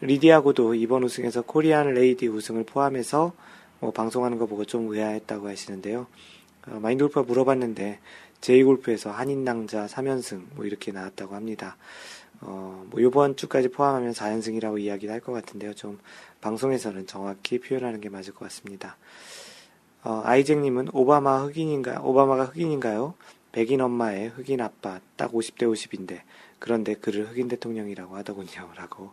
리디아고도 0.00 0.74
이번 0.74 1.04
우승에서 1.04 1.42
코리안 1.42 1.94
레이디 1.94 2.28
우승을 2.28 2.64
포함해서 2.64 3.32
뭐 3.80 3.90
방송하는 3.92 4.38
거 4.38 4.46
보고 4.46 4.64
좀 4.64 4.88
의아했다고 4.92 5.48
하시는데요. 5.48 6.06
어, 6.68 6.78
마인드 6.80 7.04
골프가 7.04 7.22
물어봤는데 7.22 8.00
제2골프에서 8.40 9.10
한인낭자 9.10 9.86
3연승 9.86 10.42
뭐 10.54 10.64
이렇게 10.66 10.92
나왔다고 10.92 11.34
합니다. 11.34 11.76
어, 12.40 12.84
뭐 12.90 13.00
요번 13.02 13.36
주까지 13.36 13.68
포함하면 13.68 14.12
4연승이라고 14.12 14.80
이야기를 14.80 15.12
할 15.12 15.20
것 15.20 15.32
같은데요. 15.32 15.74
좀 15.74 15.98
방송에서는 16.40 17.06
정확히 17.06 17.58
표현하는 17.58 18.00
게 18.00 18.08
맞을 18.10 18.34
것 18.34 18.40
같습니다. 18.40 18.96
어, 20.02 20.20
아이잭님은 20.24 20.88
오바마 20.92 21.44
흑인인가, 21.44 22.02
오바마가 22.02 22.46
흑인인가요? 22.46 23.14
백인 23.52 23.80
엄마의 23.80 24.28
흑인 24.30 24.60
아빠, 24.60 25.00
딱 25.16 25.32
50대 25.32 25.60
50인데, 25.62 26.20
그런데 26.58 26.94
그를 26.94 27.30
흑인 27.30 27.48
대통령이라고 27.48 28.14
하더군요. 28.16 28.70
라고. 28.76 29.12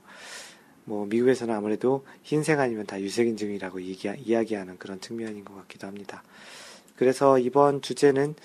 뭐, 0.85 1.05
미국에서는 1.05 1.53
아무래도 1.53 2.05
흰색 2.23 2.59
아니면 2.59 2.85
다 2.85 2.99
유색인증이라고 2.99 3.79
이야기, 3.79 4.55
하는 4.55 4.77
그런 4.77 4.99
측면인 4.99 5.45
것 5.45 5.55
같기도 5.55 5.87
합니다. 5.87 6.23
그래서 6.95 7.39
이번 7.39 7.81
주제는 7.81 8.35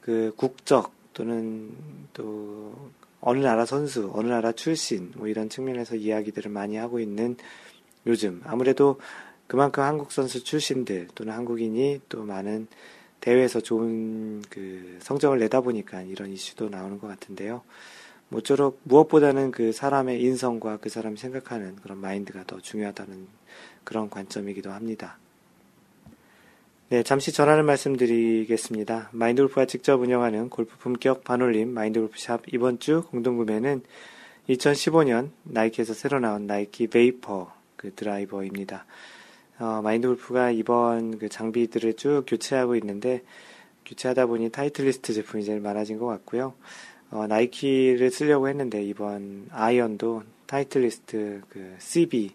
그 0.00 0.32
국적 0.36 0.92
또는 1.12 1.70
또 2.12 2.74
어느 3.20 3.38
나라 3.40 3.66
선수, 3.66 4.10
어느 4.14 4.28
나라 4.28 4.52
출신 4.52 5.12
뭐 5.16 5.28
이런 5.28 5.48
측면에서 5.48 5.96
이야기들을 5.96 6.50
많이 6.50 6.76
하고 6.76 7.00
있는 7.00 7.36
요즘 8.06 8.40
아무래도 8.44 8.98
그만큼 9.46 9.82
한국 9.82 10.12
선수 10.12 10.42
출신들 10.42 11.08
또는 11.14 11.34
한국인이 11.34 12.00
또 12.08 12.24
많은 12.24 12.68
대회에서 13.20 13.60
좋은 13.60 14.42
그 14.48 14.96
성적을 15.00 15.38
내다 15.40 15.60
보니까 15.60 16.02
이런 16.02 16.30
이슈도 16.32 16.70
나오는 16.70 16.98
것 16.98 17.08
같은데요. 17.08 17.62
모쪼록 18.30 18.80
무엇보다는 18.84 19.50
그 19.50 19.72
사람의 19.72 20.22
인성과 20.22 20.78
그 20.78 20.88
사람이 20.88 21.16
생각하는 21.16 21.76
그런 21.76 21.98
마인드가 21.98 22.44
더 22.46 22.60
중요하다는 22.60 23.26
그런 23.84 24.08
관점이기도 24.08 24.70
합니다. 24.70 25.18
네, 26.88 27.02
잠시 27.02 27.32
전하는 27.32 27.66
말씀 27.66 27.96
드리겠습니다. 27.96 29.10
마인드골프가 29.12 29.66
직접 29.66 30.00
운영하는 30.00 30.48
골프 30.48 30.76
품격 30.78 31.22
반올림 31.22 31.68
마인드골프샵 31.72 32.52
이번 32.52 32.78
주 32.78 33.02
공동구매는 33.10 33.82
2015년 34.48 35.30
나이키에서 35.44 35.94
새로 35.94 36.18
나온 36.18 36.46
나이키 36.46 36.86
베이퍼 36.88 37.52
그 37.76 37.94
드라이버입니다. 37.94 38.86
어, 39.58 39.80
마인드골프가 39.82 40.50
이번 40.52 41.18
그 41.18 41.28
장비들을 41.28 41.94
쭉 41.94 42.24
교체하고 42.26 42.74
있는데 42.76 43.22
교체하다 43.86 44.26
보니 44.26 44.50
타이틀리스트 44.50 45.12
제품이 45.12 45.44
제일 45.44 45.60
많아진 45.60 45.98
것 45.98 46.06
같고요. 46.06 46.54
어, 47.10 47.26
나이키를 47.26 48.10
쓰려고 48.10 48.48
했는데 48.48 48.82
이번 48.82 49.48
아이언도 49.50 50.22
타이틀리스트 50.46 51.42
그 51.48 51.76
CB 51.78 52.32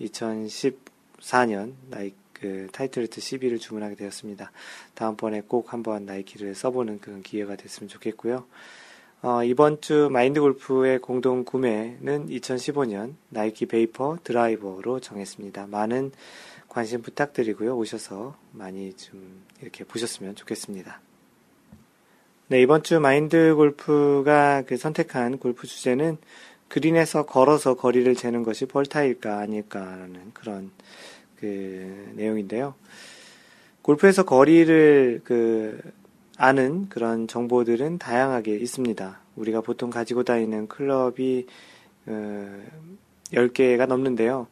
2014년 0.00 1.72
나이키 1.90 2.16
그 2.40 2.68
타이틀리스트 2.72 3.20
12를 3.20 3.60
주문하게 3.60 3.96
되었습니다. 3.96 4.52
다음번에 4.94 5.42
꼭 5.46 5.72
한번 5.72 6.06
나이키를 6.06 6.54
써보는 6.54 7.00
그런 7.00 7.22
기회가 7.22 7.56
됐으면 7.56 7.88
좋겠고요. 7.88 8.44
어, 9.22 9.42
이번 9.42 9.80
주 9.80 10.08
마인드 10.12 10.40
골프의 10.40 11.00
공동 11.00 11.44
구매는 11.44 12.28
2015년 12.28 13.14
나이키 13.30 13.66
베이퍼 13.66 14.18
드라이버로 14.22 15.00
정했습니다. 15.00 15.66
많은 15.66 16.12
관심 16.68 17.02
부탁드리고요. 17.02 17.76
오셔서 17.76 18.36
많이 18.52 18.92
좀 18.94 19.42
이렇게 19.60 19.82
보셨으면 19.82 20.36
좋겠습니다. 20.36 21.00
네, 22.50 22.62
이번 22.62 22.82
주 22.82 22.98
마인드 22.98 23.54
골프가 23.54 24.62
그 24.62 24.78
선택한 24.78 25.36
골프 25.36 25.66
주제는 25.66 26.16
그린에서 26.68 27.26
걸어서 27.26 27.74
거리를 27.74 28.14
재는 28.14 28.42
것이 28.42 28.64
벌타일까 28.64 29.38
아닐까라는 29.38 30.30
그런 30.32 30.70
그 31.38 32.10
내용인데요. 32.14 32.74
골프에서 33.82 34.24
거리를 34.24 35.20
그 35.24 35.78
아는 36.38 36.88
그런 36.88 37.28
정보들은 37.28 37.98
다양하게 37.98 38.56
있습니다. 38.56 39.20
우리가 39.36 39.60
보통 39.60 39.90
가지고 39.90 40.22
다니는 40.22 40.68
클럽이 40.68 41.46
어, 42.06 42.62
10개가 43.30 43.84
넘는데요. 43.86 44.46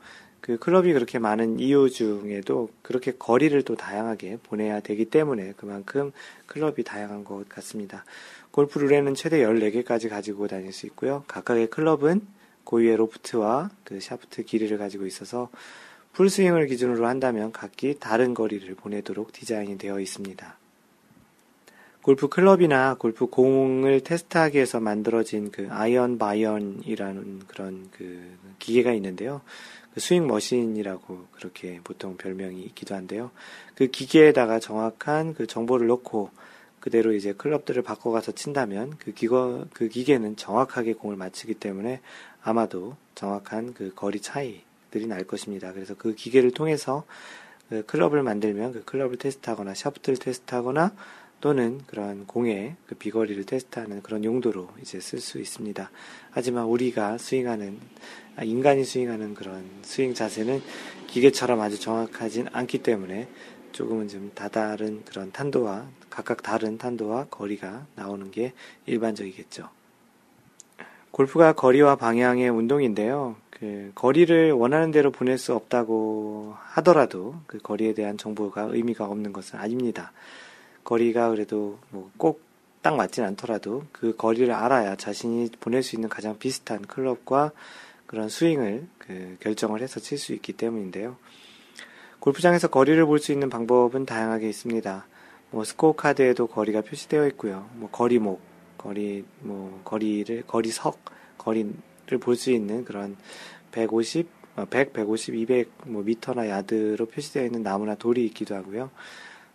그 0.46 0.58
클럽이 0.58 0.92
그렇게 0.92 1.18
많은 1.18 1.58
이유 1.58 1.90
중에도 1.90 2.68
그렇게 2.82 3.10
거리를 3.10 3.60
또 3.62 3.74
다양하게 3.74 4.38
보내야 4.44 4.78
되기 4.78 5.06
때문에 5.06 5.54
그만큼 5.56 6.12
클럽이 6.46 6.84
다양한 6.84 7.24
것 7.24 7.48
같습니다. 7.48 8.04
골프 8.52 8.78
룰에는 8.78 9.16
최대 9.16 9.40
14개까지 9.40 10.08
가지고 10.08 10.46
다닐 10.46 10.72
수 10.72 10.86
있고요. 10.86 11.24
각각의 11.26 11.66
클럽은 11.70 12.20
고유의 12.62 12.96
로프트와 12.96 13.70
그 13.82 13.98
샤프트 13.98 14.44
길이를 14.44 14.78
가지고 14.78 15.06
있어서 15.06 15.50
풀스윙을 16.12 16.68
기준으로 16.68 17.08
한다면 17.08 17.50
각기 17.50 17.98
다른 17.98 18.32
거리를 18.32 18.72
보내도록 18.76 19.32
디자인이 19.32 19.78
되어 19.78 19.98
있습니다. 19.98 20.58
골프 22.02 22.28
클럽이나 22.28 22.94
골프 22.94 23.26
공을 23.26 24.02
테스트하기 24.02 24.54
위해서 24.54 24.78
만들어진 24.78 25.50
그 25.50 25.66
Iron 25.70 26.18
Byron이라는 26.18 27.40
그런 27.48 27.88
그 27.90 28.22
기계가 28.60 28.92
있는데요. 28.92 29.40
그 29.96 30.00
swing 30.00 30.26
machine이라고 30.26 31.28
그렇게 31.32 31.80
보통 31.82 32.18
별명이 32.18 32.60
있기도 32.64 32.94
한데요. 32.94 33.30
그 33.74 33.86
기계에다가 33.86 34.60
정확한 34.60 35.32
그 35.32 35.46
정보를 35.46 35.86
넣고 35.86 36.28
그대로 36.80 37.14
이제 37.14 37.32
클럽들을 37.32 37.82
바꿔가서 37.82 38.32
친다면 38.32 38.98
그 38.98 39.14
기거, 39.14 39.64
그 39.72 39.88
기계는 39.88 40.36
정확하게 40.36 40.92
공을 40.92 41.16
맞추기 41.16 41.54
때문에 41.54 42.02
아마도 42.42 42.94
정확한 43.14 43.72
그 43.72 43.94
거리 43.94 44.20
차이 44.20 44.60
들이 44.90 45.06
날 45.06 45.24
것입니다. 45.24 45.72
그래서 45.72 45.94
그 45.96 46.14
기계를 46.14 46.50
통해서 46.50 47.06
그 47.70 47.82
클럽을 47.86 48.22
만들면 48.22 48.72
그 48.74 48.84
클럽을 48.84 49.16
테스트하거나 49.16 49.72
샤프트를 49.72 50.18
테스트하거나 50.18 50.92
또는 51.40 51.80
그런 51.86 52.26
공의 52.26 52.76
그 52.86 52.96
비거리를 52.96 53.44
테스트하는 53.44 54.02
그런 54.02 54.24
용도로 54.24 54.68
이제 54.82 55.00
쓸 55.00 55.20
수 55.20 55.38
있습니다. 55.38 55.90
하지만 56.30 56.64
우리가 56.64 57.16
스윙하는 57.16 57.78
아, 57.78 58.25
인간이 58.42 58.84
스윙하는 58.84 59.34
그런 59.34 59.64
스윙 59.82 60.14
자세는 60.14 60.62
기계처럼 61.06 61.60
아주 61.60 61.80
정확하진 61.80 62.48
않기 62.52 62.82
때문에 62.82 63.28
조금은 63.72 64.08
좀 64.08 64.32
다다른 64.34 65.04
그런 65.04 65.32
탄도와 65.32 65.86
각각 66.10 66.42
다른 66.42 66.78
탄도와 66.78 67.26
거리가 67.30 67.86
나오는 67.94 68.30
게 68.30 68.52
일반적이겠죠. 68.86 69.68
골프가 71.10 71.52
거리와 71.52 71.96
방향의 71.96 72.48
운동인데요. 72.50 73.36
그 73.50 73.92
거리를 73.94 74.52
원하는 74.52 74.90
대로 74.90 75.10
보낼 75.10 75.38
수 75.38 75.54
없다고 75.54 76.54
하더라도 76.58 77.36
그 77.46 77.58
거리에 77.58 77.94
대한 77.94 78.18
정보가 78.18 78.68
의미가 78.70 79.06
없는 79.06 79.32
것은 79.32 79.58
아닙니다. 79.58 80.12
거리가 80.84 81.30
그래도 81.30 81.78
뭐 81.90 82.10
꼭 82.18 82.46
딱 82.86 82.94
맞진 82.94 83.24
않더라도 83.24 83.82
그 83.90 84.14
거리를 84.14 84.54
알아야 84.54 84.94
자신이 84.94 85.50
보낼 85.58 85.82
수 85.82 85.96
있는 85.96 86.08
가장 86.08 86.38
비슷한 86.38 86.82
클럽과 86.82 87.50
그런 88.06 88.28
스윙을 88.28 88.86
그 88.98 89.36
결정을 89.40 89.80
해서 89.80 90.00
칠 90.00 90.18
수 90.18 90.32
있기 90.32 90.52
때문인데요. 90.52 91.16
골프장에서 92.20 92.68
거리를 92.68 93.04
볼 93.06 93.18
수 93.18 93.32
있는 93.32 93.50
방법은 93.50 94.06
다양하게 94.06 94.48
있습니다. 94.48 95.06
뭐 95.50 95.64
스코어 95.64 95.92
카드에도 95.94 96.46
거리가 96.46 96.80
표시되어 96.82 97.26
있고요. 97.28 97.68
뭐 97.74 97.88
거리목, 97.90 98.40
거리 98.78 99.24
뭐 99.40 99.80
거리를 99.84 100.42
거리석, 100.46 100.98
거리를 101.38 101.74
볼 102.20 102.36
수 102.36 102.50
있는 102.50 102.84
그런 102.84 103.16
150, 103.72 104.28
100, 104.70 104.92
150, 104.92 105.34
200 105.34 105.70
뭐 105.86 106.02
미터나 106.02 106.48
야드로 106.48 107.06
표시되어 107.06 107.44
있는 107.44 107.62
나무나 107.62 107.94
돌이 107.94 108.24
있기도 108.26 108.54
하고요. 108.54 108.90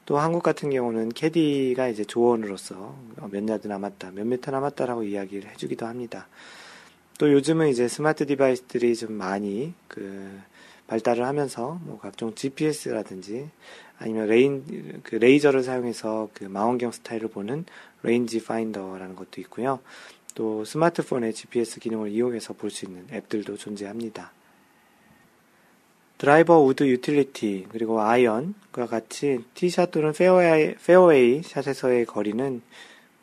또 0.06 0.18
한국 0.18 0.44
같은 0.44 0.70
경우는 0.70 1.10
캐디가 1.10 1.88
이제 1.88 2.04
조언으로서 2.04 2.96
몇 3.30 3.48
야드 3.48 3.68
남았다, 3.68 4.12
몇 4.12 4.26
미터 4.28 4.52
남았다라고 4.52 5.04
이야기를 5.04 5.50
해주기도 5.52 5.86
합니다. 5.86 6.28
또 7.22 7.32
요즘은 7.32 7.68
이제 7.68 7.88
smart 7.88 8.26
device들이 8.26 8.96
좀 8.96 9.14
많이 9.14 9.76
그 9.88 10.42
발달을 10.88 11.24
하면서 11.24 11.80
뭐 11.84 12.00
각종 12.00 12.34
GPS라든지 12.34 13.48
아니면 14.00 14.26
레인 14.26 15.02
그 15.04 15.18
레이저를 15.18 15.62
사용해서 15.62 16.30
그 16.34 16.46
망원경 16.46 16.92
스타일을 16.92 17.28
보는 17.28 17.66
range 18.02 18.44
finder라는 18.44 19.16
것도 19.16 19.40
있고요. 19.42 19.82
또 20.34 20.66
스마트폰의 20.66 21.36
GPS 21.36 21.80
기능을 21.80 22.10
이용해서 22.10 22.54
볼 22.56 22.72
수 22.72 22.86
있는 22.86 23.06
앱들도 23.12 23.56
존재합니다. 23.56 24.32
드라이버 26.18 26.60
우드 26.60 26.88
유틸리티 26.88 27.68
그리고 27.70 28.02
아이언과 28.02 28.88
같이 28.88 29.44
티샷 29.54 29.92
또는 29.92 30.12
페어웨이, 30.12 30.74
페어웨이 30.74 31.44
샷에서의 31.44 32.08
거리는 32.08 32.64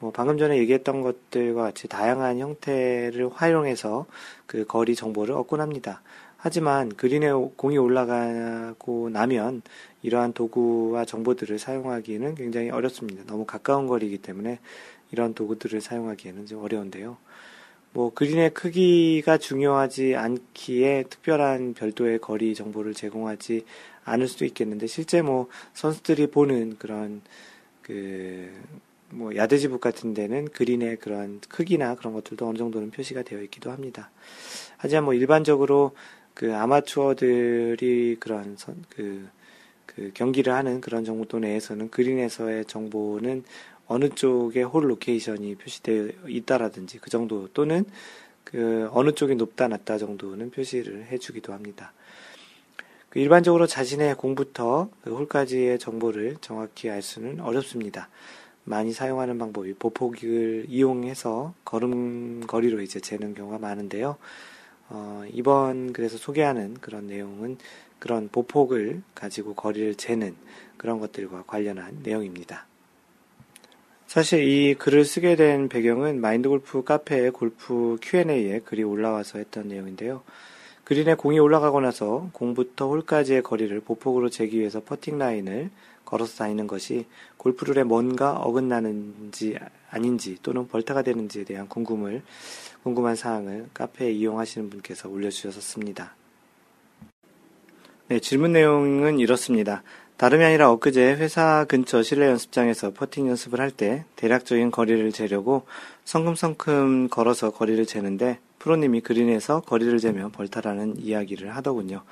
뭐 0.01 0.13
방금 0.13 0.39
전에 0.39 0.59
얘기했던 0.59 1.03
것들과 1.03 1.63
같이 1.63 1.89
다양한 1.89 2.39
형태를 2.39 3.29
활용해서 3.33 4.07
그 4.47 4.65
거리 4.65 4.95
정보를 4.95 5.35
얻곤 5.35 5.61
합니다. 5.61 6.03
하지만 6.37 6.89
그린에 6.91 7.33
공이 7.33 7.79
올라가고 7.79 9.11
나면 9.11 9.63
이러한 10.03 10.33
도구와 10.35 11.05
정보들을 11.05 11.59
사용하기는 11.59 12.37
굉장히 12.37 12.71
어렵습니다. 12.71 13.25
너무 13.27 13.45
가까운 13.45 13.89
거리이기 13.89 14.19
때문에 14.19 14.61
이러한 15.11 15.35
도구들을 15.35 15.81
사용하기에는 15.81 16.47
좀 16.47 16.63
어려운데요. 16.63 17.17
뭐 17.93 18.13
그린의 18.15 18.55
크기가 18.55 19.39
중요하지 19.39 20.15
않기에 20.15 21.05
특별한 21.11 21.75
별도의 21.75 22.21
거리 22.21 22.55
정보를 22.55 22.95
제공하지 22.95 23.65
않을 24.05 24.29
수도 24.29 24.45
있겠는데 24.45 24.87
실제 24.87 25.23
뭐 25.23 25.49
선수들이 25.75 26.29
보는 26.29 26.77
그런 26.79 27.23
그 27.83 28.53
뭐 29.11 29.35
yardage 29.35 29.64
book 29.64 29.81
같은 29.81 30.15
데는 30.15 30.49
그린의 30.49 30.97
그런 30.97 31.41
크기나 31.49 31.95
그런 31.95 32.13
것들도 32.13 32.47
어느 32.47 32.59
정도는 32.59 32.91
표시가 32.91 33.23
되어 33.23 33.43
있기도 33.43 33.71
합니다. 33.71 34.11
하지만 34.77 35.05
뭐 35.05 35.15
일반적으로 35.15 35.93
그 36.35 36.55
아마추어들이 36.55 38.17
그런 38.21 38.57
선, 38.57 38.85
그, 38.91 39.29
그 39.87 40.13
경기를 40.15 40.53
하는 40.53 40.81
그런 40.81 41.05
정도 41.05 41.39
내에서는 41.39 41.91
그린에서의 41.91 42.67
정보는 42.67 43.45
어느 43.87 44.11
쪽에 44.11 44.63
hole 44.63 44.91
location이 44.91 45.57
표시되어 45.57 46.11
있다라든지 46.29 46.99
그 46.99 47.11
정도 47.11 47.49
또는 47.49 47.85
그 48.45 48.89
어느 48.93 49.13
쪽이 49.13 49.35
높다 49.35 49.69
낮다 49.69 49.99
정도는 49.99 50.51
표시를 50.51 51.07
해주기도 51.07 51.53
합니다. 51.53 51.93
그 53.09 53.19
일반적으로 53.19 53.67
자신의 53.67 54.17
공부터 54.17 54.91
그 55.03 55.15
홀까지의 55.15 55.79
정보를 55.79 56.37
정확히 56.41 56.91
알 56.91 57.01
수는 57.03 57.41
어렵습니다. 57.41 58.09
많이 58.69 58.93
사용하는 58.93 59.39
방법이 59.39 59.75
보폭을 59.75 60.67
이용해서 60.69 61.55
걸음거리로 61.65 62.83
이제 62.83 63.01
재는 63.01 63.35
경우가 63.35 63.59
많은데요. 63.59 64.17
어, 64.91 65.25
이번 65.33 65.93
그래서 65.93 66.17
소개하는 66.17 66.75
그런 66.75 67.07
내용은 67.07 67.59
그런 67.99 68.29
보폭을 68.29 69.03
가지고 69.15 69.55
거리를 69.55 69.95
재는 69.97 70.35
그런 70.77 71.01
것들과 71.01 71.45
관련한 71.47 72.01
내용입니다. 72.03 72.67
사실 74.07 74.43
이 74.49 74.75
글을 74.75 75.05
쓰게 75.05 75.37
된 75.37 75.69
배경은 75.69 76.21
마인드 76.21 76.49
골프 76.49 76.83
카페의 76.83 77.33
골프 77.33 77.99
Q&A에 78.01 78.61
글이 78.61 78.83
올라와서 78.83 79.39
했던 79.39 79.69
내용인데요. 79.69 80.23
그린에 80.85 81.15
공이 81.15 81.39
올라가고 81.39 81.81
나서 81.81 82.31
공부터 82.33 82.89
홀까지의 82.89 83.43
거리를 83.43 83.79
보폭으로 83.81 84.31
재기 84.31 84.59
위해서 84.59 84.81
퍼팅 84.81 85.19
라인을 85.19 85.71
걸어서 86.09 86.39
다니는 86.39 86.67
것이 86.67 87.05
골프룰에 87.37 87.85
뭔가 87.85 88.33
어긋나는지 88.33 89.59
아닌지 89.91 90.39
또는 90.43 90.67
벌타가 90.67 91.03
되는지에 91.03 91.45
대한 91.45 91.69
궁금을 91.69 92.23
궁금한 92.83 93.15
사항을 93.15 93.69
카페에 93.75 94.11
이용하시는 94.13 94.71
분께서 94.71 95.11
올려주셨습니다. 95.11 96.15
네, 98.09 98.21
질문 98.21 98.53
내용은 98.53 99.19
이렇습니다. 99.19 99.83
다름이 100.17 100.43
아니라 100.43 100.71
엊그제 100.73 101.17
회사 101.17 101.67
근처 101.69 102.03
실내 102.03 102.27
연습장에서 102.27 102.93
퍼팅 102.95 103.29
연습을 103.29 103.61
할 103.61 103.71
때 103.71 104.07
대략적인 104.17 104.71
거리를 104.71 105.13
재려고 105.13 105.67
성큼성큼 106.07 107.09
걸어서 107.11 107.51
거리를 107.51 107.85
재는데 107.85 108.41
프로님이 108.59 109.03
그린에서 109.03 109.61
거리를 109.61 109.99
재면 109.99 110.33
벌타라는 110.33 110.97
이야기를 111.01 111.55
하더군요. 111.55 112.03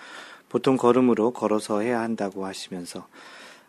보통 0.51 0.77
걸음으로 0.77 1.31
걸어서 1.33 1.81
해야 1.81 2.01
한다고 2.01 2.45
하시면서 2.45 3.09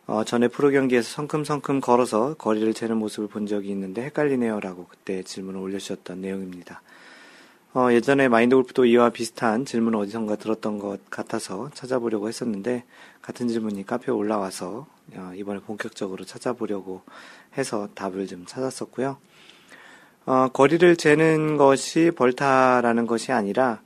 어, 0.07 0.23
전에 0.23 0.47
프로 0.47 0.71
경기에서 0.71 1.09
성큼성큼 1.09 1.81
걸어서 1.81 2.33
거리를 2.35 2.73
재는 2.73 2.95
모습을 2.95 3.27
본 3.27 3.45
적이 3.45 3.71
있는데 3.71 4.03
헷갈리네요라고 4.05 4.87
그때 4.87 5.21
질문을 5.21 5.59
올려주셨던 5.59 6.21
내용입니다. 6.21 6.81
어, 7.73 7.91
예전에 7.91 8.29
마인드 8.29 8.55
골프도 8.55 8.85
이와 8.85 9.09
비슷한 9.09 9.65
질문을 9.65 9.99
어디선가 9.99 10.37
들었던 10.37 10.79
것 10.79 11.09
같아서 11.09 11.69
찾아보려고 11.73 12.29
했었는데 12.29 12.85
같은 13.21 13.49
질문이 13.49 13.85
카페에 13.85 14.15
올라와서 14.15 14.87
어, 15.13 15.31
이번에 15.35 15.59
본격적으로 15.59 16.23
찾아보려고 16.23 17.01
해서 17.57 17.89
답을 17.93 18.27
좀 18.27 18.45
찾았었고요. 18.45 19.17
어, 20.25 20.47
거리를 20.53 20.95
재는 20.95 21.57
것이 21.57 22.11
벌타라는 22.15 23.07
것이 23.07 23.33
아니라 23.33 23.81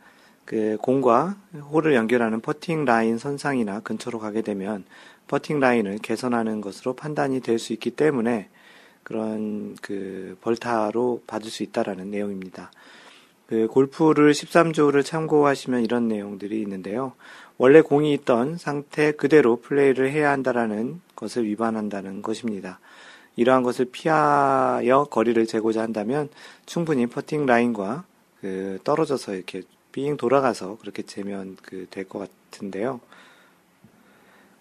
그 0.45 0.77
공과 0.81 1.35
홀을 1.71 1.95
연결하는 1.95 2.41
퍼팅 2.41 2.85
라인 2.85 3.17
선상이나 3.17 3.79
근처로 3.79 4.19
가게 4.19 4.41
되면 4.41 4.85
퍼팅 5.31 5.61
라인을 5.61 5.99
개선하는 5.99 6.59
것으로 6.59 6.93
판단이 6.93 7.39
될 7.39 7.57
수 7.57 7.71
있기 7.71 7.91
때문에 7.91 8.49
그런 9.03 9.77
그 9.81 10.37
벌타로 10.41 11.23
받을 11.25 11.49
수 11.49 11.63
있다라는 11.63 12.11
내용입니다. 12.11 12.69
그 13.47 13.67
골프를 13.67 14.33
13조를 14.33 15.05
참고하시면 15.05 15.83
이런 15.83 16.09
내용들이 16.09 16.61
있는데요. 16.61 17.13
원래 17.57 17.79
공이 17.79 18.11
있던 18.13 18.57
상태 18.57 19.13
그대로 19.13 19.61
플레이를 19.61 20.11
해야 20.11 20.31
한다라는 20.31 20.99
것을 21.15 21.45
위반한다는 21.45 22.21
것입니다. 22.21 22.79
이러한 23.37 23.63
것을 23.63 23.85
피하여 23.85 25.05
거리를 25.09 25.45
재고자 25.45 25.81
한다면 25.81 26.27
충분히 26.65 27.07
퍼팅 27.07 27.45
라인과 27.45 28.03
그 28.41 28.79
떨어져서 28.83 29.35
이렇게 29.35 29.61
빙 29.93 30.17
돌아가서 30.17 30.77
그렇게 30.81 31.03
재면 31.03 31.55
그 31.63 31.87
될 31.89 32.03
것 32.07 32.29
같은데요. 32.51 32.99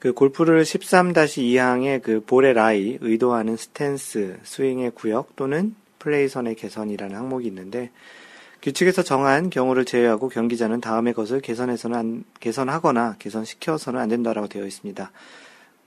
그 0.01 0.15
골프 0.15 0.47
룰 0.47 0.63
13-2항의 0.63 2.03
그 2.03 2.25
볼의 2.25 2.55
라이, 2.55 2.99
의도하는 3.03 3.57
스탠스, 3.57 4.39
스윙의 4.43 4.93
구역 4.95 5.37
또는 5.37 5.75
플레이선의 5.99 6.55
개선이라는 6.55 7.15
항목이 7.15 7.47
있는데 7.49 7.91
규칙에서 8.63 9.03
정한 9.03 9.51
경우를 9.51 9.85
제외하고 9.85 10.29
경기자는 10.29 10.81
다음의 10.81 11.13
것을 11.13 11.41
개선해서는 11.41 11.99
안, 11.99 12.25
개선하거나 12.41 13.17
개선시켜서는 13.19 14.01
안 14.01 14.09
된다라고 14.09 14.49
되어 14.49 14.67
있습니다. 14.67 15.13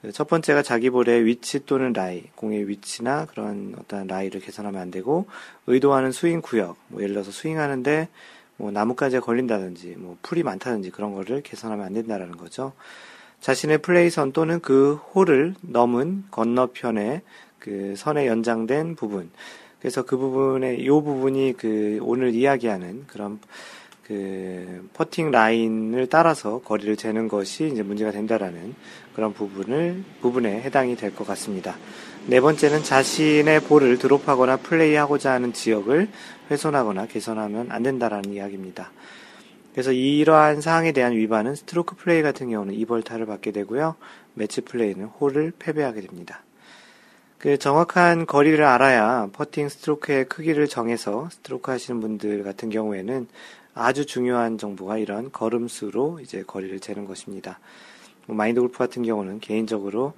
그첫 0.03 0.27
번째가 0.27 0.61
자기 0.61 0.91
볼의 0.91 1.25
위치 1.25 1.65
또는 1.65 1.91
라이, 1.91 2.23
공의 2.35 2.67
위치나 2.67 3.25
그런 3.25 3.73
어떤 3.79 4.05
라이를 4.05 4.41
개선하면 4.41 4.79
안 4.79 4.91
되고 4.91 5.25
의도하는 5.65 6.11
스윙 6.11 6.41
구역, 6.41 6.77
뭐 6.87 7.01
예를 7.01 7.13
들어서 7.13 7.31
스윙하는데 7.31 8.09
뭐 8.57 8.69
나뭇가지가 8.69 9.25
걸린다든지 9.25 9.95
뭐 9.97 10.17
풀이 10.21 10.43
많다든지 10.43 10.91
그런 10.91 11.13
거를 11.13 11.41
개선하면 11.41 11.83
안 11.83 11.93
된다라는 11.93 12.37
거죠. 12.37 12.73
자신의 13.43 13.79
플레이선 13.79 14.31
또는 14.31 14.61
그 14.61 14.93
홀을 15.13 15.55
넘은 15.59 16.23
건너편에 16.31 17.23
그 17.59 17.93
선에 17.97 18.25
연장된 18.25 18.95
부분. 18.95 19.29
그래서 19.79 20.03
그 20.03 20.15
부분에 20.15 20.75
이 20.75 20.87
부분이 20.87 21.55
그 21.57 21.99
오늘 22.03 22.33
이야기하는 22.33 23.03
그런 23.05 23.39
그 24.07 24.87
퍼팅 24.93 25.31
라인을 25.31 26.07
따라서 26.07 26.61
거리를 26.61 26.95
재는 26.95 27.27
것이 27.27 27.67
이제 27.67 27.83
문제가 27.83 28.11
된다라는 28.11 28.75
그런 29.13 29.33
부분을 29.33 30.05
부분에 30.21 30.61
해당이 30.61 30.95
될 30.95 31.13
것 31.13 31.27
같습니다. 31.27 31.75
네 32.27 32.39
번째는 32.39 32.83
자신의 32.83 33.59
볼을 33.63 33.97
드롭하거나 33.97 34.55
플레이하고자 34.57 35.33
하는 35.33 35.51
지역을 35.51 36.07
훼손하거나 36.49 37.07
개선하면 37.07 37.71
안 37.71 37.83
된다라는 37.83 38.31
이야기입니다. 38.31 38.89
그래서 39.73 39.91
이러한 39.91 40.61
사항에 40.61 40.91
대한 40.91 41.13
위반은 41.13 41.55
스트로크 41.55 41.95
플레이 41.95 42.21
같은 42.21 42.49
경우는 42.49 42.75
2벌타를 42.75 43.25
받게 43.27 43.51
되고요. 43.51 43.95
매치 44.35 44.61
플레이는 44.61 45.05
홀을 45.05 45.53
패배하게 45.57 46.01
됩니다. 46.01 46.43
그 47.39 47.57
정확한 47.57 48.25
거리를 48.25 48.63
알아야 48.63 49.29
퍼팅 49.33 49.67
스트로크의 49.67 50.29
크기를 50.29 50.67
정해서 50.67 51.27
스트로크 51.31 51.71
하시는 51.71 51.99
분들 51.99 52.43
같은 52.43 52.69
경우에는 52.69 53.27
아주 53.73 54.05
중요한 54.05 54.57
정보가 54.57 54.99
이런 54.99 55.31
걸음수로 55.31 56.19
이제 56.21 56.43
거리를 56.45 56.79
재는 56.79 57.05
것입니다. 57.05 57.59
뭐 58.27 58.35
마인드 58.35 58.61
골프 58.61 58.77
같은 58.77 59.03
경우는 59.03 59.39
개인적으로 59.39 60.13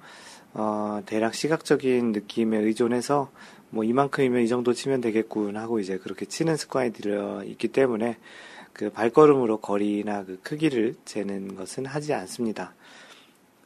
어, 0.52 1.02
대략 1.06 1.34
시각적인 1.34 2.12
느낌에 2.12 2.58
의존해서 2.58 3.30
뭐 3.70 3.84
이만큼이면 3.84 4.42
이 4.42 4.48
정도 4.48 4.72
치면 4.72 5.00
되겠군 5.00 5.56
하고 5.56 5.80
이제 5.80 5.98
그렇게 5.98 6.26
치는 6.26 6.56
습관이 6.56 6.92
들어 6.92 7.42
있기 7.44 7.68
때문에 7.68 8.18
그 8.76 8.90
발걸음으로 8.90 9.60
거리나 9.60 10.24
그 10.26 10.38
크기를 10.42 10.96
재는 11.06 11.54
것은 11.56 11.86
하지 11.86 12.12
않습니다. 12.12 12.74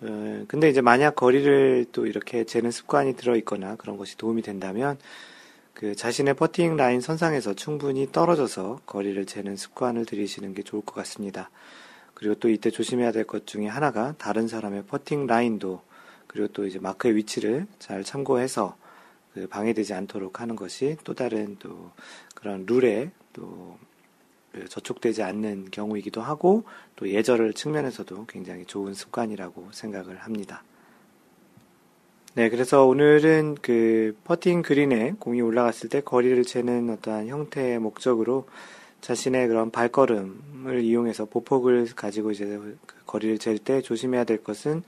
어, 0.02 0.44
근데 0.46 0.70
이제 0.70 0.80
만약 0.80 1.16
거리를 1.16 1.86
또 1.90 2.06
이렇게 2.06 2.44
재는 2.44 2.70
습관이 2.70 3.16
들어 3.16 3.34
있거나 3.38 3.74
그런 3.74 3.96
것이 3.96 4.16
도움이 4.16 4.42
된다면 4.42 4.98
그 5.74 5.96
자신의 5.96 6.34
퍼팅 6.34 6.76
라인 6.76 7.00
선상에서 7.00 7.54
충분히 7.54 8.12
떨어져서 8.12 8.82
거리를 8.86 9.26
재는 9.26 9.56
습관을 9.56 10.06
들이시는 10.06 10.54
게 10.54 10.62
좋을 10.62 10.82
것 10.82 10.94
같습니다. 10.94 11.50
그리고 12.14 12.36
또 12.36 12.48
이때 12.48 12.70
조심해야 12.70 13.10
될 13.10 13.24
것 13.24 13.48
중에 13.48 13.66
하나가 13.66 14.14
다른 14.16 14.46
사람의 14.46 14.84
퍼팅 14.84 15.26
라인도 15.26 15.82
그리고 16.28 16.46
또 16.52 16.66
이제 16.68 16.78
마크의 16.78 17.16
위치를 17.16 17.66
잘 17.80 18.04
참고해서 18.04 18.76
그 19.34 19.48
방해되지 19.48 19.92
않도록 19.92 20.40
하는 20.40 20.54
것이 20.54 20.96
또 21.02 21.14
다른 21.14 21.56
또 21.58 21.90
그런 22.36 22.64
룰에 22.64 23.10
또그 23.32 23.89
저촉되지 24.68 25.22
않는 25.22 25.68
경우이기도 25.70 26.20
하고 26.20 26.64
또 26.96 27.08
예절을 27.08 27.52
측면에서도 27.52 28.26
굉장히 28.26 28.64
좋은 28.64 28.94
습관이라고 28.94 29.68
생각을 29.72 30.16
합니다. 30.16 30.62
네, 32.34 32.48
그래서 32.48 32.84
오늘은 32.84 33.56
그 33.60 34.16
퍼팅 34.24 34.62
그린에 34.62 35.14
공이 35.18 35.40
올라갔을 35.40 35.88
때 35.88 36.00
거리를 36.00 36.42
재는 36.44 36.90
어떠한 36.90 37.26
형태의 37.26 37.80
목적으로 37.80 38.46
자신의 39.00 39.48
그런 39.48 39.70
발걸음을 39.70 40.82
이용해서 40.82 41.24
보폭을 41.24 41.88
가지고 41.96 42.30
이제 42.30 42.44
그 42.86 42.94
거리를 43.06 43.38
잴 43.38 43.58
때 43.58 43.80
조심해야 43.80 44.24
될 44.24 44.44
것은 44.44 44.84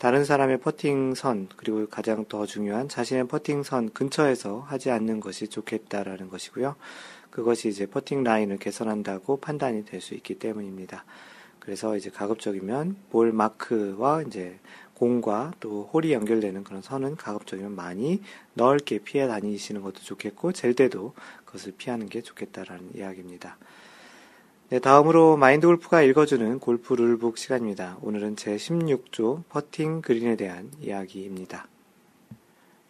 다른 0.00 0.24
사람의 0.24 0.60
퍼팅 0.60 1.14
선, 1.14 1.46
그리고 1.58 1.86
가장 1.86 2.24
더 2.24 2.46
중요한 2.46 2.88
자신의 2.88 3.28
퍼팅 3.28 3.62
선 3.62 3.90
근처에서 3.90 4.60
하지 4.60 4.90
않는 4.90 5.20
것이 5.20 5.46
좋겠다라는 5.46 6.30
것이고요. 6.30 6.74
그것이 7.30 7.68
이제 7.68 7.84
퍼팅 7.84 8.24
라인을 8.24 8.56
개선한다고 8.56 9.40
판단이 9.40 9.84
될 9.84 10.00
수 10.00 10.14
있기 10.14 10.38
때문입니다. 10.38 11.04
그래서 11.58 11.98
이제 11.98 12.08
가급적이면 12.08 12.96
ball 13.10 13.30
mark와 13.34 14.22
이제 14.22 14.58
공과 14.94 15.52
또 15.60 15.90
홀이 15.92 16.14
연결되는 16.14 16.64
그런 16.64 16.80
선은 16.80 17.16
가급적이면 17.16 17.76
많이 17.76 18.22
넓게 18.54 19.00
피해 19.00 19.28
다니시는 19.28 19.82
것도 19.82 20.00
좋겠고 20.00 20.52
잴 20.52 20.72
때도 20.72 21.12
그것을 21.44 21.74
피하는 21.76 22.08
게 22.08 22.22
좋겠다라는 22.22 22.92
이야기입니다. 22.96 23.58
네, 24.70 24.78
다음으로 24.78 25.36
마인드 25.36 25.66
골프가 25.66 26.00
읽어주는 26.00 26.60
골프 26.60 26.94
룰북 26.94 27.38
시간입니다. 27.38 27.98
오늘은 28.02 28.36
제 28.36 28.54
16조 28.54 29.42
퍼팅 29.48 30.00
그린에 30.00 30.36
대한 30.36 30.70
이야기입니다. 30.80 31.66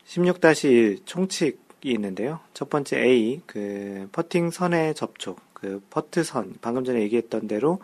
16-1 0.07 1.07
총칙이 1.07 1.59
있는데요. 1.85 2.41
첫 2.53 2.69
번째 2.69 2.99
A, 3.03 3.41
그 3.47 4.11
퍼팅 4.13 4.51
선의 4.51 4.95
접촉, 4.95 5.41
그 5.55 5.83
퍼트 5.89 6.23
선, 6.23 6.53
방금 6.61 6.85
전에 6.85 7.01
얘기했던 7.01 7.49
대로 7.49 7.79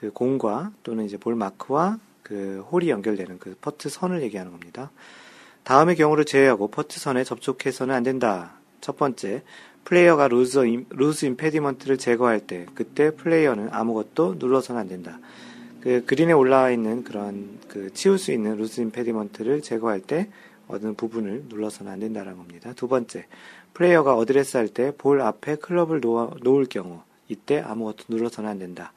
그 0.00 0.10
공과 0.10 0.72
또는 0.82 1.04
이제 1.04 1.16
ball 1.16 1.36
mark와 1.36 2.00
그 2.24 2.66
홀이 2.72 2.90
연결되는 2.90 3.38
그 3.38 3.56
퍼트 3.60 3.88
선을 3.88 4.20
얘기하는 4.22 4.50
겁니다. 4.50 4.90
다음의 5.62 5.94
경우를 5.94 6.24
제외하고 6.24 6.72
퍼트 6.72 6.98
선에 6.98 7.22
접촉해서는 7.22 7.94
안 7.94 8.02
된다. 8.02 8.54
첫 8.80 8.96
번째, 8.96 9.42
플레이어가 9.88 10.28
loose, 10.28 10.58
loose 10.90 11.24
impediment를 11.24 11.96
제거할 11.96 12.40
때, 12.40 12.66
그때 12.74 13.10
플레이어는 13.10 13.70
아무것도 13.72 14.34
눌러서는 14.38 14.78
안 14.82 14.86
된다. 14.86 15.18
그 15.80 16.04
그린에 16.04 16.34
올라와 16.34 16.70
있는 16.70 17.04
그런 17.04 17.58
그 17.68 17.90
치울 17.94 18.18
수 18.18 18.30
있는 18.30 18.58
loose 18.58 18.82
impediment를 18.82 19.62
제거할 19.62 20.00
때 20.02 20.28
어느 20.66 20.92
부분을 20.92 21.44
눌러서는 21.48 21.90
안 21.90 22.00
된다는 22.00 22.36
겁니다. 22.36 22.74
두 22.74 22.86
번째, 22.86 23.24
플레이어가 23.72 24.14
어드레스 24.14 24.58
할 24.58 24.68
때 24.68 24.90
볼 24.90 25.22
앞에 25.22 25.56
클럽을 25.56 26.00
놓아, 26.00 26.32
놓을 26.42 26.66
경우, 26.66 27.00
이때 27.28 27.58
아무것도 27.60 28.04
눌러서는 28.08 28.50
안 28.50 28.58
된다. 28.58 28.92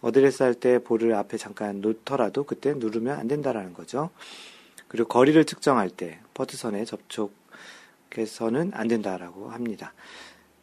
어드레스 0.00 0.42
할 0.42 0.54
때 0.54 0.78
볼을 0.78 1.12
앞에 1.16 1.36
잠깐 1.36 1.82
놓더라도 1.82 2.44
그때 2.44 2.72
누르면 2.72 3.18
안 3.18 3.28
된다라는 3.28 3.74
거죠. 3.74 4.08
그리고 4.88 5.06
거리를 5.08 5.44
측정할 5.44 5.90
때 5.90 6.18
퍼트선에 6.32 6.86
접촉해서는 6.86 8.70
안 8.72 8.88
된다라고 8.88 9.50
합니다. 9.50 9.92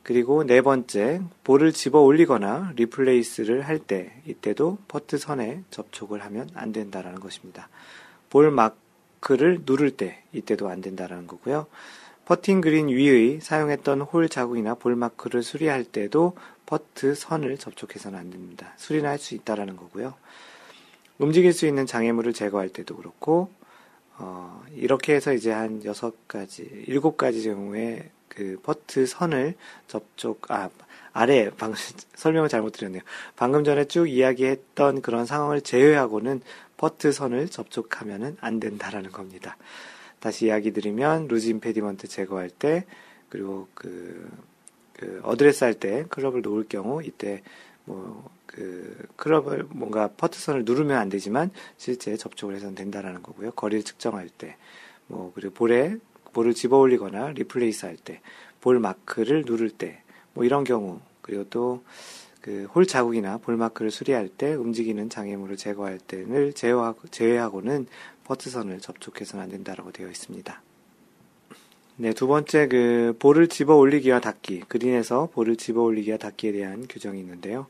그리고 0.07 0.45
네 0.45 0.61
번째, 0.61 1.19
볼을 1.43 1.73
집어 1.73 1.99
올리거나 1.99 2.71
replace를 2.77 3.63
할 3.63 3.77
때, 3.77 4.13
이때도 4.25 4.77
퍼트 4.87 5.17
선에 5.17 5.63
접촉을 5.69 6.23
하면 6.23 6.49
안 6.53 6.71
된다라는 6.71 7.19
것입니다. 7.19 7.67
ball 8.29 8.49
mark를 8.49 9.63
누를 9.65 9.91
때, 9.91 10.23
이때도 10.31 10.69
안 10.69 10.79
된다라는 10.79 11.27
거고요. 11.27 11.67
퍼팅 12.23 12.61
그린 12.61 12.87
위의 12.87 13.41
사용했던 13.41 13.99
홀 13.99 14.29
자국이나 14.29 14.75
ball 14.75 14.95
mark를 14.95 15.43
수리할 15.43 15.83
때도 15.83 16.37
퍼트 16.65 17.13
선을 17.13 17.57
접촉해서는 17.57 18.17
안 18.17 18.29
됩니다. 18.29 18.71
수리는 18.77 19.09
할수 19.09 19.35
있다라는 19.35 19.75
거고요. 19.75 20.13
움직일 21.17 21.51
수 21.51 21.67
있는 21.67 21.85
장애물을 21.85 22.31
제거할 22.31 22.69
때도 22.69 22.95
그렇고, 22.95 23.49
어, 24.19 24.63
이렇게 24.73 25.15
해서 25.15 25.33
이제 25.33 25.51
한 25.51 25.83
여섯 25.83 26.29
가지, 26.29 26.63
일곱 26.87 27.17
가지 27.17 27.43
경우에 27.43 28.09
그 28.37 28.59
퍼트 28.61 29.07
선을 29.07 29.55
접촉, 29.87 30.51
아, 30.51 30.69
아래, 31.11 31.49
방, 31.49 31.73
설명을 32.13 32.49
잘못 32.49 32.73
드렸네요. 32.73 33.01
방금 33.35 33.63
전에 33.63 33.85
쭉 33.85 34.07
이야기했던 34.07 35.01
그런 35.01 35.25
상황을 35.25 35.61
제외하고는 35.61 36.41
퍼트 36.77 37.11
선을 37.11 37.49
접촉하면은 37.49 38.37
안 38.39 38.59
된다라는 38.59 39.11
겁니다. 39.11 39.57
다시 40.19 40.45
이야기 40.45 40.71
드리면, 40.71 41.27
loose 41.27 41.49
impediment 41.49 42.07
제거할 42.07 42.51
때, 42.51 42.85
그리고 43.29 43.67
그, 43.73 44.29
그 44.93 45.19
어드레스 45.23 45.63
할 45.63 45.73
때 45.73 46.05
클럽을 46.07 46.43
놓을 46.43 46.65
경우 46.69 47.03
이때 47.03 47.41
뭐 47.85 48.37
그 48.45 49.05
클럽을 49.17 49.67
뭔가 49.69 50.07
퍼트선을 50.07 50.63
누르면 50.65 50.97
안 50.97 51.09
되지만 51.09 51.51
실제 51.75 52.15
접촉을 52.15 52.55
해서는 52.55 52.73
된다라는 52.75 53.21
거고요. 53.21 53.51
거리를 53.51 53.83
측정할 53.83 54.29
때 54.29 54.55
뭐 55.07 55.31
그리고 55.33 55.53
볼에 55.53 55.97
볼을 56.37 56.53
집어 56.53 56.77
올리거나 56.77 57.31
replace 57.31 57.85
할 57.85 57.97
때 57.97 58.21
볼 58.61 58.79
마크를 58.79 59.43
누를 59.45 59.69
때 59.71 60.01
뭐 60.33 60.45
이런 60.45 60.63
경우 60.63 60.99
그리고 61.21 61.43
또 61.49 61.81
그 62.41 62.67
홀 62.73 62.85
자국이나 62.85 63.39
볼 63.39 63.57
마크를 63.57 63.91
수리할 63.91 64.29
때 64.29 64.53
움직이는 64.53 65.09
장애물을 65.09 65.57
제거할 65.57 65.97
때를 65.99 66.53
제외하고, 66.53 67.07
제외하고는 67.09 67.87
퍼트선을 68.23 68.79
접촉해서는 68.79 69.43
안 69.43 69.49
된다라고 69.49 69.91
되어 69.91 70.07
있습니다. 70.07 70.61
네, 71.97 72.13
두 72.13 72.27
번째 72.27 72.67
그 72.67 73.15
볼을 73.19 73.47
집어 73.49 73.75
올리기와 73.75 74.21
닦기, 74.21 74.61
그린에서 74.69 75.29
볼을 75.33 75.57
집어 75.57 75.81
올리기와 75.81 76.17
닦기에 76.17 76.53
대한 76.53 76.85
규정이 76.87 77.19
있는데요. 77.19 77.67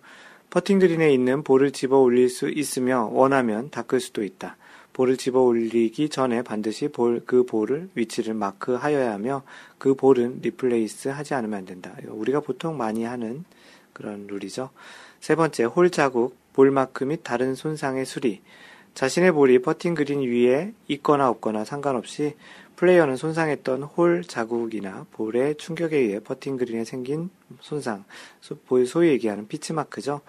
퍼팅 0.52 0.78
그린에 0.80 1.12
있는 1.12 1.44
볼을 1.44 1.72
집어 1.72 1.98
올릴 1.98 2.30
수 2.30 2.50
있으며 2.50 3.10
원하면 3.12 3.70
닦을 3.72 4.00
수도 4.00 4.24
있다. 4.24 4.58
볼을 4.98 5.16
집어 5.16 5.42
올리기 5.42 6.10
전에 6.10 6.42
반드시 6.42 6.88
볼, 6.88 7.22
그 7.24 7.46
볼을 7.46 7.88
위치를 7.94 8.34
마크하여야 8.34 9.14
하며 9.14 9.44
그 9.78 9.94
볼은 9.94 10.40
replace 10.42 11.10
하지 11.10 11.36
않으면 11.36 11.60
안 11.60 11.66
된다. 11.66 11.96
우리가 12.08 12.40
보통 12.40 12.78
많이 12.78 13.04
하는 13.04 13.46
그런 13.94 14.26
룰이죠. 14.26 14.72
세 15.20 15.36
번째, 15.36 15.66
홀 15.66 15.92
자국, 15.92 16.36
볼 16.54 16.72
마크 16.72 17.04
및 17.04 17.22
다른 17.24 17.54
손상의 17.54 18.08
수리. 18.08 18.42
자신의 18.96 19.34
볼이 19.34 19.60
퍼팅 19.60 19.94
그린 19.94 20.22
위에 20.22 20.74
있거나 20.88 21.30
없거나 21.30 21.64
상관없이 21.64 22.36
플레이어는 22.76 23.18
사용했던 23.18 23.84
홀 23.84 24.24
자국이나 24.24 25.06
볼의 25.12 25.58
충격에 25.58 25.96
의해 25.96 26.20
퍼팅 26.20 26.58
그린에 26.58 26.84
생긴 26.86 27.30
손상, 27.62 28.04
소위 28.88 29.10
얘기하는 29.10 29.48
pitch 29.48 29.76
mark죠. 29.76 30.22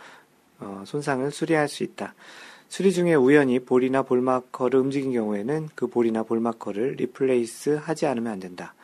어, 0.61 0.83
손상을 0.85 1.31
수리할 1.31 1.69
수 1.69 1.85
있다. 1.85 2.15
수리 2.69 2.93
중에 2.93 3.15
우연히 3.15 3.59
볼이나 3.59 4.03
볼마커를 4.03 4.79
움직인 4.79 5.13
경우에는 5.13 5.71
그 5.75 5.87
볼이나 5.87 6.23
볼마커를 6.23 6.97
replace 6.99 7.71
하지 7.71 8.07
않으면 8.07 8.31
안 8.31 8.41
된다. 8.41 8.75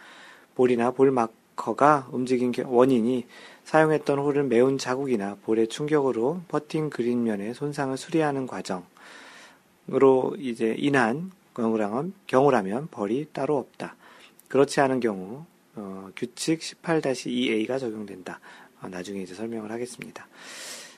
볼이나 0.54 0.90
볼마커가 0.90 2.08
움직인 2.10 2.52
원인이 2.64 3.26
사용했던 3.64 4.18
홀을 4.18 4.44
메운 4.44 4.78
자국이나 4.78 5.36
볼의 5.44 5.68
충격으로 5.68 6.40
퍼팅 6.48 6.90
그린면의 6.90 7.54
손상을 7.54 7.96
수리하는 7.96 8.46
과정으로 8.46 8.84
이제 10.38 10.74
인한 10.78 11.30
경우라면, 11.54 12.14
경우라면 12.26 12.88
벌이 12.90 13.26
따로 13.32 13.58
없다. 13.58 13.96
그렇지 14.48 14.80
않은 14.80 15.00
경우 15.00 15.44
어, 15.76 16.08
규칙 16.16 16.60
18-2A가 16.60 17.78
적용된다. 17.78 18.40
어, 18.80 18.88
나중에 18.88 19.22
이제 19.22 19.34
설명을 19.34 19.70
하겠습니다. 19.70 20.26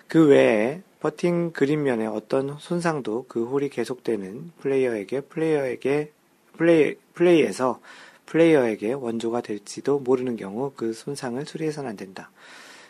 그 0.09 0.28
외에 0.28 0.82
퍼팅 1.01 1.53
그린면에 1.53 2.07
어떤 2.07 2.57
손상도 2.59 3.27
그 3.29 3.45
홀이 3.45 3.69
계속되는 3.69 4.53
플레이어에게 4.61 5.21
플레이어에게 5.23 6.13
플레이 6.57 6.97
플레이에서 7.15 7.81
플레이어에게 8.27 8.93
원조가 8.95 9.41
될지도 9.41 9.99
모르는 10.01 10.37
경우 10.37 10.73
그 10.75 10.93
손상을 10.93 11.45
수리해서는 11.45 11.91
안 11.91 11.97
된다. 11.97 12.31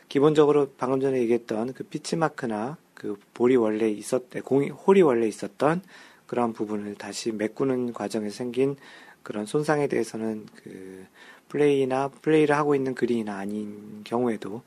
기본적으로 0.09 0.71
방금 0.79 1.01
전에 1.01 1.19
얘기했던 1.21 1.73
그 1.75 1.85
pitch 1.85 2.17
mark나 2.17 2.77
그 2.95 3.19
볼이 3.35 3.57
원래 3.57 3.89
있었, 3.89 4.23
공이, 4.45 4.71
홀이 4.71 5.03
원래 5.03 5.27
있었던 5.27 5.83
그런 6.27 6.53
부분을 6.53 6.95
다시 6.95 7.33
메꾸는 7.33 7.93
과정에 7.93 8.31
생긴 8.31 8.77
그런 9.23 9.45
손상에 9.47 9.89
대해서는 9.89 10.47
그 10.63 11.05
플레이나 11.49 12.09
플레이를 12.09 12.57
하고 12.57 12.75
있는 12.75 12.95
그린이나 12.95 13.37
아닌 13.37 14.03
경우에도 14.05 14.63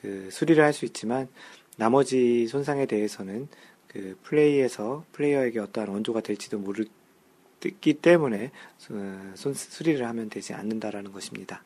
그 0.00 0.28
수리를 0.32 0.62
할 0.62 0.72
수 0.72 0.84
있지만 0.86 1.28
나머지 1.76 2.46
손상에 2.46 2.86
대해서는 2.86 3.48
그 3.88 4.16
플레이에서 4.22 5.04
플레이어에게 5.12 5.58
어떠한 5.58 5.90
원조가 5.90 6.20
될지도 6.20 6.58
모르기 6.58 7.94
때문에 8.00 8.50
손, 8.78 9.54
수리를 9.54 10.06
하면 10.06 10.30
되지 10.30 10.54
않는다라는 10.54 11.12
것입니다. 11.12 11.62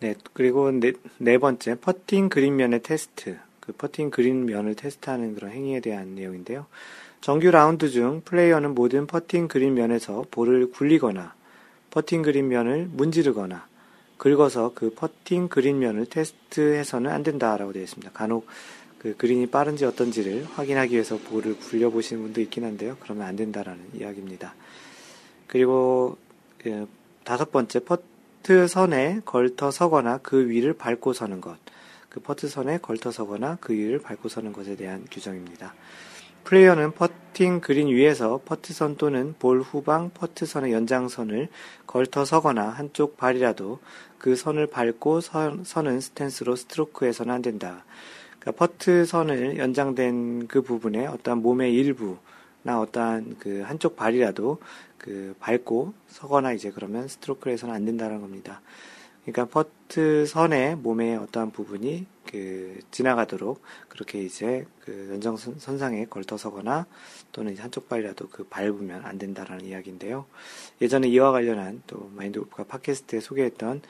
네, 0.00 0.14
그리고 0.32 0.70
네, 0.70 0.92
네 1.18 1.38
번째, 1.38 1.74
퍼팅 1.76 2.28
그린면의 2.28 2.82
테스트. 2.82 3.38
그 3.60 3.72
퍼팅 3.72 4.10
그린면을 4.10 4.74
테스트하는 4.74 5.34
그런 5.34 5.50
행위에 5.50 5.80
대한 5.80 6.14
내용인데요. 6.14 6.66
정규 7.20 7.50
라운드 7.50 7.90
중 7.90 8.22
플레이어는 8.24 8.74
모든 8.74 9.06
퍼팅 9.06 9.48
그린면에서 9.48 10.26
볼을 10.30 10.70
굴리거나 10.70 11.34
퍼팅 11.90 12.22
그린면을 12.22 12.88
문지르거나 12.92 13.66
긁어서 14.18 14.72
그 14.74 14.90
퍼팅 14.90 15.48
그린면을 15.48 16.06
테스트해서는 16.06 17.10
안 17.10 17.22
된다라고 17.22 17.72
되어 17.72 17.82
있습니다. 17.82 18.10
간혹 18.12 18.46
그 18.98 19.16
그린이 19.16 19.46
빠른지 19.46 19.84
어떤지를 19.84 20.44
확인하기 20.54 20.92
위해서 20.92 21.18
볼을 21.18 21.56
굴려보시는 21.56 22.22
분도 22.22 22.40
있긴 22.40 22.64
한데요. 22.64 22.96
그러면 23.00 23.26
안 23.26 23.36
된다라는 23.36 23.80
이야기입니다. 23.94 24.54
그리고 25.46 26.16
그 26.58 26.88
다섯 27.24 27.52
번째 27.52 27.78
퍼트 27.80 28.66
선에 28.66 29.20
걸터 29.24 29.70
서거나 29.70 30.18
그 30.18 30.48
위를 30.48 30.72
밟고 30.72 31.12
서는 31.12 31.40
것. 31.40 31.56
그 32.08 32.20
퍼트 32.20 32.48
선에 32.48 32.78
걸터 32.78 33.12
서거나 33.12 33.58
그 33.60 33.72
위를 33.72 34.00
밟고 34.00 34.28
서는 34.28 34.52
것에 34.52 34.74
대한 34.74 35.06
규정입니다. 35.10 35.74
플레이어는 36.44 36.92
퍼팅 36.92 37.60
그린 37.60 37.88
위에서 37.88 38.40
퍼트선 38.44 38.96
또는 38.96 39.34
볼 39.38 39.60
후방 39.60 40.10
퍼트선의 40.14 40.72
연장선을 40.72 41.48
걸터 41.86 42.24
서거나 42.24 42.70
한쪽 42.70 43.18
발이라도 43.18 43.80
그 44.18 44.36
선을 44.36 44.66
밟고 44.66 45.20
서, 45.20 45.56
서는 45.64 46.00
스탠스로 46.00 46.56
스트로크해서는 46.56 47.32
안 47.32 47.42
된다. 47.42 47.84
그러니까 48.40 48.52
퍼트 48.52 49.04
선을 49.04 49.58
연장된 49.58 50.48
그 50.48 50.62
부분에 50.62 51.06
어떠한 51.06 51.42
몸의 51.42 51.74
일부나 51.74 52.80
어떠한 52.80 53.36
그 53.38 53.62
한쪽 53.62 53.96
발이라도 53.96 54.58
그 54.96 55.34
밟고 55.38 55.94
서거나 56.08 56.52
이제 56.52 56.70
그러면 56.70 57.08
스트로크를 57.08 57.52
해서는 57.52 57.74
안 57.74 57.84
된다는 57.84 58.20
겁니다. 58.20 58.60
그러니까 59.22 59.44
퍼트 59.46 60.24
선의 60.26 60.76
몸의 60.76 61.16
어떠한 61.16 61.50
부분이 61.50 62.06
그 62.30 62.78
지나가도록 62.90 63.60
그렇게 63.88 64.22
이제 64.22 64.66
그 64.84 65.08
연장선상에 65.12 66.06
걸터서거나 66.06 66.86
또는 67.32 67.56
한쪽 67.58 67.88
발이라도 67.88 68.28
그 68.28 68.44
밟으면 68.44 69.04
안 69.04 69.18
된다라는 69.18 69.64
이야기인데요. 69.64 70.26
예전에 70.80 71.08
이와 71.08 71.32
관련한 71.32 71.82
또 71.86 72.10
마인드 72.14 72.38
골프가 72.38 72.64
팟캐스트에 72.64 73.20
소개했던 73.20 73.82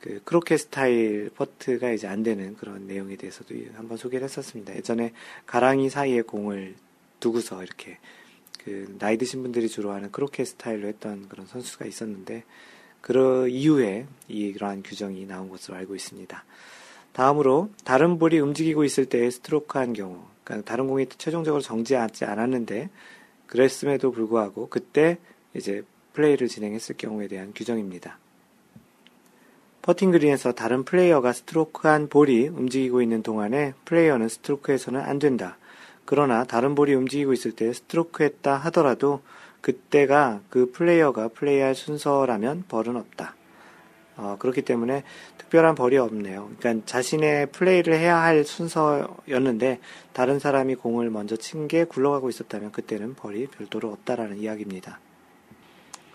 그 0.00 0.20
croquet 0.24 0.60
스타일 0.60 1.30
퍼트가 1.34 1.90
이제 1.90 2.06
안 2.06 2.22
되는 2.22 2.56
그런 2.56 2.86
내용에 2.86 3.16
대해서도 3.16 3.54
한번 3.74 3.98
소개를 3.98 4.24
했었습니다. 4.24 4.74
예전에 4.76 5.12
가랑이 5.46 5.90
사이에 5.90 6.22
공을 6.22 6.74
두고서 7.20 7.62
이렇게 7.62 7.98
그 8.64 8.94
나이 8.98 9.18
드신 9.18 9.42
분들이 9.42 9.68
주로 9.68 9.92
하는 9.92 10.10
croquet 10.10 10.46
스타일로 10.46 10.88
했던 10.88 11.28
그런 11.28 11.46
선수가 11.46 11.84
있었는데 11.86 12.44
그 13.00 13.48
이후에 13.48 14.06
이러한 14.28 14.82
규정이 14.82 15.26
나온 15.26 15.48
것으로 15.48 15.76
알고 15.76 15.94
있습니다. 15.94 16.44
다음으로 17.12 17.70
다른 17.84 18.18
볼이 18.18 18.38
움직이고 18.38 18.84
있을 18.84 19.06
때 19.06 19.28
스트로크한 19.30 19.94
경우, 19.94 20.22
그러니까 20.44 20.70
다른 20.70 20.86
공이 20.86 21.06
최종적으로 21.06 21.60
정지하지 21.60 22.24
않았는데 22.24 22.88
그랬음에도 23.46 24.12
불구하고 24.12 24.68
그때 24.68 25.18
이제 25.54 25.82
플레이를 26.12 26.48
진행했을 26.48 26.96
경우에 26.96 27.28
대한 27.28 27.52
규정입니다. 27.54 28.18
퍼팅 29.90 30.12
그린에서 30.12 30.52
다른 30.52 30.84
플레이어가 30.84 31.32
스트로크한 31.32 32.10
볼이 32.10 32.46
움직이고 32.46 33.02
있는 33.02 33.24
동안에 33.24 33.74
플레이어는 33.86 34.28
스트로크해서는 34.28 35.00
안 35.00 35.18
된다. 35.18 35.56
그러나 36.04 36.44
다른 36.44 36.76
볼이 36.76 36.94
움직이고 36.94 37.32
있을 37.32 37.50
때 37.50 37.72
스트로크했다 37.72 38.54
하더라도 38.56 39.20
그때가 39.60 40.42
그 40.48 40.70
플레이어가 40.70 41.30
플레이할 41.34 41.74
순서라면 41.74 42.66
벌은 42.68 42.94
없다. 42.94 43.34
어, 44.16 44.36
그렇기 44.38 44.62
때문에 44.62 45.02
특별한 45.38 45.74
벌이 45.74 45.98
없네요. 45.98 46.50
그러니까 46.60 46.86
자신의 46.86 47.46
플레이를 47.46 47.94
해야 47.94 48.22
할 48.22 48.44
순서였는데 48.44 49.80
다른 50.12 50.38
사람이 50.38 50.76
공을 50.76 51.10
먼저 51.10 51.34
친 51.34 51.66
게 51.66 51.82
굴러가고 51.82 52.28
있었다면 52.30 52.70
그때는 52.70 53.16
벌이 53.16 53.48
별도로 53.48 53.90
없다라는 53.90 54.38
이야기입니다. 54.38 55.00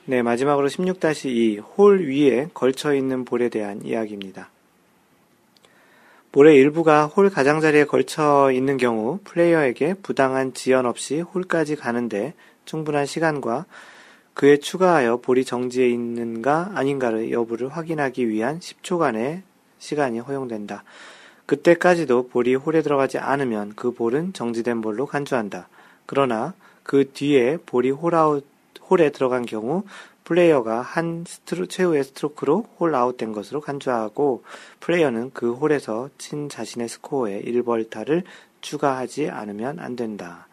네, 0.07 0.21
마지막으로 0.21 0.67
16-2 0.67 1.63
홀 1.63 2.07
위에 2.07 2.49
걸쳐 2.53 2.93
있는 2.93 3.25
볼에 3.25 3.49
대한 3.49 3.83
이야기입니다. 3.83 4.51
볼의 6.31 6.57
일부가 6.57 7.07
홀 7.07 7.31
가장자리에 7.31 7.85
걸쳐 7.85 8.51
있는 8.51 8.77
경우 8.77 9.17
플레이어에게 9.23 9.95
부당한 10.03 10.53
지연 10.53 10.85
없이 10.85 11.21
홀까지 11.21 11.75
가는데 11.75 12.35
충분한 12.65 13.07
시간과 13.07 13.65
그에 14.35 14.57
추가하여 14.57 15.17
볼이 15.17 15.43
정지해 15.43 15.89
있는가 15.89 16.73
아닌가를 16.75 17.31
여부를 17.31 17.69
확인하기 17.69 18.29
위한 18.29 18.59
10초간의 18.59 19.41
시간이 19.79 20.19
허용된다. 20.19 20.83
그때까지도 21.47 22.27
볼이 22.27 22.53
홀에 22.53 22.83
들어가지 22.83 23.17
않으면 23.17 23.73
그 23.75 23.91
볼은 23.91 24.33
정지된 24.33 24.81
볼로 24.81 25.07
간주한다. 25.07 25.67
그러나 26.05 26.53
그 26.83 27.09
뒤에 27.11 27.57
볼이 27.65 27.89
홀아웃, 27.89 28.45
홀에 28.89 29.11
들어간 29.11 29.45
경우 29.45 29.83
플레이어가 30.23 30.81
한 30.81 31.23
스트로, 31.27 31.67
최후의 31.67 32.03
스트로크로 32.03 32.65
홀 32.79 32.95
아웃된 32.95 33.31
것으로 33.31 33.61
간주하고 33.61 34.43
플레이어는 34.79 35.31
그 35.33 35.53
홀에서 35.53 36.09
친 36.17 36.49
자신의 36.49 36.89
스코어에 36.89 37.43
1벌타를 37.43 38.23
추가하지 38.61 39.29
않으면 39.29 39.79
안 39.79 39.95
된다. 39.95 40.47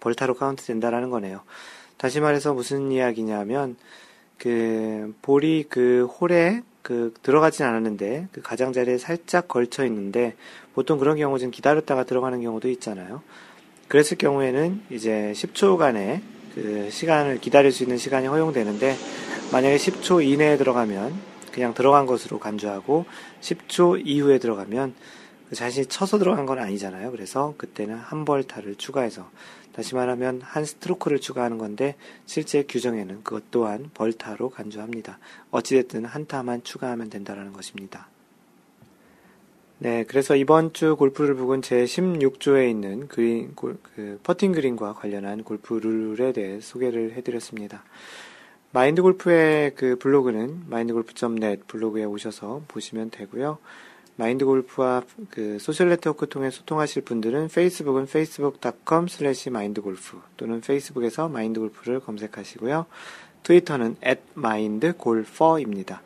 벌타로 0.00 0.34
카운트 0.34 0.64
된다라는 0.64 1.10
거네요. 1.10 1.42
다시 1.98 2.20
말해서 2.20 2.54
무슨 2.54 2.90
이야기냐면 2.90 3.76
그 4.38 5.14
볼이 5.20 5.64
그 5.68 6.06
홀에 6.06 6.62
그 6.80 7.12
들어가진 7.22 7.66
않았는데 7.66 8.28
그 8.32 8.40
가장자리에 8.40 8.96
살짝 8.96 9.48
걸쳐 9.48 9.84
있는데 9.84 10.34
보통 10.74 10.98
그런 10.98 11.18
경우 11.18 11.36
는 11.36 11.50
기다렸다가 11.50 12.04
들어가는 12.04 12.40
경우도 12.40 12.70
있잖아요. 12.70 13.22
그랬을 13.88 14.16
경우에는 14.16 14.82
이제 14.88 15.32
10초간의 15.36 16.22
그 16.54 16.88
시간을 16.90 17.40
기다릴 17.40 17.72
수 17.72 17.82
있는 17.82 17.96
시간이 17.96 18.26
허용되는데 18.26 18.96
만약에 19.52 19.76
10초 19.76 20.24
이내에 20.24 20.56
들어가면 20.56 21.14
그냥 21.52 21.74
들어간 21.74 22.06
것으로 22.06 22.38
간주하고 22.38 23.06
10초 23.40 24.06
이후에 24.06 24.38
들어가면 24.38 24.94
그 25.48 25.56
자신이 25.56 25.86
쳐서 25.86 26.18
들어간 26.18 26.46
건 26.46 26.60
아니잖아요. 26.60 27.10
그래서 27.10 27.54
그때는 27.58 27.96
한 27.96 28.24
벌타를 28.24 28.76
추가해서 28.76 29.28
다시 29.72 29.94
말하면 29.94 30.40
한 30.42 30.64
스트로크를 30.64 31.20
추가하는 31.20 31.58
건데 31.58 31.96
실제 32.26 32.62
규정에는 32.62 33.24
그것 33.24 33.50
또한 33.50 33.90
벌타로 33.94 34.50
간주합니다. 34.50 35.18
어찌됐든 35.50 36.04
한 36.04 36.26
타만 36.26 36.62
추가하면 36.62 37.10
된다는 37.10 37.52
것입니다. 37.52 38.08
네, 39.82 40.04
그래서 40.06 40.36
이번 40.36 40.74
주 40.74 40.94
골프 40.94 41.34
룰북은 41.34 41.62
제 41.62 41.84
16조에 41.84 42.68
있는 42.68 43.08
그린, 43.08 43.54
골, 43.54 43.78
그 43.82 44.20
퍼팅 44.22 44.52
그린과 44.52 44.92
관련한 44.92 45.42
골프 45.42 45.72
룰에 45.72 46.32
대해 46.32 46.60
소개를 46.60 47.12
해드렸습니다. 47.12 47.82
마인드 48.72 49.00
골프의 49.00 49.74
그 49.76 49.96
블로그는 49.96 50.64
마인드골프.net 50.68 51.62
블로그에 51.66 52.04
오셔서 52.04 52.60
보시면 52.68 53.08
되고요. 53.10 53.56
마인드 54.16 54.44
골프와 54.44 55.02
그 55.30 55.58
소셜 55.58 55.88
네트워크 55.88 56.28
통해 56.28 56.50
소통하실 56.50 57.00
분들은 57.02 57.48
페이스북은 57.48 58.02
facebook.com 58.02 59.06
slash 59.08 59.48
mindgolf 59.48 60.18
또는 60.36 60.60
페이스북에서 60.60 61.30
마인드 61.30 61.58
골프를 61.58 62.00
검색하시고요. 62.00 62.84
트위터는 63.44 63.96
at 64.06 64.20
mindgolfer입니다. 64.36 66.02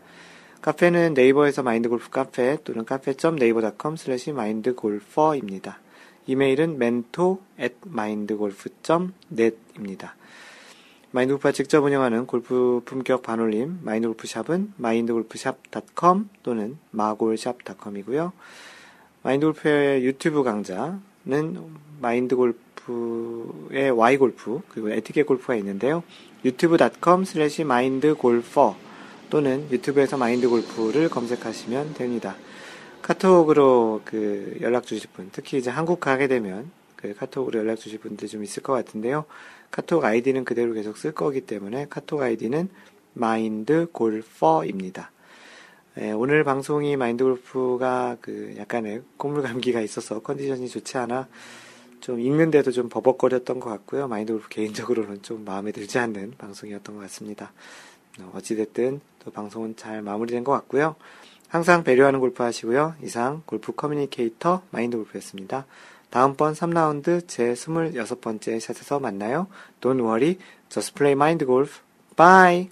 카페는 0.64 1.12
네이버에서 1.12 1.62
마인드 1.62 1.90
골프 1.90 2.08
카페 2.08 2.56
또는 2.64 2.86
cafe.naver.com 2.86 3.96
slash 3.98 4.30
mindgolfer입니다. 4.30 5.78
이메일은 6.26 6.76
mentor 6.76 7.36
at 7.60 7.74
mindgolf.net입니다. 7.86 10.16
마인드골프가 11.10 11.52
직접 11.52 11.84
운영하는 11.84 12.26
골프 12.26 12.80
품격 12.86 13.22
반올림 13.22 13.80
마인드골프샵은 13.82 14.72
마인드골프샵.com 14.78 16.30
또는 16.42 16.78
마골샵.com이고요. 16.92 18.32
마인드골프의 19.22 20.06
유튜브 20.06 20.44
강좌는 20.44 21.58
마인드골프의 22.00 23.90
Y골프 23.90 24.62
그리고 24.70 24.92
에티켓 24.92 25.26
골프가 25.26 25.56
있는데요. 25.56 26.02
youtube.com 26.42 27.24
slash 27.24 27.64
mindgolfer 27.64 28.83
또는 29.34 29.66
유튜브에서 29.72 30.16
마인드 30.16 30.48
골프를 30.48 31.08
검색하시면 31.08 31.94
됩니다. 31.94 32.36
카톡으로 33.02 34.00
그 34.04 34.56
연락 34.60 34.86
주실 34.86 35.10
분, 35.12 35.28
특히 35.32 35.58
이제 35.58 35.70
한국 35.70 35.98
가게 35.98 36.28
되면 36.28 36.70
그 36.94 37.16
카톡으로 37.16 37.58
연락 37.58 37.74
주실 37.74 37.98
분들 37.98 38.28
좀 38.28 38.44
있을 38.44 38.62
것 38.62 38.74
같은데요. 38.74 39.24
카톡 39.72 40.04
아이디는 40.04 40.44
그대로 40.44 40.72
계속 40.72 40.96
쓸 40.96 41.10
거기 41.10 41.40
때문에 41.40 41.88
카톡 41.90 42.22
아이디는 42.22 42.68
마인드 43.14 43.88
골퍼입니다. 43.90 45.10
예, 45.98 46.12
오늘 46.12 46.44
방송이 46.44 46.96
마인드 46.96 47.24
골프가 47.24 48.16
그 48.20 48.54
약간의 48.56 49.02
콧물 49.16 49.42
감기가 49.42 49.80
있어서 49.80 50.20
컨디션이 50.20 50.68
좋지 50.68 50.96
않아 50.96 51.26
좀 51.98 52.20
읽는데도 52.20 52.70
좀 52.70 52.88
버벅거렸던 52.88 53.58
것 53.58 53.68
같고요. 53.68 54.06
마인드 54.06 54.32
골프 54.32 54.48
개인적으로는 54.48 55.22
좀 55.22 55.44
마음에 55.44 55.72
들지 55.72 55.98
않는 55.98 56.34
방송이었던 56.38 56.94
것 56.94 57.00
같습니다. 57.00 57.52
어, 58.20 58.32
어찌됐든 58.34 59.00
또 59.24 59.30
방송은 59.30 59.76
잘 59.76 60.02
마무리된 60.02 60.44
것 60.44 60.52
같고요. 60.52 60.96
항상 61.48 61.84
배려하는 61.84 62.20
골프 62.20 62.42
하시고요. 62.42 62.96
이상 63.02 63.42
골프 63.46 63.72
communicator 63.72 64.62
마인드 64.70 64.96
골프였습니다. 64.96 65.66
다음번 66.10 66.52
3라운드 66.52 67.26
제 67.26 67.54
26번째 67.54 68.60
샷에서 68.60 69.00
만나요. 69.00 69.48
Don't 69.80 70.00
worry, 70.00 70.38
just 70.68 70.94
play 70.94 71.12
mind 71.12 71.44
golf. 71.44 71.80
Bye! 72.16 72.70